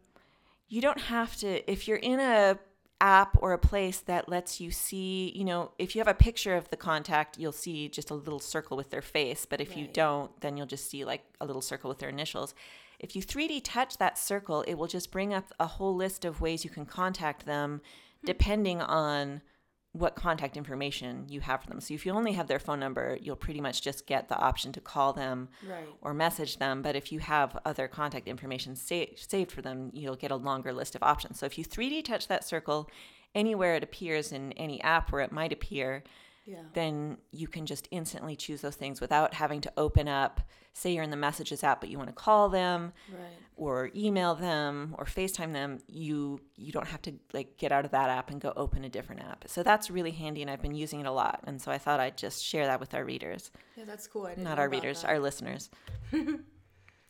you 0.67 0.81
don't 0.81 1.01
have 1.01 1.35
to 1.37 1.69
if 1.69 1.87
you're 1.87 1.97
in 1.97 2.19
a 2.19 2.57
app 3.01 3.37
or 3.41 3.53
a 3.53 3.57
place 3.57 3.99
that 4.01 4.27
lets 4.27 4.59
you 4.59 4.71
see, 4.71 5.31
you 5.35 5.45
know, 5.45 5.71
if 5.77 5.95
you 5.95 5.99
have 5.99 6.07
a 6.07 6.13
picture 6.13 6.55
of 6.55 6.69
the 6.69 6.77
contact, 6.77 7.37
you'll 7.37 7.51
see 7.51 7.87
just 7.87 8.09
a 8.09 8.15
little 8.15 8.39
circle 8.39 8.75
with 8.75 8.89
their 8.89 9.01
face, 9.01 9.45
but 9.45 9.61
if 9.61 9.77
you 9.77 9.87
don't, 9.87 10.39
then 10.41 10.57
you'll 10.57 10.65
just 10.65 10.89
see 10.89 11.05
like 11.05 11.23
a 11.39 11.45
little 11.45 11.61
circle 11.61 11.89
with 11.89 11.99
their 11.99 12.09
initials. 12.09 12.53
If 12.99 13.15
you 13.15 13.21
3D 13.21 13.61
touch 13.63 13.97
that 13.97 14.17
circle, 14.17 14.63
it 14.63 14.73
will 14.73 14.87
just 14.87 15.11
bring 15.11 15.33
up 15.33 15.53
a 15.59 15.67
whole 15.67 15.95
list 15.95 16.25
of 16.25 16.41
ways 16.41 16.63
you 16.65 16.69
can 16.69 16.85
contact 16.85 17.45
them 17.45 17.81
hmm. 18.21 18.25
depending 18.25 18.81
on 18.81 19.41
what 19.93 20.15
contact 20.15 20.55
information 20.55 21.25
you 21.27 21.41
have 21.41 21.61
for 21.63 21.67
them. 21.67 21.81
So 21.81 21.95
if 21.95 22.05
you 22.05 22.11
only 22.11 22.33
have 22.33 22.47
their 22.47 22.59
phone 22.59 22.79
number, 22.79 23.17
you'll 23.21 23.35
pretty 23.35 23.59
much 23.59 23.81
just 23.81 24.05
get 24.05 24.29
the 24.29 24.37
option 24.37 24.71
to 24.73 24.81
call 24.81 25.13
them 25.13 25.49
Right. 25.67 25.87
or 26.01 26.13
message 26.13 26.57
them. 26.57 26.83
But 26.83 26.95
if 26.95 27.11
you 27.11 27.19
have 27.19 27.57
other 27.65 27.87
contact 27.87 28.27
information 28.27 28.75
sa- 28.75 29.05
saved 29.15 29.51
for 29.51 29.63
them, 29.63 29.89
you'll 29.93 30.15
get 30.15 30.29
a 30.29 30.35
longer 30.35 30.71
list 30.73 30.95
of 30.95 31.01
options. 31.01 31.39
So 31.39 31.47
if 31.47 31.57
you 31.57 31.63
3D 31.65 32.03
touch 32.03 32.27
that 32.27 32.43
circle 32.43 32.87
anywhere 33.33 33.75
it 33.75 33.83
appears 33.83 34.31
in 34.31 34.51
any 34.53 34.79
app 34.81 35.11
where 35.11 35.21
it 35.21 35.31
might 35.31 35.51
appear, 35.51 36.03
Yeah. 36.49 36.63
then 36.73 37.17
you 37.31 37.47
can 37.47 37.65
just 37.67 37.87
instantly 37.91 38.35
choose 38.35 38.61
those 38.61 38.75
things 38.75 38.99
without 38.99 39.35
having 39.35 39.61
to 39.61 39.71
open 39.77 40.07
up, 40.07 40.41
say 40.73 40.91
you're 40.93 41.03
in 41.03 41.11
the 41.11 41.15
messages 41.27 41.63
app, 41.63 41.79
but 41.79 41.89
you 41.91 41.97
want 41.99 42.09
to 42.09 42.15
call 42.15 42.49
them 42.49 42.91
Right. 43.11 43.37
or 43.55 43.91
email 43.95 44.33
them 44.33 44.95
or 44.97 45.05
FaceTime 45.05 45.53
them, 45.53 45.79
you 45.87 46.41
you 46.55 46.71
don't 46.71 46.87
have 46.87 47.01
to 47.03 47.11
like 47.33 47.57
get 47.57 47.71
out 47.71 47.85
of 47.85 47.91
that 47.91 48.09
app 48.09 48.31
and 48.31 48.41
go 48.41 48.51
open 48.55 48.83
a 48.83 48.89
different 48.89 49.21
app. 49.21 49.45
So 49.47 49.61
that's 49.61 49.91
really 49.91 50.11
handy 50.11 50.41
and 50.41 50.49
I've 50.49 50.61
been 50.61 50.75
using 50.75 50.99
it 51.01 51.05
a 51.05 51.11
lot. 51.11 51.41
And 51.45 51.61
so 51.61 51.71
I 51.71 51.77
thought 51.77 51.99
I'd 51.99 52.17
just 52.17 52.43
share 52.43 52.65
that 52.65 52.79
with 52.79 52.93
our 52.95 53.05
readers. 53.05 53.51
Yeah, 53.77 53.85
that's 53.85 54.07
cool. 54.07 54.25
I 54.25 54.29
didn't 54.31 54.45
Not 54.45 54.57
our 54.59 54.69
readers, 54.69 55.01
that. 55.03 55.09
our 55.09 55.19
listeners. 55.19 55.69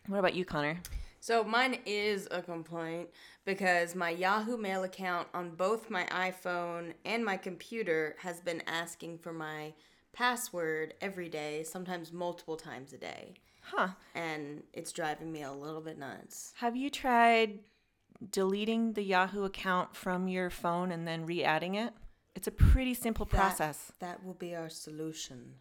what 0.07 0.19
about 0.19 0.33
you, 0.35 0.43
Conner? 0.45 0.77
So 1.19 1.43
mine 1.43 1.79
is 1.85 2.27
a 2.31 2.41
complaint 2.41 3.09
because 3.45 3.93
my 3.95 4.09
Yahoo 4.09 4.57
Mail 4.57 4.83
account 4.83 5.27
on 5.33 5.51
both 5.51 5.89
my 5.89 6.05
iPhone 6.05 6.93
and 7.05 7.23
my 7.25 7.37
computer 7.37 8.15
has 8.19 8.39
been 8.39 8.63
asking 8.67 9.17
for 9.19 9.33
my 9.33 9.73
password 10.13 10.93
every 11.01 11.29
day, 11.29 11.63
sometimes 11.63 12.11
multiple 12.11 12.55
times 12.57 12.93
a 12.93 12.97
day. 12.97 13.33
Huh. 13.61 13.89
And 14.15 14.63
it's 14.73 14.91
driving 14.91 15.31
me 15.31 15.43
a 15.43 15.51
little 15.51 15.81
bit 15.81 15.97
nuts. 15.99 16.53
Have 16.57 16.75
you 16.75 16.89
tried 16.89 17.59
deleting 18.31 18.93
the 18.93 19.03
Yahoo 19.03 19.43
account 19.43 19.95
from 19.95 20.27
your 20.27 20.49
phone 20.49 20.91
and 20.91 21.07
then 21.07 21.25
re-adding 21.25 21.75
it? 21.75 21.93
It's 22.35 22.47
a 22.47 22.51
pretty 22.51 22.93
simple 22.93 23.25
That- 23.25 23.35
process. 23.35 23.91
That 23.99 24.23
will 24.23 24.33
be 24.33 24.55
our 24.55 24.69
solution. 24.69 25.55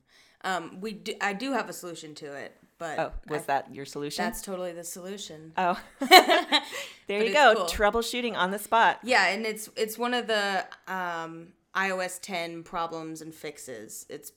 Um, 0.45 0.81
we 0.81 0.93
do, 0.93 1.15
I 1.21 1.33
do 1.33 1.53
have 1.53 1.69
a 1.69 1.73
solution 1.73 2.15
to 2.17 2.33
it, 2.35 2.57
but 2.79 2.99
Oh, 2.99 3.13
was 3.29 3.43
I- 3.43 3.47
that 3.47 3.75
your 3.75 3.85
solution? 3.85 4.25
that's 4.25 4.41
totally 4.43 4.73
the 4.73 4.85
solution. 4.85 5.53
oh. 5.57 5.81
there 7.07 7.25
you 7.25 7.33
go. 7.33 7.55
cool. 7.57 7.65
Troubleshooting 7.67 8.35
on 8.37 8.51
the 8.51 8.59
spot. 8.59 9.01
Yeah, 9.03 9.27
and 9.29 9.45
it's 9.47 9.69
it's 9.77 9.99
one 9.99 10.15
of 10.15 10.27
the 10.27 10.65
um, 10.87 11.49
iOS 11.75 12.21
10 12.21 12.63
problems 12.63 13.21
and 13.21 13.35
fixes. 13.35 14.07
It's 14.09 14.33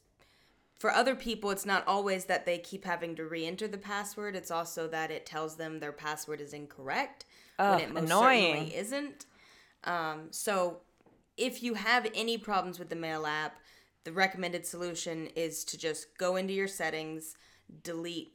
for 0.80 0.92
other 0.92 1.16
people. 1.16 1.52
It's 1.52 1.66
not 1.66 1.86
always 1.88 2.26
that 2.26 2.46
they 2.48 2.58
keep 2.58 2.86
having 2.86 3.16
to 3.18 3.26
re-enter 3.26 3.68
the 3.68 3.78
password. 3.78 4.36
It's 4.36 4.50
also 4.52 4.88
that 4.88 5.12
it 5.12 5.26
tells 5.26 5.56
them 5.58 5.80
their 5.80 5.92
password 5.92 6.42
is 6.42 6.54
incorrect 6.54 7.26
Ugh, 7.60 7.76
when 7.80 7.90
it 7.90 7.94
most 7.94 8.04
annoying. 8.06 8.54
certainly 8.56 8.76
isn't. 8.76 9.26
Um, 9.84 10.28
so, 10.32 10.78
if 11.38 11.62
you 11.64 11.76
have 11.76 12.08
any 12.16 12.38
problems 12.38 12.80
with 12.80 12.90
the 12.90 12.96
Mail 12.96 13.26
app, 13.28 13.58
the 14.04 14.12
recommended 14.12 14.66
solution 14.66 15.28
is 15.36 15.64
to 15.66 15.78
just 15.78 16.18
go 16.18 16.36
into 16.36 16.54
your 16.54 16.68
settings, 16.68 17.36
delete 17.84 18.34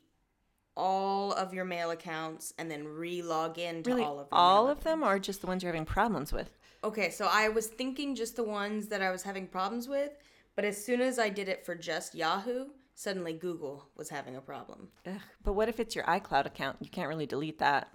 all 0.76 1.32
of 1.32 1.54
your 1.54 1.64
mail 1.64 1.90
accounts, 1.90 2.52
and 2.58 2.70
then 2.70 2.86
re-log 2.86 3.58
in 3.58 3.82
to 3.82 3.90
Really, 3.90 4.02
all 4.04 4.20
of 4.20 4.28
them. 4.28 4.38
all 4.38 4.68
of 4.68 4.84
them, 4.84 5.02
or 5.02 5.18
just 5.18 5.40
the 5.40 5.46
ones 5.46 5.62
you're 5.62 5.72
having 5.72 5.86
problems 5.86 6.32
with? 6.32 6.50
Okay, 6.84 7.10
so 7.10 7.28
I 7.30 7.48
was 7.48 7.66
thinking 7.66 8.14
just 8.14 8.36
the 8.36 8.44
ones 8.44 8.88
that 8.88 9.00
I 9.02 9.10
was 9.10 9.22
having 9.22 9.46
problems 9.46 9.88
with, 9.88 10.12
but 10.54 10.64
as 10.64 10.82
soon 10.82 11.00
as 11.00 11.18
I 11.18 11.30
did 11.30 11.48
it 11.48 11.64
for 11.64 11.74
just 11.74 12.14
Yahoo, 12.14 12.66
suddenly 12.94 13.32
Google 13.32 13.88
was 13.96 14.08
having 14.10 14.36
a 14.36 14.40
problem. 14.40 14.88
Ugh, 15.06 15.14
but 15.42 15.54
what 15.54 15.68
if 15.68 15.80
it's 15.80 15.94
your 15.96 16.04
iCloud 16.04 16.46
account? 16.46 16.76
You 16.80 16.90
can't 16.90 17.08
really 17.08 17.26
delete 17.26 17.58
that. 17.58 17.88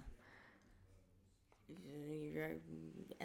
You're 1.68 2.56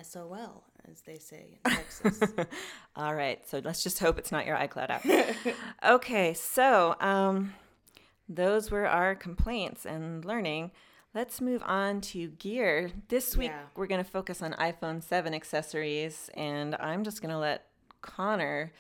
SOL, 0.03 0.63
as 0.91 1.01
they 1.01 1.17
say 1.19 1.57
in 1.65 1.71
Texas. 1.71 2.21
All 2.95 3.13
right, 3.15 3.45
so 3.47 3.61
let's 3.63 3.83
just 3.83 3.99
hope 3.99 4.17
it's 4.17 4.31
not 4.31 4.45
your 4.45 4.55
iCloud 4.57 4.89
app. 4.89 5.55
okay, 5.95 6.33
so 6.33 6.95
um, 6.99 7.53
those 8.29 8.71
were 8.71 8.87
our 8.87 9.15
complaints 9.15 9.85
and 9.85 10.23
learning. 10.25 10.71
Let's 11.13 11.41
move 11.41 11.63
on 11.65 12.01
to 12.01 12.27
gear. 12.29 12.91
This 13.07 13.35
week 13.35 13.49
Yeah. 13.49 13.61
we're 13.75 13.87
going 13.87 14.03
to 14.03 14.09
focus 14.09 14.41
on 14.41 14.53
iPhone 14.53 15.01
7 15.03 15.33
accessories, 15.33 16.29
and 16.35 16.75
I'm 16.75 17.03
just 17.03 17.21
going 17.21 17.31
to 17.31 17.39
let 17.39 17.65
Conner 18.01 18.71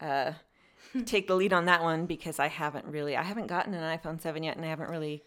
uh, 0.00 0.32
take 1.06 1.28
the 1.28 1.34
lead 1.34 1.52
on 1.52 1.64
that 1.66 1.82
one 1.82 2.06
because 2.06 2.38
I 2.38 2.48
haven't 2.48 2.86
really, 2.86 3.16
I 3.16 3.22
haven't 3.22 3.46
gotten 3.46 3.74
an 3.74 3.98
iPhone 3.98 4.20
7 4.20 4.42
yet, 4.42 4.56
and 4.56 4.64
I 4.64 4.68
haven't 4.68 4.90
really. 4.90 5.22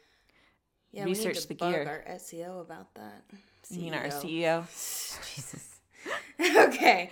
yeah, 0.91 1.03
Research 1.05 1.23
we 1.23 1.29
need 1.34 1.41
to 1.41 1.47
the 1.47 1.53
gear. 1.55 2.03
our 2.07 2.15
SEO 2.15 2.61
about 2.61 2.93
that. 2.95 3.23
You 3.69 3.82
mean 3.84 3.93
our 3.93 4.05
CEO. 4.07 4.63
CEO? 4.67 5.70
okay. 6.39 7.10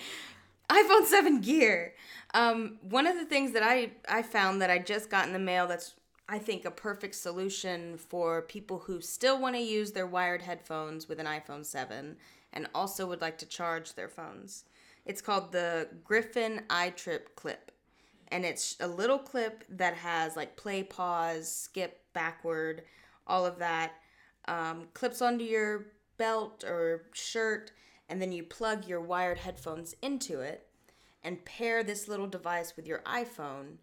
iPhone 0.70 1.06
7 1.06 1.42
gear. 1.42 1.94
Um, 2.34 2.78
one 2.82 3.08
of 3.08 3.16
the 3.16 3.26
things 3.26 3.54
that 3.54 3.64
I, 3.64 3.92
I 4.08 4.22
found 4.22 4.62
that 4.62 4.70
I 4.70 4.80
just 4.80 5.10
got 5.10 5.28
in 5.28 5.34
the 5.34 5.40
mail 5.40 5.68
that's, 5.68 5.96
I 6.28 6.38
think, 6.38 6.66
a 6.66 6.72
perfect 6.72 7.16
solution 7.16 7.98
for 7.98 8.44
people 8.44 8.80
who 8.80 9.02
still 9.02 9.40
want 9.42 9.56
to 9.56 9.62
use 9.62 9.92
their 9.92 10.06
wired 10.06 10.44
headphones 10.44 11.08
with 11.08 11.20
an 11.20 11.26
iPhone 11.26 11.66
7 11.66 12.18
and 12.54 12.68
also 12.74 13.08
would 13.08 13.22
like 13.22 13.38
to 13.40 13.46
charge 13.46 13.94
their 13.94 14.10
phones. 14.10 14.66
It's 15.06 15.22
called 15.22 15.52
the 15.52 15.88
Griffin 16.04 16.64
iTrip 16.70 17.36
clip. 17.36 17.72
And 18.32 18.46
it's 18.46 18.78
a 18.80 18.88
little 18.88 19.18
clip 19.18 19.64
that 19.70 19.96
has 19.96 20.36
like 20.36 20.56
play, 20.56 20.84
pause, 20.84 21.52
skip, 21.52 22.02
backward, 22.14 22.84
all 23.26 23.46
of 23.46 23.58
that. 23.58 23.94
Um, 24.48 24.88
clips 24.94 25.22
onto 25.22 25.44
your 25.44 25.88
belt 26.18 26.64
or 26.64 27.06
shirt, 27.14 27.72
and 28.10 28.22
then 28.22 28.32
you 28.32 28.44
plug 28.44 28.88
your 28.88 29.00
wired 29.00 29.38
headphones 29.38 29.96
into 30.02 30.42
it 30.42 30.68
and 31.24 31.46
pair 31.46 31.84
this 31.84 32.08
little 32.08 32.28
device 32.28 32.76
with 32.76 32.88
your 32.88 33.00
iPhone. 33.00 33.78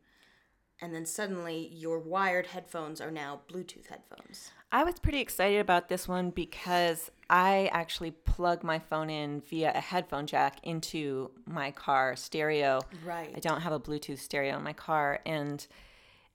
And 0.80 0.94
then 0.94 1.06
suddenly 1.06 1.70
your 1.72 1.98
wired 1.98 2.48
headphones 2.48 3.00
are 3.00 3.10
now 3.10 3.40
Bluetooth 3.50 3.86
headphones. 3.86 4.50
I 4.72 4.84
was 4.84 4.98
pretty 4.98 5.20
excited 5.20 5.60
about 5.60 5.88
this 5.88 6.06
one 6.06 6.30
because 6.30 7.10
I 7.30 7.70
actually 7.72 8.10
plug 8.10 8.62
my 8.62 8.78
phone 8.78 9.08
in 9.08 9.40
via 9.42 9.72
a 9.74 9.80
headphone 9.80 10.26
jack 10.26 10.58
into 10.64 11.30
my 11.46 11.70
car 11.70 12.16
stereo. 12.16 12.80
Right. 13.04 13.32
I 13.34 13.38
don't 13.38 13.62
have 13.62 13.72
a 13.72 13.80
Bluetooth 13.80 14.18
stereo 14.18 14.56
in 14.56 14.64
my 14.64 14.74
car 14.74 15.20
and 15.24 15.66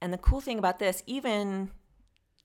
and 0.01 0.11
the 0.11 0.17
cool 0.17 0.41
thing 0.41 0.57
about 0.57 0.79
this 0.79 1.03
even 1.05 1.69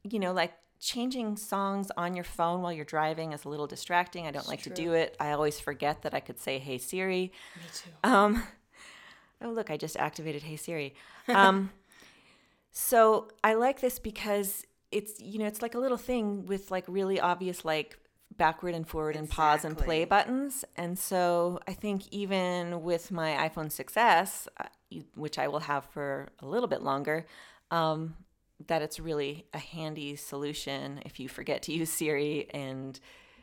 you 0.03 0.19
know 0.19 0.33
like 0.33 0.53
changing 0.87 1.37
songs 1.37 1.91
on 1.97 2.15
your 2.15 2.25
phone 2.25 2.63
while 2.63 2.73
you're 2.73 2.85
driving 2.85 3.33
is 3.33 3.45
a 3.45 3.49
little 3.49 3.67
distracting. 3.67 4.27
I 4.27 4.31
don't 4.31 4.47
like 4.47 4.63
to 4.63 4.71
do 4.71 4.93
it. 4.93 5.17
I 5.19 5.33
always 5.33 5.59
forget 5.59 6.03
that 6.03 6.15
I 6.15 6.21
could 6.21 6.39
say 6.39 6.61
hey 6.61 6.79
Siri. 6.79 7.33
Me 7.57 7.63
too. 7.75 7.91
Um, 8.05 8.43
oh, 9.43 9.51
look, 9.51 9.71
I 9.71 9.77
just 9.77 9.97
activated 9.97 10.43
Hey 10.43 10.57
Siri. 10.57 10.95
Um, 11.29 11.71
so 12.73 13.29
I 13.43 13.55
like 13.55 13.81
this 13.81 13.99
because 13.99 14.65
it's, 14.93 15.21
you 15.21 15.39
know, 15.39 15.47
it's 15.47 15.61
like 15.61 15.75
a 15.75 15.79
little 15.79 15.99
thing 15.99 16.47
with 16.47 16.71
like 16.71 16.85
really 16.87 17.19
obvious, 17.19 17.65
like 17.65 17.99
backward 18.37 18.75
and 18.75 18.87
forward 18.87 19.17
and 19.17 19.29
pause 19.29 19.65
and 19.65 19.77
play 19.77 20.05
buttons. 20.05 20.65
And 20.77 20.97
so 20.97 21.59
I 21.67 21.73
think 21.73 22.03
even 22.13 22.83
with 22.83 23.11
my 23.11 23.49
iPhone 23.49 23.75
6S, 23.75 24.47
uh, 24.59 24.65
which 25.15 25.39
I 25.39 25.49
will 25.49 25.61
have 25.61 25.85
for 25.87 26.29
a 26.41 26.47
little 26.47 26.69
bit 26.69 26.83
longer, 26.83 27.27
um, 27.71 28.15
that 28.69 28.81
it's 28.83 28.99
really 28.99 29.45
a 29.53 29.59
handy 29.59 30.17
solution 30.17 31.01
if 31.05 31.21
you 31.21 31.29
forget 31.29 31.63
to 31.63 31.73
use 31.73 31.91
Siri 31.91 32.47
and 32.55 32.99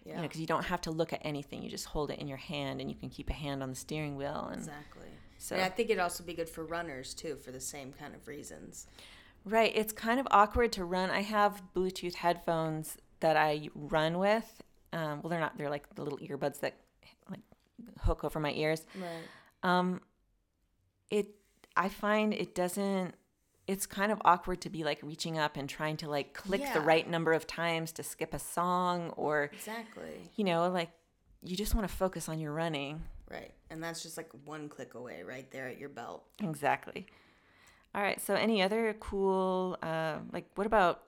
you 0.05 0.13
know 0.15 0.21
because 0.23 0.41
you 0.41 0.47
don't 0.47 0.65
have 0.65 0.81
to 0.81 0.91
look 0.91 1.13
at 1.13 1.21
anything 1.23 1.61
you 1.61 1.69
just 1.69 1.85
hold 1.85 2.11
it 2.11 2.19
in 2.19 2.27
your 2.27 2.37
hand 2.37 2.81
and 2.81 2.89
you 2.89 2.95
can 2.95 3.09
keep 3.09 3.29
a 3.29 3.33
hand 3.33 3.61
on 3.63 3.69
the 3.69 3.75
steering 3.75 4.15
wheel 4.15 4.49
and 4.51 4.59
Exactly. 4.61 5.07
so 5.37 5.55
and 5.55 5.63
I 5.63 5.69
think 5.69 5.89
it'd 5.89 6.01
also 6.01 6.23
be 6.23 6.33
good 6.33 6.49
for 6.49 6.65
runners 6.65 7.13
too, 7.13 7.35
for 7.37 7.51
the 7.51 7.59
same 7.61 7.93
kind 7.93 8.13
of 8.15 8.27
reasons. 8.27 8.87
right 9.45 9.71
it's 9.75 9.93
kind 9.93 10.19
of 10.19 10.27
awkward 10.31 10.71
to 10.73 10.83
run 10.83 11.09
i 11.09 11.21
have 11.21 11.61
bluetooth 11.75 12.15
headphones 12.15 12.97
that 13.19 13.37
i 13.37 13.69
run 13.75 14.17
with 14.17 14.61
um, 14.93 15.21
well 15.21 15.29
they're 15.29 15.39
not 15.39 15.57
they're 15.57 15.69
like 15.69 15.93
the 15.95 16.01
little 16.03 16.19
earbuds 16.19 16.59
that 16.61 16.73
like 17.29 17.39
hook 18.01 18.23
over 18.23 18.39
my 18.39 18.51
ears 18.53 18.85
Right. 18.99 19.23
um, 19.69 20.01
it 21.09 21.27
i 21.77 21.87
find 21.89 22.33
it 22.33 22.55
doesn't 22.55 23.13
it's 23.67 23.85
kind 23.85 24.11
of 24.11 24.21
awkward 24.25 24.59
to 24.61 24.69
be 24.69 24.83
like 24.83 24.99
reaching 25.01 25.37
up 25.37 25.55
and 25.57 25.69
trying 25.69 25.95
to 25.97 26.09
like 26.09 26.33
click 26.33 26.61
the 26.73 26.81
right 26.81 27.09
number 27.09 27.31
of 27.33 27.47
times 27.47 27.91
to 27.93 28.03
skip 28.03 28.33
a 28.33 28.39
song 28.39 29.09
or 29.11 29.49
Exactly. 29.53 30.29
you 30.35 30.43
know 30.43 30.69
like 30.69 30.89
you 31.41 31.55
just 31.55 31.73
want 31.75 31.87
to 31.87 31.93
focus 31.93 32.27
on 32.29 32.39
your 32.39 32.51
running 32.53 33.01
Right. 33.31 33.51
And 33.71 33.81
that's 33.83 34.03
just 34.03 34.15
like 34.15 34.29
one 34.45 34.69
click 34.69 34.93
away 34.93 35.23
right 35.23 35.49
there 35.49 35.67
at 35.67 35.79
your 35.79 35.89
belt. 35.89 36.23
Exactly. 36.43 37.07
All 37.95 38.01
right. 38.03 38.21
So, 38.21 38.35
any 38.35 38.61
other 38.61 38.95
cool, 38.99 39.75
uh, 39.81 40.17
like, 40.31 40.45
what 40.53 40.67
about, 40.67 41.01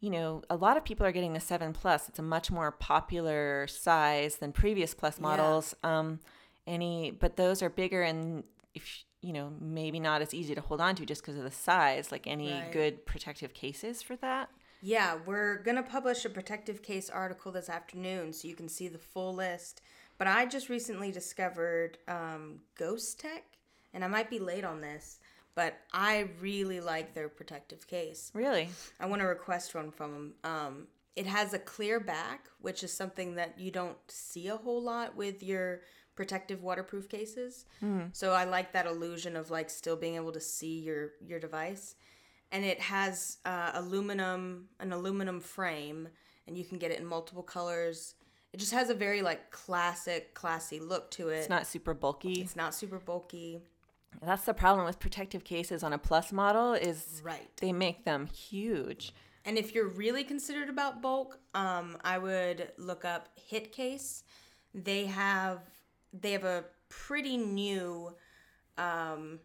you 0.00 0.10
know, 0.10 0.42
a 0.48 0.54
lot 0.54 0.76
of 0.76 0.84
people 0.84 1.04
are 1.04 1.10
getting 1.10 1.32
the 1.32 1.40
7 1.40 1.72
Plus. 1.72 2.08
It's 2.08 2.20
a 2.20 2.22
much 2.22 2.52
more 2.52 2.70
popular 2.70 3.66
size 3.66 4.36
than 4.36 4.52
previous 4.52 4.94
Plus 4.94 5.16
Yeah. 5.18 5.22
models. 5.22 5.74
Um, 5.82 6.20
any, 6.68 7.10
but 7.10 7.36
those 7.36 7.62
are 7.62 7.70
bigger 7.70 8.02
and, 8.02 8.44
if 8.74 9.02
you 9.20 9.32
know, 9.32 9.52
maybe 9.60 9.98
not 10.00 10.22
as 10.22 10.32
easy 10.32 10.54
to 10.54 10.60
hold 10.60 10.80
on 10.80 10.94
to 10.96 11.04
just 11.06 11.22
because 11.22 11.36
of 11.36 11.44
the 11.44 11.50
size. 11.50 12.12
Like, 12.12 12.26
any 12.26 12.52
Right. 12.52 12.72
good 12.72 13.04
protective 13.06 13.52
cases 13.54 14.02
for 14.02 14.16
that? 14.16 14.50
Yeah, 14.80 15.18
we're 15.26 15.56
gonna 15.56 15.82
publish 15.82 16.24
a 16.24 16.30
protective 16.30 16.82
case 16.82 17.10
article 17.10 17.50
this 17.50 17.68
afternoon 17.68 18.32
so 18.32 18.46
you 18.46 18.54
can 18.54 18.68
see 18.68 18.86
the 18.88 18.98
full 18.98 19.34
list. 19.34 19.80
But 20.18 20.28
I 20.28 20.46
just 20.46 20.68
recently 20.68 21.10
discovered 21.10 21.98
um, 22.06 22.60
Ghostek, 22.78 23.42
and 23.92 24.04
I 24.04 24.08
might 24.08 24.30
be 24.30 24.38
late 24.38 24.64
on 24.64 24.80
this, 24.80 25.18
but 25.54 25.78
I 25.92 26.28
really 26.40 26.80
like 26.80 27.14
their 27.14 27.28
protective 27.28 27.86
case. 27.88 28.30
Really? 28.34 28.68
I 29.00 29.06
want 29.06 29.20
to 29.22 29.26
request 29.26 29.74
one 29.74 29.90
from 29.90 30.12
them. 30.12 30.34
Um, 30.44 30.86
it 31.16 31.26
has 31.26 31.52
a 31.52 31.58
clear 31.58 31.98
back, 31.98 32.46
which 32.60 32.84
is 32.84 32.92
something 32.92 33.34
that 33.34 33.58
you 33.58 33.72
don't 33.72 33.98
see 34.06 34.46
a 34.46 34.56
whole 34.56 34.80
lot 34.80 35.16
with 35.16 35.42
your 35.42 35.80
protective 36.18 36.64
waterproof 36.64 37.08
cases. 37.08 37.64
So 38.12 38.32
I 38.32 38.42
like 38.42 38.72
that 38.72 38.86
illusion 38.86 39.36
of 39.36 39.52
like 39.52 39.70
still 39.70 39.94
being 39.94 40.16
able 40.16 40.32
to 40.32 40.40
see 40.40 40.80
your 40.80 41.12
your 41.24 41.38
device. 41.38 41.94
And 42.50 42.64
it 42.64 42.80
has 42.80 43.38
uh, 43.44 43.70
aluminum, 43.74 44.68
an 44.80 44.92
aluminum 44.92 45.38
frame, 45.38 46.08
and 46.48 46.58
you 46.58 46.64
can 46.64 46.78
get 46.78 46.90
it 46.90 46.98
in 46.98 47.06
multiple 47.06 47.44
colors. 47.44 48.16
It 48.52 48.58
just 48.58 48.72
has 48.72 48.90
a 48.90 48.94
very 48.94 49.22
like 49.22 49.52
classic, 49.52 50.34
classy 50.34 50.80
look 50.80 51.08
to 51.12 51.28
it. 51.28 51.36
It's 51.36 51.48
not 51.48 51.68
super 51.68 51.94
bulky. 51.94 52.40
It's 52.40 52.56
not 52.56 52.74
super 52.74 52.98
bulky. 52.98 53.62
That's 54.20 54.44
the 54.44 54.54
problem 54.54 54.86
with 54.86 54.98
protective 54.98 55.44
cases 55.44 55.84
on 55.84 55.92
a 55.92 55.98
Plus 55.98 56.32
model 56.32 56.72
is 56.72 57.20
Right. 57.22 57.48
they 57.58 57.72
make 57.72 58.04
them 58.04 58.26
huge. 58.26 59.14
And 59.44 59.56
if 59.56 59.72
you're 59.72 59.88
really 60.04 60.24
considered 60.24 60.68
about 60.68 61.00
bulk, 61.00 61.38
um, 61.54 61.96
I 62.02 62.18
would 62.18 62.72
look 62.76 63.04
up 63.04 63.28
Hitcase. 63.50 64.24
They 64.74 65.06
have 65.06 65.60
they 66.12 66.32
have 66.32 66.44
a 66.44 66.64
pretty 66.88 67.36
new 67.36 68.14
um, 68.76 69.40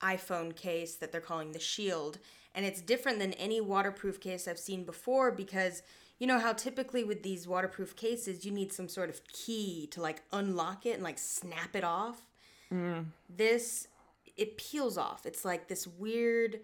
iPhone 0.00 0.54
case 0.54 0.96
that 0.96 1.12
they're 1.12 1.20
calling 1.20 1.52
the 1.52 1.58
Shield, 1.58 2.18
and 2.54 2.64
it's 2.66 2.80
different 2.80 3.18
than 3.18 3.32
any 3.34 3.60
waterproof 3.60 4.20
case 4.20 4.46
I've 4.48 4.58
seen 4.58 4.84
before 4.84 5.30
because 5.32 5.82
you 6.18 6.26
know 6.26 6.38
how 6.38 6.52
typically 6.52 7.02
with 7.04 7.22
these 7.22 7.46
waterproof 7.48 7.96
cases 7.96 8.44
you 8.44 8.52
need 8.52 8.72
some 8.72 8.88
sort 8.88 9.10
of 9.10 9.20
key 9.28 9.88
to 9.90 10.00
like 10.00 10.22
unlock 10.32 10.86
it 10.86 10.92
and 10.94 11.02
like 11.02 11.18
snap 11.18 11.74
it 11.74 11.84
off. 11.84 12.26
This 13.28 13.86
it 14.36 14.56
peels 14.56 14.98
off. 14.98 15.26
It's 15.26 15.44
like 15.44 15.68
this 15.68 15.86
weird 15.86 16.60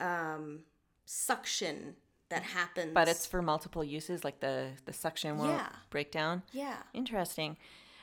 um, 0.00 0.60
suction 1.04 1.94
that 2.30 2.42
happens. 2.42 2.92
But 2.94 3.06
it's 3.08 3.26
for 3.26 3.42
multiple 3.42 3.84
uses, 3.84 4.24
like 4.24 4.40
the 4.40 4.70
the 4.86 4.92
suction 4.92 5.38
won't 5.38 5.50
Yeah. 5.52 5.68
break 5.90 6.10
down. 6.10 6.42
yeah, 6.52 6.76
Interesting. 6.94 7.56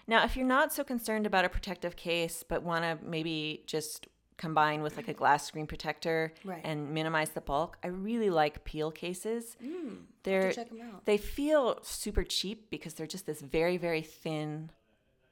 Now, 0.10 0.24
if 0.26 0.36
you're 0.36 0.46
not 0.58 0.74
so 0.74 0.84
concerned 0.84 1.26
about 1.28 1.46
a 1.46 1.50
protective 1.50 1.96
case, 1.96 2.44
but 2.48 2.64
want 2.64 2.84
to 2.84 2.98
maybe 3.06 3.64
just 3.68 4.08
combine 4.38 4.82
with 4.82 4.98
like 4.98 5.08
a 5.08 5.14
glass 5.14 5.46
screen 5.46 5.68
protector 5.68 6.34
Right. 6.44 6.62
and 6.64 6.92
minimize 6.94 7.30
the 7.32 7.42
bulk, 7.42 7.78
I 7.84 7.88
really 7.88 8.30
like 8.30 8.64
peel 8.64 8.90
cases. 8.90 9.56
Mm, 9.64 10.06
they're 10.24 10.52
check 10.52 10.72
'em 10.72 10.82
out. 10.82 11.06
they 11.06 11.18
feel 11.18 11.78
super 11.84 12.24
cheap 12.24 12.70
because 12.70 12.94
they're 12.96 13.06
just 13.16 13.26
this 13.26 13.42
very 13.42 13.78
very 13.78 14.02
thin, 14.02 14.72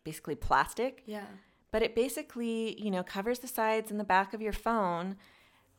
basically 0.04 0.36
plastic. 0.36 1.04
yeah, 1.06 1.26
But 1.72 1.82
it 1.84 1.96
basically, 1.96 2.80
you 2.82 2.92
know, 2.92 3.02
covers 3.04 3.40
the 3.40 3.48
sides 3.48 3.90
and 3.92 4.00
the 4.00 4.04
back 4.16 4.34
of 4.34 4.42
your 4.42 4.54
phone. 4.54 5.18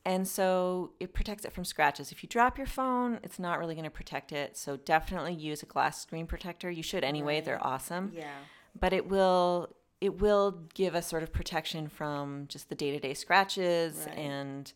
And 0.04 0.26
so 0.26 0.92
it 1.00 1.12
protects 1.12 1.44
it 1.44 1.52
from 1.52 1.64
scratches. 1.66 2.10
If 2.12 2.22
you 2.22 2.28
drop 2.28 2.56
your 2.56 2.66
phone, 2.66 3.20
it's 3.22 3.38
not 3.38 3.58
really 3.58 3.74
going 3.74 3.84
to 3.84 3.90
protect 3.90 4.32
it. 4.32 4.56
So 4.56 4.76
definitely 4.76 5.34
use 5.34 5.62
a 5.62 5.66
glass 5.66 6.00
screen 6.00 6.26
protector. 6.26 6.70
You 6.70 6.82
should 6.82 7.04
anyway. 7.04 7.40
They're 7.42 7.64
awesome. 7.64 8.12
yeah, 8.14 8.38
But 8.78 8.92
it 8.92 9.08
will 9.08 9.74
it 10.00 10.20
will 10.20 10.52
give 10.74 10.94
us 10.94 11.08
sort 11.08 11.22
of 11.24 11.32
protection 11.32 11.88
from 11.88 12.46
just 12.48 12.68
the 12.68 12.74
day-to-day 12.76 13.14
scratches 13.14 14.04
Right. 14.06 14.16
and 14.16 14.72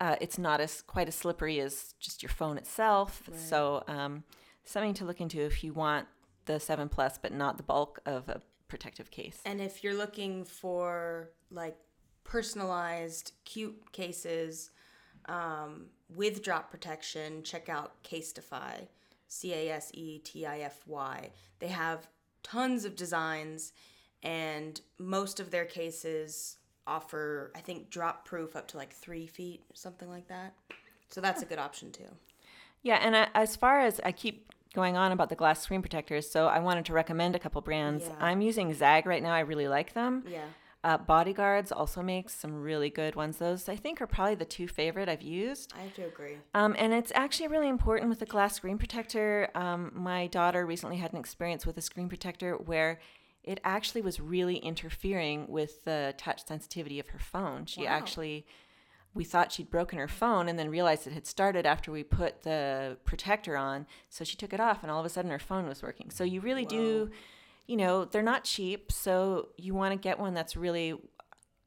uh, 0.00 0.16
it's 0.22 0.38
not 0.38 0.58
as 0.60 0.80
quite 0.80 1.06
as 1.06 1.14
slippery 1.14 1.60
as 1.60 1.94
just 2.00 2.22
your 2.22 2.30
phone 2.30 2.56
itself. 2.56 3.28
So 3.36 3.84
um, 3.86 4.24
something 4.64 4.94
to 4.94 5.04
look 5.04 5.20
into 5.20 5.40
if 5.42 5.62
you 5.62 5.74
want 5.74 6.08
the 6.46 6.58
7 6.58 6.88
Plus 6.88 7.18
but 7.18 7.32
not 7.32 7.56
the 7.58 7.62
bulk 7.62 8.00
of 8.06 8.28
a 8.30 8.40
protective 8.68 9.10
case. 9.10 9.38
And 9.44 9.60
if 9.60 9.84
you're 9.84 9.94
looking 9.94 10.44
for 10.46 11.28
like 11.50 11.76
personalized, 12.24 13.32
cute 13.44 13.92
cases 13.92 14.70
um, 15.26 15.86
with 16.08 16.42
drop 16.42 16.70
protection, 16.70 17.42
check 17.42 17.68
out 17.68 18.02
Casetify, 18.02 18.88
C 19.28 19.52
A 19.52 19.70
S 19.72 19.90
E 19.92 20.18
T 20.20 20.46
I 20.46 20.60
F 20.60 20.80
Y. 20.86 21.30
They 21.60 21.68
have 21.68 22.08
tons 22.42 22.84
of 22.84 22.96
designs, 22.96 23.72
and 24.22 24.80
most 24.98 25.40
of 25.40 25.50
their 25.50 25.64
cases 25.64 26.56
offer, 26.86 27.52
I 27.54 27.60
think, 27.60 27.90
drop 27.90 28.24
proof 28.24 28.56
up 28.56 28.68
to 28.68 28.76
like 28.76 28.92
three 28.92 29.26
feet, 29.26 29.62
something 29.74 30.08
like 30.08 30.28
that. 30.28 30.54
So 31.08 31.20
that's 31.20 31.42
a 31.42 31.46
good 31.46 31.58
option 31.58 31.92
too. 31.92 32.08
Yeah, 32.82 32.96
and 32.96 33.16
I, 33.16 33.28
as 33.34 33.54
far 33.54 33.80
as 33.80 34.00
I 34.04 34.12
keep 34.12 34.52
going 34.74 34.96
on 34.96 35.12
about 35.12 35.28
the 35.28 35.36
glass 35.36 35.60
screen 35.60 35.82
protectors, 35.82 36.28
so 36.28 36.46
I 36.46 36.58
wanted 36.58 36.86
to 36.86 36.92
recommend 36.92 37.36
a 37.36 37.38
couple 37.38 37.60
brands. 37.60 38.06
Yeah. 38.06 38.14
I'm 38.18 38.40
using 38.40 38.72
Zagg 38.72 39.06
right 39.06 39.22
now. 39.22 39.32
I 39.32 39.40
really 39.40 39.68
like 39.68 39.92
them. 39.92 40.24
Yeah. 40.28 40.46
Uh, 40.84 40.98
BodyGuardz 40.98 41.70
also 41.74 42.02
makes 42.02 42.34
some 42.34 42.60
really 42.60 42.90
good 42.90 43.14
ones. 43.14 43.36
Those 43.38 43.68
I 43.68 43.76
think 43.76 44.00
are 44.02 44.06
probably 44.06 44.34
the 44.34 44.44
two 44.44 44.66
favorite 44.66 45.08
I've 45.08 45.22
used. 45.22 45.72
I 45.78 45.82
have 45.82 45.94
to 45.94 46.02
agree. 46.06 46.38
Um, 46.54 46.74
and 46.76 46.92
it's 46.92 47.12
actually 47.14 47.48
really 47.48 47.68
important 47.68 48.08
with 48.10 48.20
a 48.20 48.26
glass 48.26 48.56
screen 48.56 48.78
protector. 48.78 49.48
Um, 49.54 49.92
my 49.94 50.26
daughter 50.26 50.66
recently 50.66 50.96
had 50.96 51.12
an 51.12 51.20
experience 51.20 51.64
with 51.64 51.76
a 51.78 51.82
screen 51.82 52.08
protector 52.08 52.56
where 52.56 52.98
it 53.44 53.60
actually 53.64 54.02
was 54.02 54.18
really 54.20 54.56
interfering 54.56 55.46
with 55.48 55.84
the 55.84 56.14
touch 56.16 56.46
sensitivity 56.46 56.98
of 56.98 57.08
her 57.08 57.18
phone. 57.18 57.66
She 57.66 57.82
Wow. 57.82 57.90
actually, 57.90 58.44
we 59.14 59.24
thought 59.24 59.52
she'd 59.52 59.70
broken 59.70 59.98
her 59.98 60.08
phone 60.08 60.48
and 60.48 60.58
then 60.58 60.68
realized 60.68 61.06
it 61.06 61.12
had 61.12 61.26
started 61.26 61.66
after 61.66 61.92
we 61.92 62.02
put 62.02 62.42
the 62.42 62.96
protector 63.04 63.56
on. 63.56 63.86
So 64.08 64.24
she 64.24 64.36
took 64.36 64.52
it 64.52 64.60
off 64.60 64.82
and 64.82 64.90
all 64.90 65.00
of 65.00 65.06
a 65.06 65.10
sudden 65.10 65.30
her 65.30 65.38
phone 65.38 65.68
was 65.68 65.82
working. 65.82 66.10
So 66.10 66.24
you 66.24 66.40
really 66.40 66.64
do, 66.64 67.10
you 67.66 67.76
know, 67.76 68.04
they're 68.04 68.22
not 68.22 68.44
cheap. 68.44 68.90
So 68.92 69.48
you 69.56 69.74
want 69.74 69.92
to 69.92 69.98
get 69.98 70.18
one 70.18 70.34
that's 70.34 70.56
really 70.56 70.94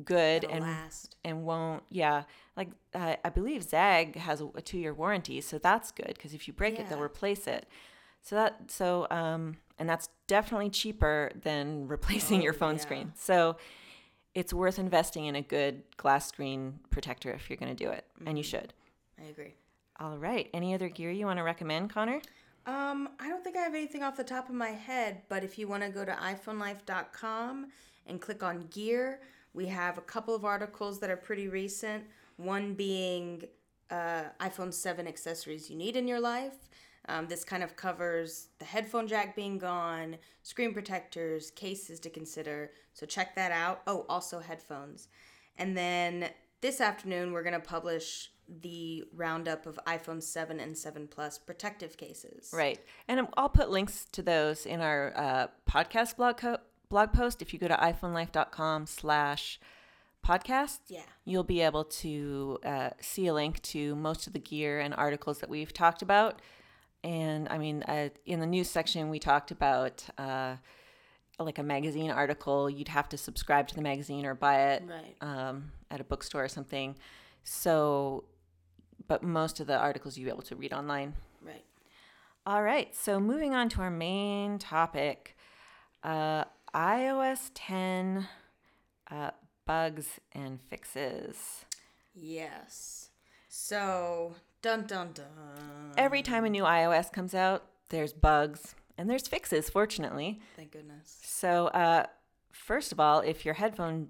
good 0.04 0.44
and 0.44 0.62
last. 0.62 1.16
and 1.24 1.46
won't 1.46 1.82
yeah 1.90 2.24
like 2.58 2.68
uh, 2.94 3.16
i 3.24 3.30
believe 3.30 3.64
zagg 3.64 4.18
has 4.18 4.42
a, 4.42 4.48
a 4.56 4.62
two-year 4.62 4.94
warranty 4.94 5.40
so 5.40 5.58
that's 5.58 5.90
good 5.94 6.12
because 6.14 6.34
if 6.34 6.50
you 6.50 6.54
break 6.54 6.78
it 6.78 6.90
they'll 6.90 7.00
replace 7.02 7.48
it 7.48 7.66
so 8.22 8.36
that 8.36 8.60
so 8.70 9.08
um 9.10 9.56
and 9.80 9.88
that's 9.88 10.10
definitely 10.28 10.70
cheaper 10.70 11.32
than 11.42 11.88
replacing 11.96 12.42
your 12.42 12.52
Oh, 12.54 12.58
phone 12.58 12.76
yeah. 12.76 12.82
screen 12.82 13.14
so 13.16 13.56
it's 14.34 14.54
worth 14.54 14.80
investing 14.80 15.28
in 15.28 15.36
a 15.38 15.42
good 15.42 15.82
glass 15.96 16.28
screen 16.28 16.78
protector 16.90 17.32
if 17.32 17.50
you're 17.50 17.56
going 17.56 17.74
to 17.74 17.84
do 17.86 17.90
it 17.90 18.04
and 18.26 18.38
you 18.38 18.44
Mm-hmm. 18.44 18.50
should 18.50 18.74
I 19.18 19.30
agree. 19.30 19.54
all 19.98 20.18
right 20.18 20.50
any 20.54 20.74
other 20.74 20.90
gear 20.90 21.10
you 21.10 21.26
want 21.26 21.38
to 21.40 21.44
recommend 21.44 21.90
conner 21.90 22.20
Um, 22.66 23.10
I 23.20 23.30
don't 23.30 23.44
think 23.44 23.56
I 23.56 23.62
have 23.62 23.76
anything 23.76 24.02
off 24.02 24.18
the 24.18 24.24
top 24.24 24.50
of 24.50 24.56
my 24.56 24.70
head, 24.70 25.22
but 25.30 25.44
if 25.44 25.60
you 25.60 25.68
want 25.68 25.84
to 25.84 25.90
go 25.90 26.04
to 26.04 26.12
iPhoneLife.com 26.12 27.68
and 28.08 28.22
click 28.22 28.42
on 28.42 28.68
gear, 28.72 29.20
we 29.54 29.68
have 29.68 29.98
a 29.98 30.02
couple 30.02 30.34
of 30.34 30.44
articles 30.44 31.00
that 31.00 31.10
are 31.10 31.18
pretty 31.18 31.48
recent. 31.48 32.04
One 32.38 32.74
being 32.74 33.44
uh, 33.92 34.24
iPhone 34.40 34.74
7 34.74 35.08
accessories 35.08 35.70
you 35.70 35.78
need 35.78 35.96
in 35.96 36.08
your 36.08 36.20
life. 36.20 36.56
Um, 37.08 37.28
this 37.28 37.44
kind 37.44 37.62
of 37.62 37.76
covers 37.76 38.48
the 38.58 38.66
headphone 38.66 39.08
jack 39.08 39.36
being 39.36 39.60
gone, 39.60 40.18
screen 40.42 40.74
protectors, 40.74 41.52
cases 41.52 42.00
to 42.00 42.10
consider. 42.10 42.72
So 42.94 43.06
check 43.06 43.36
that 43.36 43.52
out. 43.52 43.84
Oh, 43.86 44.08
also 44.10 44.40
headphones. 44.40 45.08
And 45.58 45.78
then 45.78 46.30
this 46.62 46.82
afternoon, 46.82 47.32
we're 47.32 47.44
going 47.44 47.54
to 47.54 47.60
publish 47.60 48.32
the 48.62 49.04
roundup 49.14 49.66
of 49.66 49.80
iPhone 49.88 50.22
7 50.22 50.60
and 50.60 50.78
7 50.78 51.08
Plus 51.08 51.38
protective 51.38 51.98
cases. 51.98 52.52
Right. 52.54 52.80
And 53.08 53.28
I'll 53.38 53.50
put 53.50 53.70
links 53.70 54.06
to 54.12 54.22
those 54.22 54.66
in 54.66 54.82
our 54.82 55.14
uh, 55.16 55.48
podcast 55.70 56.18
blog, 56.18 56.38
co- 56.38 56.58
blog 56.90 57.12
post. 57.14 57.42
If 57.42 57.54
you 57.54 57.60
go 57.60 57.68
to 57.68 57.76
iPhoneLife.com 57.76 58.86
slash 58.86 59.60
podcast, 60.26 60.80
Yeah. 60.88 61.02
you'll 61.24 61.44
be 61.44 61.62
able 61.62 61.84
to 61.86 62.60
uh, 62.66 62.90
see 63.00 63.28
a 63.28 63.34
link 63.34 63.62
to 63.64 63.96
most 63.96 64.28
of 64.28 64.34
the 64.34 64.40
gear 64.40 64.80
and 64.80 64.94
articles 64.94 65.40
that 65.40 65.50
we've 65.50 65.74
talked 65.74 66.02
about. 66.02 66.42
And 67.04 67.48
I 67.50 67.58
mean, 67.60 67.84
uh, 67.84 68.10
in 68.26 68.40
the 68.40 68.48
news 68.48 68.70
section, 68.70 69.10
we 69.10 69.20
talked 69.20 69.52
about 69.52 70.04
uh, 70.18 70.56
like 71.40 71.60
a 71.60 71.64
magazine 71.64 72.10
article. 72.10 72.70
You'd 72.70 72.88
have 72.88 73.08
to 73.10 73.18
subscribe 73.18 73.68
to 73.68 73.76
the 73.76 73.82
magazine 73.84 74.26
or 74.26 74.34
buy 74.34 74.72
it 74.72 74.84
Right. 74.88 75.16
um, 75.22 75.72
at 75.92 76.00
a 76.00 76.04
bookstore 76.04 76.44
or 76.44 76.48
something. 76.48 76.96
So, 77.44 78.24
but 79.08 79.24
most 79.24 79.60
of 79.60 79.68
the 79.68 79.78
articles 79.78 80.18
you'll 80.18 80.26
be 80.26 80.32
able 80.32 80.44
to 80.44 80.56
read 80.56 80.74
online. 80.74 81.14
Right. 81.42 81.66
All 82.46 82.64
right, 82.64 82.96
so 82.96 83.20
moving 83.20 83.56
on 83.56 83.70
to 83.70 83.82
our 83.82 83.90
main 83.90 84.60
topic 84.60 85.36
uh, 86.04 86.46
iOS 86.76 87.50
10 87.56 88.28
uh, 89.10 89.32
bugs 89.66 90.20
and 90.32 90.62
fixes. 90.62 91.66
Yes. 92.14 93.10
So, 93.50 94.36
dun 94.62 94.86
dun 94.86 95.12
dun. 95.14 95.94
Every 95.98 96.22
time 96.22 96.46
a 96.46 96.50
new 96.50 96.64
iOS 96.64 97.12
comes 97.12 97.34
out, 97.34 97.66
there's 97.90 98.14
bugs 98.14 98.76
and 98.98 99.10
there's 99.10 99.28
fixes, 99.28 99.70
fortunately. 99.70 100.40
Thank 100.56 100.72
goodness. 100.72 101.20
So, 101.24 101.68
uh, 101.68 102.06
first 102.52 102.92
of 102.92 103.00
all, 103.00 103.20
if 103.22 103.46
your 103.46 103.56
headphone, 103.56 104.10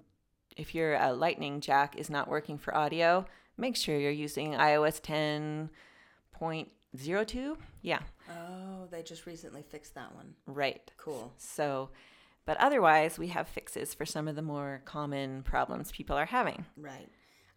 if 0.56 0.74
your 0.74 1.00
uh, 1.00 1.12
lightning 1.14 1.60
jack 1.60 1.96
is 1.96 2.10
not 2.10 2.28
working 2.28 2.58
for 2.58 2.76
audio, 2.76 3.24
make 3.56 3.76
sure 3.76 3.98
you're 3.98 4.10
using 4.10 4.52
iOS 4.52 5.00
10.02. 7.00 7.56
Yeah, 7.82 8.00
Oh, 8.30 8.86
they 8.90 9.02
just 9.02 9.26
recently 9.26 9.62
fixed 9.62 9.94
that 9.94 10.14
one. 10.14 10.34
right. 10.46 10.90
Cool. 10.96 11.32
So, 11.38 11.90
but 12.44 12.56
otherwise, 12.58 13.18
we 13.18 13.28
have 13.28 13.48
fixes 13.48 13.94
for 13.94 14.04
some 14.06 14.28
of 14.28 14.36
the 14.36 14.42
more 14.42 14.82
common 14.84 15.42
problems 15.42 15.90
people 15.92 16.16
are 16.16 16.26
having. 16.26 16.64
Right. 16.76 17.08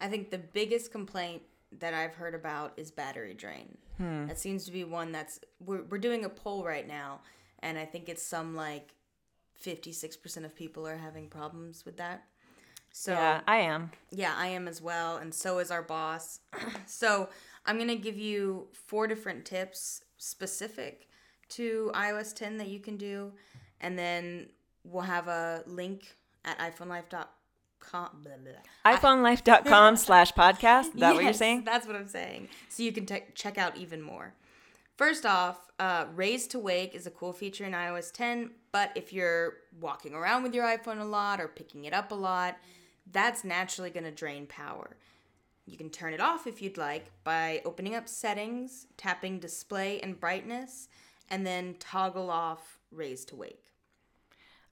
I 0.01 0.07
think 0.07 0.29
the 0.31 0.37
biggest 0.37 0.91
complaint 0.91 1.41
that 1.79 1.93
I've 1.93 2.15
heard 2.15 2.33
about 2.35 2.73
is 2.77 2.89
battery 2.91 3.33
drain. 3.33 3.77
Hmm. 3.97 4.27
That 4.27 4.39
seems 4.39 4.65
to 4.65 4.71
be 4.71 4.83
one 4.83 5.11
that's 5.11 5.39
we're 5.59 5.83
we're 5.83 5.97
doing 5.99 6.25
a 6.25 6.29
poll 6.29 6.63
right 6.63 6.87
now, 6.87 7.19
and 7.59 7.77
I 7.77 7.85
think 7.85 8.09
it's 8.09 8.23
some 8.25 8.55
like 8.55 8.95
fifty 9.53 9.91
six 9.91 10.15
percent 10.17 10.45
of 10.45 10.55
people 10.55 10.87
are 10.87 10.97
having 10.97 11.27
problems 11.27 11.85
with 11.85 11.97
that. 11.97 12.23
So 12.91 13.13
Yeah, 13.13 13.41
I 13.47 13.57
am. 13.57 13.91
Yeah, 14.11 14.33
I 14.35 14.47
am 14.47 14.67
as 14.67 14.81
well, 14.81 15.17
and 15.17 15.33
so 15.33 15.59
is 15.59 15.71
our 15.71 15.81
boss. 15.83 16.39
so 16.85 17.29
I'm 17.65 17.77
gonna 17.77 17.95
give 17.95 18.17
you 18.17 18.67
four 18.73 19.07
different 19.07 19.45
tips 19.45 20.03
specific 20.17 21.07
to 21.49 21.91
iOS 21.95 22.33
10 22.35 22.57
that 22.57 22.67
you 22.67 22.79
can 22.79 22.97
do, 22.97 23.31
and 23.81 23.97
then 23.97 24.49
we'll 24.83 25.03
have 25.03 25.27
a 25.27 25.63
link 25.65 26.15
at 26.45 26.57
iPhoneLife.com. 26.59 27.27
Blah, 27.91 28.07
blah, 28.21 28.51
blah. 28.51 28.97
iPhonelife.com 28.97 29.95
slash 29.95 30.31
podcast. 30.33 30.87
Is 30.87 30.93
that 30.95 31.15
what 31.15 31.23
you're 31.23 31.33
saying? 31.33 31.63
That's 31.65 31.87
what 31.87 31.95
I'm 31.95 32.07
saying. 32.07 32.49
So 32.69 32.83
you 32.83 32.91
can 32.91 33.05
te- 33.05 33.23
check 33.35 33.57
out 33.57 33.77
even 33.77 34.01
more. 34.01 34.33
First 34.97 35.25
off, 35.25 35.71
uh, 35.79 36.05
Raise 36.13 36.45
to 36.47 36.59
Wake 36.59 36.93
is 36.93 37.07
a 37.07 37.09
cool 37.11 37.31
feature 37.31 37.63
in 37.63 37.71
iOS 37.71 38.11
10, 38.11 38.51
but 38.73 38.91
if 38.95 39.13
you're 39.13 39.53
walking 39.79 40.13
around 40.13 40.43
with 40.43 40.53
your 40.53 40.65
iPhone 40.65 40.99
a 40.99 41.05
lot 41.05 41.39
or 41.39 41.47
picking 41.47 41.85
it 41.85 41.93
up 41.93 42.11
a 42.11 42.15
lot, 42.15 42.57
that's 43.11 43.43
naturally 43.43 43.89
going 43.89 44.03
to 44.03 44.11
drain 44.11 44.45
power. 44.47 44.97
You 45.65 45.77
can 45.77 45.89
turn 45.89 46.13
it 46.13 46.19
off 46.21 46.47
if 46.47 46.61
you'd 46.61 46.77
like 46.77 47.11
by 47.23 47.61
opening 47.65 47.95
up 47.95 48.07
Settings, 48.07 48.87
tapping 48.97 49.39
Display 49.39 49.99
and 50.01 50.19
Brightness, 50.19 50.87
and 51.29 51.45
then 51.45 51.75
toggle 51.79 52.29
off 52.31 52.79
Raise 52.91 53.23
to 53.25 53.35
Wake. 53.35 53.65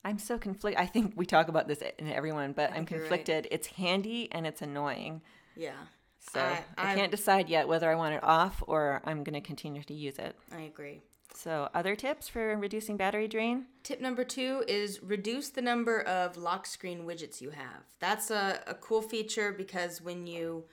I'm 0.04 0.18
so 0.18 0.38
conflicted. 0.38 0.80
I 0.82 0.86
think 0.86 1.12
we 1.16 1.26
talk 1.26 1.48
about 1.48 1.68
this 1.68 1.82
in 1.98 2.08
everyone, 2.10 2.52
but 2.52 2.70
I'm 2.70 2.76
you're 2.76 2.82
right. 2.82 2.88
conflicted. 3.08 3.48
It's 3.50 3.66
handy 3.68 4.28
and 4.32 4.46
it's 4.46 4.62
annoying. 4.62 5.22
Yeah, 5.56 5.72
So 6.20 6.40
I, 6.40 6.64
I- 6.76 6.92
I- 6.92 6.94
can't 6.94 7.10
decide 7.10 7.48
yet 7.48 7.68
whether 7.68 7.90
I 7.90 7.94
want 7.94 8.14
it 8.14 8.22
off 8.24 8.62
or 8.66 9.00
I'm 9.04 9.22
going 9.24 9.34
to 9.34 9.40
continue 9.40 9.82
to 9.82 9.94
use 9.94 10.18
it. 10.18 10.36
I 10.52 10.62
agree. 10.62 11.00
So, 11.38 11.68
other 11.72 11.94
tips 11.94 12.26
for 12.26 12.56
reducing 12.56 12.96
battery 12.96 13.28
drain? 13.28 13.66
Tip 13.84 14.00
number 14.00 14.24
two 14.24 14.64
is 14.66 15.00
reduce 15.04 15.50
the 15.50 15.62
number 15.62 16.00
of 16.00 16.36
lock 16.36 16.66
screen 16.66 17.04
widgets 17.04 17.40
you 17.40 17.50
have. 17.50 17.84
That's 18.00 18.32
a, 18.32 18.58
a 18.66 18.74
cool 18.74 19.02
feature 19.02 19.52
because 19.52 20.02
when 20.02 20.26
you, 20.26 20.64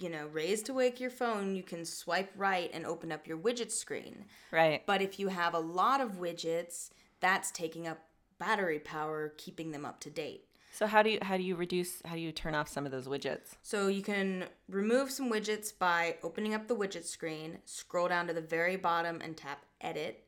you 0.00 0.08
know, 0.08 0.28
raise 0.32 0.62
to 0.62 0.72
wake 0.72 0.98
your 0.98 1.10
phone, 1.10 1.54
you 1.54 1.62
can 1.62 1.84
swipe 1.84 2.30
right 2.38 2.70
and 2.72 2.86
open 2.86 3.12
up 3.12 3.26
your 3.26 3.36
widget 3.36 3.70
screen. 3.70 4.24
Right. 4.50 4.82
But 4.86 5.02
if 5.02 5.18
you 5.20 5.28
have 5.28 5.52
a 5.52 5.58
lot 5.58 6.00
of 6.00 6.12
widgets, 6.12 6.88
that's 7.20 7.50
taking 7.50 7.86
up 7.86 7.98
battery 8.38 8.78
power, 8.78 9.34
keeping 9.36 9.72
them 9.72 9.84
up 9.84 10.00
to 10.00 10.10
date. 10.10 10.46
So 10.72 10.86
how 10.86 11.02
do 11.02 11.08
you 11.08 11.18
how 11.22 11.38
do 11.38 11.42
you 11.42 11.56
reduce 11.56 12.02
how 12.04 12.14
do 12.14 12.20
you 12.20 12.32
turn 12.32 12.54
off 12.54 12.68
some 12.68 12.84
of 12.84 12.92
those 12.92 13.08
widgets? 13.08 13.56
So 13.62 13.88
you 13.88 14.02
can 14.02 14.44
remove 14.68 15.10
some 15.10 15.30
widgets 15.30 15.72
by 15.78 16.16
opening 16.22 16.52
up 16.52 16.68
the 16.68 16.76
widget 16.76 17.04
screen, 17.04 17.58
scroll 17.64 18.08
down 18.08 18.26
to 18.26 18.34
the 18.34 18.42
very 18.42 18.76
bottom 18.76 19.22
and 19.22 19.36
tap 19.36 19.64
edit. 19.80 20.24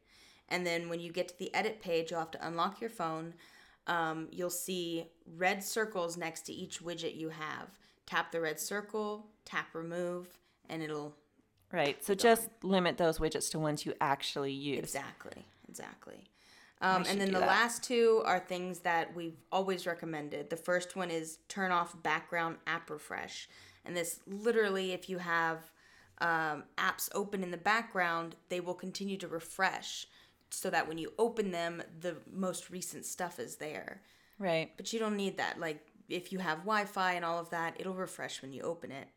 And 0.48 0.66
then 0.66 0.88
when 0.88 1.00
you 1.00 1.12
get 1.12 1.28
to 1.28 1.38
the 1.38 1.54
edit 1.54 1.80
page, 1.80 2.10
you'll 2.10 2.20
have 2.20 2.30
to 2.32 2.46
unlock 2.46 2.80
your 2.80 2.90
phone. 2.90 3.34
Um, 3.86 4.28
you'll 4.30 4.50
see 4.50 5.06
red 5.36 5.62
circles 5.62 6.16
next 6.16 6.42
to 6.42 6.52
each 6.52 6.82
widget 6.82 7.16
you 7.16 7.30
have. 7.30 7.68
Tap 8.06 8.32
the 8.32 8.40
red 8.40 8.58
circle, 8.58 9.26
tap 9.44 9.74
remove, 9.74 10.26
and 10.68 10.82
it'll. 10.82 11.14
Right. 11.72 12.02
So 12.02 12.14
just 12.14 12.48
limit 12.62 12.96
those 12.96 13.18
widgets 13.18 13.50
to 13.50 13.58
ones 13.58 13.84
you 13.84 13.94
actually 14.00 14.52
use. 14.52 14.78
Exactly, 14.78 15.44
exactly. 15.68 16.24
Um, 16.80 17.04
and 17.08 17.20
then 17.20 17.32
the 17.32 17.40
that. 17.40 17.48
last 17.48 17.82
two 17.82 18.22
are 18.24 18.38
things 18.38 18.80
that 18.80 19.14
we've 19.14 19.36
always 19.50 19.86
recommended. 19.86 20.48
The 20.48 20.56
first 20.56 20.94
one 20.96 21.10
is 21.10 21.38
turn 21.48 21.72
off 21.72 22.00
background 22.02 22.56
app 22.66 22.88
refresh. 22.88 23.48
And 23.84 23.96
this 23.96 24.20
literally, 24.26 24.92
if 24.92 25.08
you 25.08 25.18
have 25.18 25.70
um, 26.20 26.64
apps 26.76 27.08
open 27.14 27.42
in 27.42 27.50
the 27.50 27.56
background, 27.56 28.36
they 28.48 28.60
will 28.60 28.74
continue 28.74 29.16
to 29.18 29.28
refresh 29.28 30.06
so 30.50 30.70
that 30.70 30.88
when 30.88 30.98
you 30.98 31.12
open 31.18 31.50
them, 31.50 31.82
the 32.00 32.16
most 32.32 32.70
recent 32.70 33.04
stuff 33.04 33.38
is 33.38 33.56
there. 33.56 34.02
Right. 34.38 34.70
But 34.76 34.92
you 34.92 34.98
don't 34.98 35.16
need 35.16 35.36
that. 35.36 35.60
Like 35.60 35.86
if 36.08 36.32
you 36.32 36.38
have 36.38 36.58
Wi 36.58 36.84
Fi 36.84 37.12
and 37.14 37.24
all 37.24 37.38
of 37.38 37.50
that, 37.50 37.74
it'll 37.78 37.94
refresh 37.94 38.40
when 38.40 38.52
you 38.52 38.62
open 38.62 38.90
it. 38.90 39.08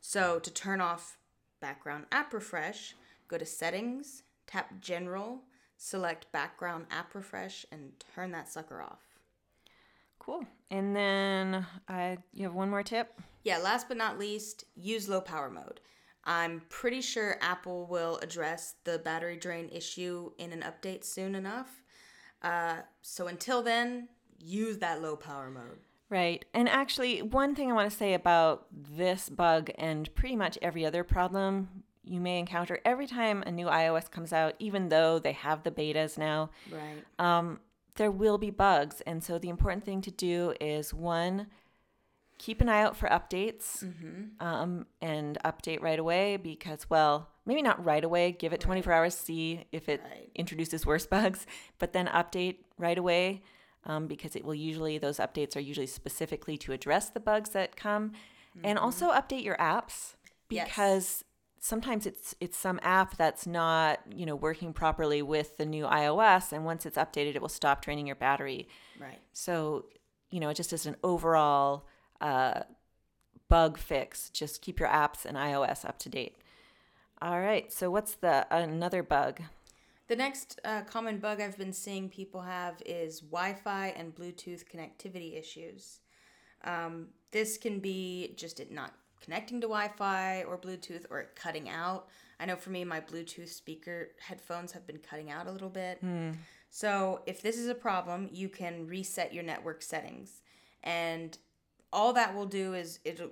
So 0.00 0.38
to 0.38 0.50
turn 0.50 0.80
off 0.80 1.18
background 1.60 2.06
app 2.10 2.32
refresh, 2.32 2.94
go 3.28 3.36
to 3.36 3.44
settings, 3.44 4.22
tap 4.46 4.80
general, 4.80 5.40
select 5.76 6.30
background 6.32 6.86
app 6.90 7.14
refresh, 7.14 7.66
and 7.70 7.92
turn 8.14 8.32
that 8.32 8.48
sucker 8.48 8.80
off. 8.80 9.02
Cool. 10.18 10.44
And 10.70 10.94
then 10.94 11.66
uh, 11.88 12.16
you 12.32 12.44
have 12.44 12.54
one 12.54 12.70
more 12.70 12.82
tip. 12.82 13.20
Yeah, 13.42 13.58
last 13.58 13.88
but 13.88 13.96
not 13.96 14.18
least, 14.18 14.64
use 14.76 15.08
low 15.08 15.20
power 15.20 15.50
mode. 15.50 15.80
I'm 16.24 16.62
pretty 16.68 17.00
sure 17.00 17.36
Apple 17.40 17.86
will 17.86 18.18
address 18.18 18.74
the 18.84 18.98
battery 18.98 19.36
drain 19.36 19.68
issue 19.70 20.32
in 20.38 20.52
an 20.52 20.62
update 20.62 21.04
soon 21.04 21.34
enough. 21.34 21.82
Uh, 22.42 22.78
so 23.02 23.26
until 23.26 23.62
then, 23.62 24.08
use 24.38 24.78
that 24.78 25.02
low 25.02 25.16
power 25.16 25.50
mode. 25.50 25.78
Right. 26.08 26.44
And 26.54 26.68
actually, 26.68 27.22
one 27.22 27.54
thing 27.54 27.70
I 27.70 27.74
want 27.74 27.90
to 27.90 27.96
say 27.96 28.14
about 28.14 28.66
this 28.72 29.28
bug 29.28 29.70
and 29.78 30.12
pretty 30.14 30.36
much 30.36 30.58
every 30.60 30.84
other 30.84 31.04
problem 31.04 31.84
you 32.02 32.20
may 32.20 32.38
encounter 32.38 32.80
every 32.84 33.06
time 33.06 33.42
a 33.46 33.52
new 33.52 33.66
iOS 33.66 34.10
comes 34.10 34.32
out, 34.32 34.54
even 34.58 34.88
though 34.88 35.18
they 35.18 35.32
have 35.32 35.62
the 35.62 35.70
betas 35.70 36.18
now, 36.18 36.50
Right. 36.70 37.04
um, 37.18 37.60
there 37.96 38.10
will 38.10 38.38
be 38.38 38.50
bugs. 38.50 39.00
And 39.02 39.22
so 39.22 39.38
the 39.38 39.50
important 39.50 39.84
thing 39.84 40.00
to 40.02 40.10
do 40.10 40.54
is 40.60 40.92
one, 40.92 41.46
keep 42.44 42.60
an 42.60 42.68
eye 42.68 42.82
out 42.82 42.96
for 42.96 43.08
updates 43.08 43.82
um, 44.40 44.86
and 45.02 45.38
update 45.44 45.80
right 45.82 45.98
away 45.98 46.36
because, 46.38 46.88
well, 46.88 47.28
maybe 47.44 47.62
not 47.62 47.84
right 47.84 48.02
away, 48.02 48.32
give 48.32 48.52
it 48.54 48.60
24 48.60 48.92
hours, 48.92 49.14
see 49.14 49.64
if 49.72 49.88
it 49.88 50.00
Right. 50.02 50.30
introduces 50.34 50.86
worse 50.86 51.06
bugs, 51.16 51.46
but 51.78 51.92
then 51.92 52.06
update 52.08 52.56
right 52.78 52.96
away 52.98 53.42
um, 53.84 54.06
because 54.06 54.34
it 54.36 54.44
will 54.44 54.54
usually, 54.54 54.96
those 54.98 55.18
updates 55.18 55.54
are 55.56 55.60
usually 55.60 55.86
specifically 55.86 56.56
to 56.58 56.72
address 56.72 57.10
the 57.10 57.20
bugs 57.20 57.50
that 57.50 57.76
come. 57.76 58.12
And 58.64 58.78
also 58.78 59.10
update 59.12 59.44
your 59.44 59.56
apps 59.56 60.16
Yes. 60.48 60.66
because 60.66 61.24
sometimes 61.62 62.06
it's 62.06 62.34
it's 62.40 62.56
some 62.56 62.80
app 62.82 63.16
that's 63.18 63.46
not 63.46 64.00
you 64.20 64.24
know 64.26 64.34
working 64.34 64.72
properly 64.72 65.20
with 65.22 65.58
the 65.58 65.66
new 65.66 65.84
iOS 65.84 66.52
and 66.52 66.64
once 66.64 66.86
it's 66.86 66.96
updated 66.96 67.34
it 67.36 67.42
will 67.42 67.50
stop 67.60 67.84
draining 67.84 68.06
your 68.06 68.16
battery 68.16 68.66
Right. 68.98 69.20
so 69.34 69.84
you 70.30 70.40
know 70.40 70.52
just 70.54 70.72
as 70.72 70.86
an 70.86 70.96
overall 71.04 71.86
uh, 72.20 72.60
bug 73.48 73.78
fix 73.78 74.30
just 74.30 74.62
keep 74.62 74.78
your 74.78 74.88
apps 74.88 75.24
and 75.24 75.36
iOS 75.36 75.84
up 75.84 75.98
to 75.98 76.08
date 76.08 76.36
all 77.20 77.40
right 77.40 77.72
so 77.72 77.90
what's 77.90 78.14
the 78.14 78.46
another 78.54 79.02
bug 79.02 79.40
The 80.08 80.16
next 80.16 80.58
uh, 80.64 80.82
common 80.82 81.18
bug 81.18 81.40
I've 81.40 81.56
been 81.56 81.72
seeing 81.72 82.08
people 82.08 82.40
have 82.42 82.82
is 82.84 83.20
Wi 83.20 83.54
Fi 83.54 83.88
and 83.96 84.12
Bluetooth 84.12 84.64
connectivity 84.64 85.38
issues. 85.38 86.00
Um, 86.64 87.10
this 87.30 87.56
can 87.56 87.78
be 87.78 88.34
just 88.36 88.58
it 88.58 88.72
not 88.72 88.92
connecting 89.20 89.60
to 89.60 89.68
Wi 89.68 89.88
Fi 89.96 90.42
or 90.42 90.58
Bluetooth 90.58 91.04
or 91.10 91.20
it 91.20 91.36
cutting 91.36 91.68
out. 91.68 92.08
I 92.40 92.46
know 92.46 92.56
for 92.56 92.70
me, 92.70 92.82
my 92.84 93.00
Bluetooth 93.00 93.50
speaker 93.50 94.08
headphones 94.18 94.72
have 94.72 94.84
been 94.84 94.98
cutting 94.98 95.30
out 95.30 95.46
a 95.46 95.52
little 95.52 95.68
bit. 95.70 96.00
So, 96.70 97.20
if 97.26 97.40
this 97.40 97.56
is 97.56 97.68
a 97.68 97.74
problem, 97.74 98.28
you 98.32 98.48
can 98.48 98.88
reset 98.88 99.32
your 99.32 99.44
network 99.44 99.80
settings. 99.82 100.42
And 100.82 101.38
all 101.92 102.12
that 102.12 102.34
will 102.34 102.46
do 102.46 102.74
is 102.74 103.00
it'll 103.04 103.30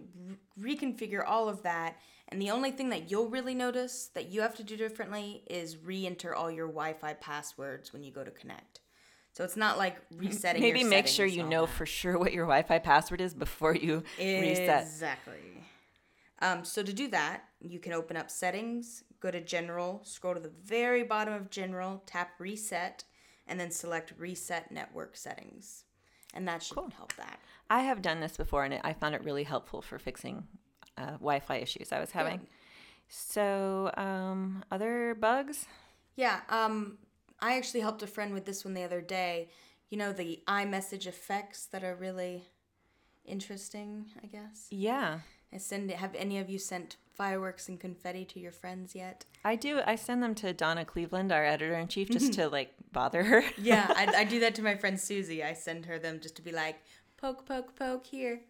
reconfigure 0.61 1.25
all 1.27 1.49
of 1.49 1.63
that. 1.63 1.97
And 2.31 2.43
the 2.43 2.51
only 2.51 2.71
thing 2.71 2.91
that 2.91 3.11
you'll 3.11 3.29
really 3.29 3.55
notice 3.55 4.11
that 4.15 4.29
you 4.29 4.43
have 4.43 4.55
to 4.57 4.63
do 4.63 4.77
differently 4.77 5.43
is 5.49 5.77
re 5.79 6.07
enter 6.07 6.35
all 6.35 6.51
your 6.51 6.67
Wi 6.67 6.93
Fi 6.95 7.15
passwords 7.15 7.93
when 7.93 8.03
you 8.03 8.11
go 8.13 8.25
to 8.25 8.31
connect. 8.31 8.81
So, 9.33 9.45
it's 9.45 9.57
not 9.57 9.79
like 9.79 9.97
resetting 10.17 10.63
maybe 10.63 10.83
make 10.83 11.07
sure 11.07 11.25
you 11.25 11.45
know 11.45 11.67
that. 11.67 11.73
for 11.73 11.87
sure 11.87 12.19
what 12.19 12.33
your 12.33 12.45
wi-fi 12.45 12.79
password 12.81 13.21
is 13.21 13.35
before 13.35 13.75
you 13.75 14.03
reset 14.19 14.83
Exactly. 14.83 15.35
Um, 16.41 16.65
so 16.65 16.83
to 16.83 16.93
do 16.93 17.09
that, 17.09 17.45
you 17.61 17.79
can 17.79 17.93
open 17.93 18.17
up 18.17 18.31
settings, 18.31 19.03
go 19.21 19.31
to 19.31 19.41
general, 19.41 20.01
scroll 20.05 20.35
to 20.35 20.41
the 20.41 20.53
very 20.65 21.03
bottom 21.03 21.35
of 21.35 21.51
general, 21.51 22.03
tap 22.07 22.31
reset, 22.39 23.05
and 23.47 23.59
then 23.59 23.71
select 23.71 24.13
reset 24.19 24.71
network 24.71 25.17
settings. 25.17 25.85
And 26.35 26.47
that 26.49 26.63
should 26.63 26.93
help 26.97 27.15
that. 27.17 27.39
i 27.71 27.81
have 27.81 28.01
done 28.03 28.21
this 28.21 28.37
before 28.37 28.65
and 28.65 28.75
it, 28.75 28.81
i 28.85 28.93
found 28.93 29.15
it 29.15 29.25
really 29.25 29.45
helpful 29.45 29.81
for 29.83 29.99
fixing 29.99 30.47
uh, 30.97 31.13
wi-fi 31.13 31.57
issues 31.57 31.91
i 31.93 31.99
was 32.01 32.11
having 32.13 32.41
so 33.09 33.91
um, 33.97 34.63
other 34.71 35.15
bugs 35.15 35.67
Yeah, 36.17 36.41
um, 36.51 36.99
I 37.41 37.57
actually 37.57 37.81
helped 37.81 38.03
a 38.03 38.07
friend 38.07 38.35
with 38.35 38.45
this 38.45 38.65
one 38.65 38.75
the 38.75 38.83
other 38.83 39.01
day. 39.01 39.49
You 39.89 39.97
know, 39.97 40.13
the 40.13 40.41
iMessage 40.49 41.07
effects 41.07 41.65
that 41.67 41.83
are 41.85 41.95
really 41.95 42.43
interesting, 43.25 44.07
I 44.23 44.27
guess. 44.27 44.67
yeah 44.71 45.21
I 45.53 45.57
send 45.59 45.91
have 45.91 46.15
any 46.15 46.39
of 46.39 46.51
you 46.51 46.59
sent 46.59 46.97
fireworks 47.15 47.69
and 47.69 47.81
confetti 47.81 48.25
to 48.27 48.39
your 48.41 48.53
friends 48.53 48.95
yet? 48.95 49.25
I 49.45 49.57
do. 49.57 49.81
I 49.87 49.97
send 49.97 50.23
them 50.23 50.35
to 50.37 50.53
Donna 50.53 50.85
Cleveland, 50.85 51.33
our 51.33 51.45
editor 51.45 51.75
in 51.75 51.89
chief, 51.89 52.11
just 52.11 52.35
to 52.35 52.49
like 52.49 52.75
bother 52.93 53.23
her. 53.25 53.45
Yeah, 53.57 53.93
I, 53.95 54.15
I 54.19 54.25
do 54.25 54.41
that 54.41 54.55
to 54.57 54.63
my 54.63 54.77
friend 54.77 54.99
Susie. 54.99 55.43
I 55.43 55.53
send 55.53 55.87
her 55.87 55.99
them 55.99 56.21
just 56.21 56.37
to 56.37 56.43
be 56.43 56.53
like, 56.53 56.77
poke, 57.17 57.47
poke, 57.47 57.77
poke 57.77 58.07
here. 58.07 58.41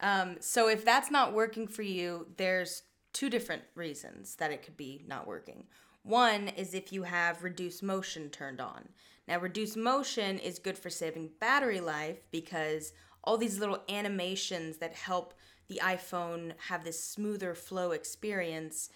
Um, 0.00 0.36
so 0.40 0.68
if 0.68 0.84
that's 0.84 1.10
not 1.10 1.32
working 1.32 1.68
for 1.68 1.82
you, 1.82 2.26
there's 2.36 2.82
two 3.12 3.30
different 3.30 3.62
reasons 3.74 4.34
that 4.36 4.50
it 4.50 4.62
could 4.62 4.76
be 4.76 5.04
not 5.06 5.26
working. 5.26 5.64
One 6.02 6.48
is 6.48 6.74
if 6.74 6.92
you 6.92 7.04
have 7.04 7.44
reduced 7.44 7.82
motion 7.82 8.28
turned 8.30 8.60
on. 8.60 8.88
Now, 9.28 9.38
reduced 9.38 9.76
motion 9.76 10.38
is 10.40 10.58
good 10.58 10.76
for 10.76 10.90
saving 10.90 11.30
battery 11.38 11.80
life 11.80 12.18
because 12.32 12.92
all 13.22 13.38
these 13.38 13.60
little 13.60 13.78
animations 13.88 14.78
that 14.78 14.94
help 14.94 15.34
the 15.68 15.80
iPhone 15.82 16.54
have 16.68 16.84
this 16.84 17.02
smoother 17.02 17.54
flow 17.54 17.92
experience 17.92 18.90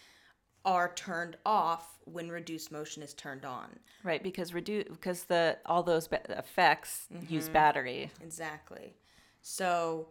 are 0.66 0.92
turned 0.94 1.36
off 1.46 1.98
when 2.04 2.28
reduced 2.28 2.70
motion 2.70 3.02
is 3.02 3.14
turned 3.14 3.44
on. 3.44 3.68
right, 4.04 4.22
because 4.22 4.52
reduce 4.52 4.84
because 4.84 5.24
the 5.24 5.56
all 5.64 5.82
those 5.82 6.08
ba- 6.08 6.38
effects 6.38 7.06
use 7.28 7.44
mm-hmm. 7.44 7.52
battery. 7.52 8.10
Exactly. 8.22 8.94
So, 9.42 10.08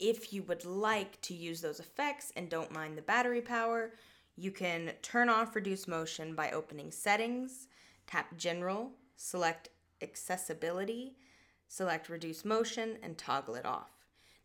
if 0.00 0.32
you 0.32 0.42
would 0.44 0.64
like 0.64 1.20
to 1.22 1.34
use 1.34 1.60
those 1.60 1.80
effects 1.80 2.32
and 2.36 2.50
don't 2.50 2.72
mind 2.72 2.98
the 2.98 3.02
battery 3.02 3.40
power, 3.40 3.92
you 4.36 4.50
can 4.50 4.92
turn 5.02 5.28
off 5.28 5.54
reduce 5.54 5.88
motion 5.88 6.34
by 6.34 6.50
opening 6.50 6.90
settings, 6.90 7.68
tap 8.06 8.36
general, 8.36 8.90
select 9.16 9.68
accessibility, 10.02 11.14
select 11.68 12.08
reduce 12.08 12.44
motion, 12.44 12.98
and 13.02 13.16
toggle 13.18 13.54
it 13.54 13.66
off. 13.66 13.90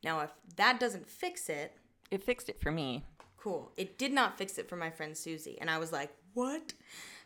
Now, 0.03 0.21
if 0.21 0.31
that 0.57 0.79
doesn't 0.79 1.07
fix 1.07 1.49
it, 1.49 1.77
It 2.11 2.23
fixed 2.23 2.49
it 2.49 2.59
for 2.59 2.71
me. 2.71 3.03
Cool. 3.43 3.73
It 3.75 3.97
did 3.97 4.13
not 4.13 4.37
fix 4.37 4.57
it 4.57 4.69
for 4.69 4.77
my 4.77 4.89
friend 4.89 5.17
Susie. 5.17 5.57
And 5.59 5.69
I 5.69 5.77
was 5.77 5.91
like, 5.91 6.11
what? 6.33 6.73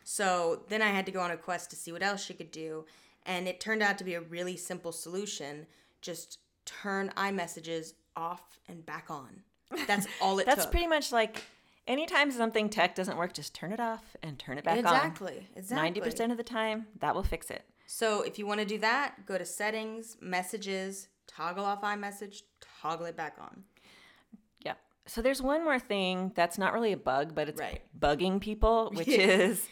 So 0.02 0.62
then 0.68 0.82
I 0.82 0.88
had 0.88 1.06
to 1.06 1.12
go 1.12 1.20
on 1.20 1.30
a 1.30 1.36
quest 1.36 1.70
to 1.70 1.76
see 1.76 1.92
what 1.92 2.02
else 2.02 2.24
she 2.24 2.34
could 2.34 2.50
do. 2.50 2.86
And 3.24 3.46
it 3.46 3.60
turned 3.60 3.82
out 3.82 3.98
to 3.98 4.04
be 4.04 4.14
a 4.14 4.20
really 4.20 4.56
simple 4.56 4.90
solution. 4.90 5.66
Just 6.02 6.40
turn 6.64 7.12
iMessages 7.16 7.92
off 8.16 8.58
and 8.68 8.84
back 8.84 9.06
on. 9.10 9.42
That's 9.86 10.08
all 10.20 10.38
it 10.38 10.44
took. 10.44 10.46
That's 10.46 10.64
took. 10.64 10.72
pretty 10.72 10.88
much 10.88 11.12
like 11.12 11.42
anytime 11.86 12.30
something 12.32 12.68
tech 12.68 12.94
doesn't 12.94 13.16
work, 13.16 13.32
just 13.32 13.54
turn 13.54 13.72
it 13.72 13.80
off 13.80 14.16
and 14.22 14.38
turn 14.38 14.58
it 14.58 14.64
back 14.64 14.78
on. 14.78 14.78
exactly. 14.80 15.36
on. 15.36 15.44
Exactly. 15.56 15.76
Ninety 15.76 16.00
percent 16.00 16.32
of 16.32 16.38
the 16.38 16.44
time, 16.44 16.86
that 17.00 17.14
will 17.14 17.22
fix 17.22 17.50
it. 17.50 17.64
So 17.86 18.22
if 18.22 18.38
you 18.38 18.46
want 18.46 18.60
to 18.60 18.66
do 18.66 18.78
that, 18.78 19.24
go 19.24 19.38
to 19.38 19.44
settings, 19.44 20.16
messages, 20.20 21.08
toggle 21.26 21.64
off 21.64 21.82
iMessage, 21.82 22.42
toggle 22.82 23.06
it 23.06 23.16
back 23.16 23.36
on. 23.40 23.64
So 25.08 25.22
there's 25.22 25.42
one 25.42 25.64
more 25.64 25.78
thing 25.78 26.32
that's 26.36 26.58
not 26.58 26.72
really 26.72 26.92
a 26.92 26.96
bug, 26.96 27.34
but 27.34 27.48
it's 27.48 27.60
Right. 27.60 27.80
bugging 27.98 28.40
people, 28.40 28.90
which 28.94 29.08
is 29.08 29.68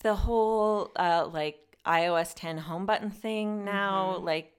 the 0.00 0.14
whole 0.14 0.92
uh, 0.96 1.26
like 1.32 1.58
iOS 1.86 2.32
10 2.34 2.58
home 2.58 2.86
button 2.86 3.10
thing 3.10 3.64
now. 3.64 4.16
Like, 4.16 4.52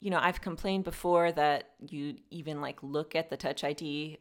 you 0.00 0.10
know, 0.10 0.18
I've 0.20 0.40
complained 0.40 0.84
before 0.84 1.32
that 1.32 1.70
you 1.80 2.16
even 2.30 2.60
like 2.60 2.82
look 2.82 3.14
at 3.14 3.30
the 3.30 3.36
Touch 3.36 3.62
ID 3.64 4.18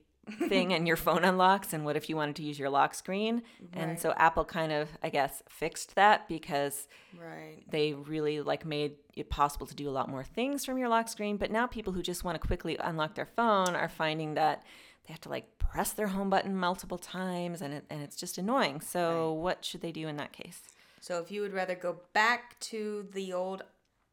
thing 0.49 0.74
and 0.76 0.88
your 0.88 0.95
phone 0.97 1.24
unlocks, 1.24 1.74
and 1.74 1.86
what 1.86 1.95
if 1.95 2.09
you 2.09 2.15
wanted 2.15 2.36
to 2.38 2.43
use 2.43 2.57
your 2.59 2.69
lock 2.69 2.93
screen? 2.93 3.43
And 3.74 3.99
so 3.99 4.13
Apple 4.17 4.45
kind 4.45 4.72
of, 4.72 4.89
I 5.01 5.09
guess, 5.09 5.41
fixed 5.49 5.95
that 5.95 6.28
because 6.28 6.88
Right. 7.19 7.63
they 7.69 7.93
really 7.93 8.41
like 8.41 8.65
made 8.65 8.93
it 9.15 9.30
possible 9.30 9.67
to 9.67 9.76
do 9.76 9.89
a 9.89 9.91
lot 9.91 10.09
more 10.09 10.24
things 10.24 10.63
from 10.65 10.78
your 10.78 10.88
lock 10.88 11.07
screen 11.09 11.36
but 11.36 11.51
now 11.51 11.67
people 11.67 11.91
who 11.93 12.01
just 12.01 12.24
want 12.24 12.39
to 12.41 12.47
quickly 12.47 12.78
unlock 12.80 13.13
their 13.15 13.26
phone 13.26 13.76
are 13.76 13.89
finding 13.89 14.36
that 14.36 14.63
they 15.08 15.14
have 15.14 15.22
to 15.22 15.30
like 15.30 15.58
press 15.58 15.91
their 15.93 16.08
home 16.08 16.30
button 16.30 16.56
multiple 16.56 16.97
times 16.97 17.62
and 17.62 17.74
it, 17.74 17.86
and 17.89 18.02
it's 18.02 18.16
just 18.16 18.38
annoying 18.38 18.82
so 18.82 19.32
what 19.34 19.64
should 19.66 19.82
they 19.82 19.91
do 19.91 20.08
in 20.08 20.18
that 20.18 20.32
case 20.32 20.62
So 21.02 21.20
if 21.20 21.32
you 21.32 21.41
would 21.41 21.54
rather 21.54 21.74
go 21.74 21.97
back 22.14 22.60
to 22.60 23.08
the 23.12 23.34
old 23.34 23.64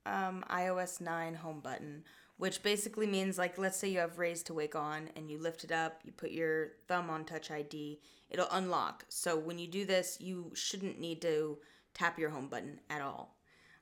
um, 0.07 0.43
iOS 0.51 1.01
9 1.03 1.35
home 1.35 1.61
button, 1.61 2.05
which 2.39 2.63
basically 2.63 3.07
means 3.07 3.37
like 3.37 3.59
let's 3.59 3.77
say 3.77 3.89
you 3.89 3.99
have 3.99 4.19
Raise 4.19 4.43
to 4.45 4.55
Wake 4.55 4.75
on 4.75 5.11
and 5.15 5.31
you 5.31 5.39
lift 5.39 5.65
it 5.65 5.73
up, 5.73 6.01
you 6.03 6.13
put 6.13 6.31
your 6.31 6.71
thumb 6.89 7.11
on 7.11 7.25
Touch 7.25 7.51
ID, 7.51 8.01
it'll 8.31 8.49
unlock. 8.51 9.05
So 9.11 9.37
when 9.37 9.59
you 9.59 9.67
do 9.67 9.85
this, 9.85 10.17
you 10.19 10.51
shouldn't 10.55 10.99
need 10.99 11.21
to 11.23 11.59
tap 11.93 12.19
your 12.19 12.31
home 12.31 12.49
button 12.49 12.81
at 12.89 13.03
all. 13.03 13.37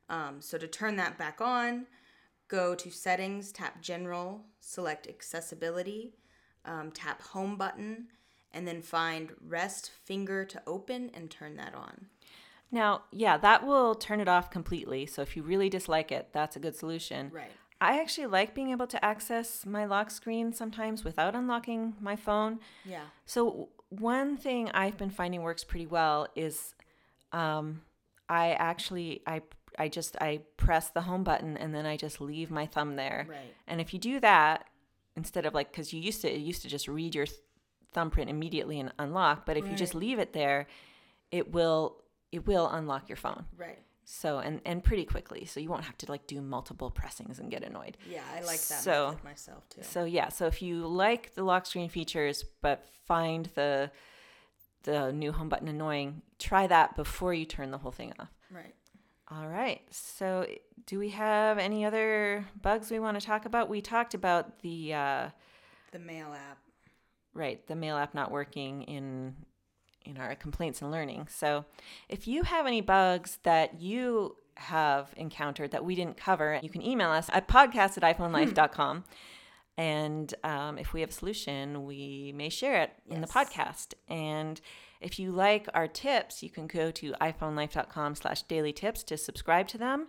Um, 0.08 0.40
so 0.40 0.58
to 0.58 0.66
turn 0.66 0.96
that 0.96 1.16
back 1.16 1.40
on, 1.40 1.86
go 2.48 2.74
to 2.74 2.90
Settings, 2.90 3.52
tap 3.52 3.80
General, 3.82 4.44
select 4.60 5.06
Accessibility, 5.06 6.14
um, 6.66 6.90
tap 6.90 7.22
Home 7.22 7.56
button, 7.56 8.08
and 8.52 8.66
then 8.66 8.82
find 8.82 9.32
Rest 9.46 9.90
Finger 10.04 10.44
to 10.44 10.62
Open 10.66 11.10
and 11.14 11.30
turn 11.30 11.56
that 11.56 11.74
on. 11.74 12.06
Now, 12.70 13.02
yeah, 13.12 13.36
that 13.38 13.66
will 13.66 13.94
turn 13.94 14.20
it 14.20 14.28
off 14.28 14.50
completely. 14.50 15.06
So 15.06 15.22
if 15.22 15.36
you 15.36 15.42
really 15.42 15.68
dislike 15.68 16.10
it, 16.10 16.28
that's 16.32 16.56
a 16.56 16.58
good 16.58 16.74
solution. 16.74 17.30
Right. 17.32 17.52
I 17.80 18.00
actually 18.00 18.26
like 18.26 18.54
being 18.54 18.70
able 18.70 18.86
to 18.88 19.04
access 19.04 19.66
my 19.66 19.84
lock 19.84 20.10
screen 20.10 20.52
sometimes 20.52 21.04
without 21.04 21.34
unlocking 21.34 21.94
my 22.00 22.16
phone. 22.16 22.58
Yeah. 22.84 23.04
So 23.26 23.68
one 23.90 24.36
thing 24.36 24.70
I've 24.72 24.96
been 24.96 25.10
finding 25.10 25.42
works 25.42 25.62
pretty 25.62 25.86
well 25.86 26.26
is 26.34 26.74
um, 27.32 27.82
I 28.28 28.52
actually 28.52 29.22
I 29.26 29.42
I 29.78 29.88
just 29.88 30.16
I 30.20 30.40
press 30.56 30.88
the 30.88 31.02
home 31.02 31.22
button 31.22 31.56
and 31.56 31.74
then 31.74 31.84
I 31.84 31.96
just 31.96 32.20
leave 32.20 32.50
my 32.50 32.66
thumb 32.66 32.96
there. 32.96 33.26
Right. 33.28 33.54
And 33.66 33.80
if 33.80 33.92
you 33.92 34.00
do 34.00 34.20
that 34.20 34.66
instead 35.16 35.46
of 35.46 35.54
like 35.54 35.70
because 35.70 35.92
you 35.92 36.00
used 36.00 36.20
to 36.22 36.32
it 36.32 36.38
used 36.38 36.62
to 36.62 36.68
just 36.68 36.88
read 36.88 37.14
your 37.14 37.26
th- 37.26 37.38
thumbprint 37.92 38.28
immediately 38.30 38.78
and 38.80 38.92
unlock, 38.98 39.46
but 39.46 39.56
if 39.56 39.66
you 39.66 39.74
just 39.74 39.94
leave 39.94 40.18
it 40.18 40.32
there, 40.32 40.66
it 41.30 41.52
will 41.52 42.02
it 42.32 42.46
will 42.46 42.68
unlock 42.68 43.08
your 43.08 43.16
phone. 43.16 43.44
Right. 43.56 43.78
So 44.04 44.38
and 44.38 44.60
and 44.64 44.84
pretty 44.84 45.04
quickly. 45.04 45.46
So 45.46 45.58
you 45.60 45.68
won't 45.68 45.84
have 45.84 45.98
to 45.98 46.06
like 46.10 46.26
do 46.26 46.40
multiple 46.40 46.90
pressings 46.90 47.38
and 47.38 47.50
get 47.50 47.64
annoyed. 47.64 47.96
Yeah, 48.08 48.22
I 48.32 48.40
like 48.40 48.60
that 48.60 48.82
So- 48.82 49.18
myself 49.24 49.68
too. 49.68 49.82
So 49.82 50.04
yeah, 50.04 50.28
so 50.28 50.46
if 50.46 50.62
you 50.62 50.86
like 50.86 51.34
the 51.34 51.42
lock 51.42 51.66
screen 51.66 51.88
features 51.88 52.44
but 52.62 52.84
find 53.06 53.46
the 53.54 53.90
the 54.84 55.12
new 55.12 55.32
home 55.32 55.48
button 55.48 55.66
annoying, 55.68 56.22
try 56.38 56.66
that 56.68 56.94
before 56.94 57.34
you 57.34 57.44
turn 57.44 57.70
the 57.72 57.78
whole 57.78 57.90
thing 57.90 58.12
off. 58.20 58.28
right. 58.52 58.74
All 59.30 59.48
right. 59.48 59.82
So 59.90 60.46
do 60.86 60.98
we 60.98 61.08
have 61.10 61.58
any 61.58 61.84
other 61.84 62.46
bugs 62.62 62.90
we 62.90 62.98
want 63.00 63.18
to 63.20 63.26
talk 63.26 63.44
about? 63.44 63.68
We 63.68 63.80
talked 63.80 64.14
about 64.14 64.60
the 64.60 64.94
uh, 64.94 65.28
The 65.92 65.98
mail 65.98 66.32
app. 66.32 66.58
right, 67.34 67.66
the 67.66 67.74
mail 67.76 67.96
app 67.96 68.14
not 68.14 68.30
working 68.30 68.82
in 68.82 69.34
in 70.04 70.16
our 70.18 70.36
complaints 70.36 70.80
and 70.82 70.92
learning. 70.92 71.26
So 71.28 71.64
if 72.08 72.28
you 72.28 72.44
have 72.44 72.66
any 72.66 72.80
bugs 72.80 73.38
that 73.42 73.80
you 73.80 74.36
have 74.54 75.12
encountered 75.16 75.72
that 75.72 75.84
we 75.84 75.96
didn't 75.96 76.16
cover, 76.16 76.60
you 76.62 76.70
can 76.70 76.80
email 76.86 77.10
us 77.10 77.28
at 77.32 77.48
podcast 77.48 78.00
at 78.00 78.16
iPhoneLife.com. 78.16 79.02
And 79.76 80.32
um, 80.44 80.78
if 80.78 80.92
we 80.92 81.00
have 81.00 81.10
a 81.10 81.12
solution, 81.12 81.84
we 81.84 82.32
may 82.36 82.48
share 82.48 82.80
it 82.82 82.92
in 83.10 83.20
the 83.20 83.26
podcast. 83.26 83.94
And 84.08 84.60
if 85.00 85.18
you 85.18 85.32
like 85.32 85.68
our 85.74 85.88
tips, 85.88 86.42
you 86.42 86.50
can 86.50 86.66
go 86.66 86.90
to 86.92 87.12
iPhoneLife.com 87.20 88.14
slash 88.14 88.42
daily 88.42 88.72
tips 88.72 89.02
to 89.04 89.16
subscribe 89.16 89.68
to 89.68 89.78
them. 89.78 90.08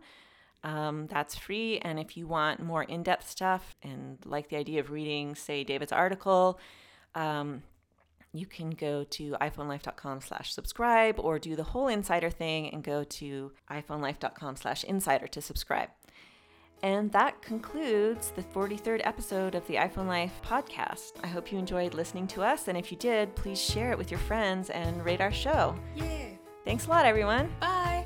Um, 0.64 1.08
that's 1.08 1.36
free. 1.36 1.80
And 1.80 2.00
if 2.00 2.18
you 2.18 2.28
want 2.28 2.62
more 2.62 2.84
in 2.84 3.04
depth 3.04 3.30
stuff 3.30 3.76
and 3.84 4.18
like 4.26 4.50
the 4.50 4.58
idea 4.58 4.80
of 4.80 4.92
reading, 4.92 5.36
say, 5.36 5.64
David's 5.64 5.92
article, 5.92 6.60
um, 7.16 7.64
you 8.34 8.46
can 8.46 8.72
go 8.72 9.04
to 9.04 9.32
iphonelife.com 9.42 10.22
slash 10.22 10.54
subscribe 10.54 11.20
or 11.20 11.40
do 11.40 11.56
the 11.56 11.64
whole 11.64 11.88
insider 11.88 12.30
thing 12.30 12.70
and 12.70 12.84
go 12.84 13.04
to 13.04 13.52
iphonelife.com 13.72 14.56
slash 14.56 14.84
insider 14.84 15.28
to 15.28 15.42
subscribe. 15.42 15.90
And 16.84 17.12
that 17.12 17.42
concludes 17.42 18.32
the 18.32 18.44
43rd 18.44 19.02
episode 19.04 19.56
of 19.56 19.66
the 19.68 19.76
iPhone 19.76 20.08
Life 20.08 20.40
podcast. 20.46 21.14
I 21.24 21.28
hope 21.28 21.52
you 21.52 21.58
enjoyed 21.58 21.94
listening 21.94 22.28
to 22.28 22.44
us. 22.44 22.68
And 22.68 22.78
if 22.78 22.92
you 22.92 22.98
did, 22.98 23.36
please 23.36 23.62
share 23.62 23.92
it 23.92 23.98
with 23.98 24.12
your 24.12 24.20
friends 24.20 24.70
and 24.70 25.04
rate 25.04 25.22
our 25.22 25.32
show. 25.32 25.76
Yeah. 25.96 26.30
Thanks 26.66 26.88
a 26.88 26.90
lot, 26.90 27.06
everyone. 27.06 27.54
Bye. 27.60 28.06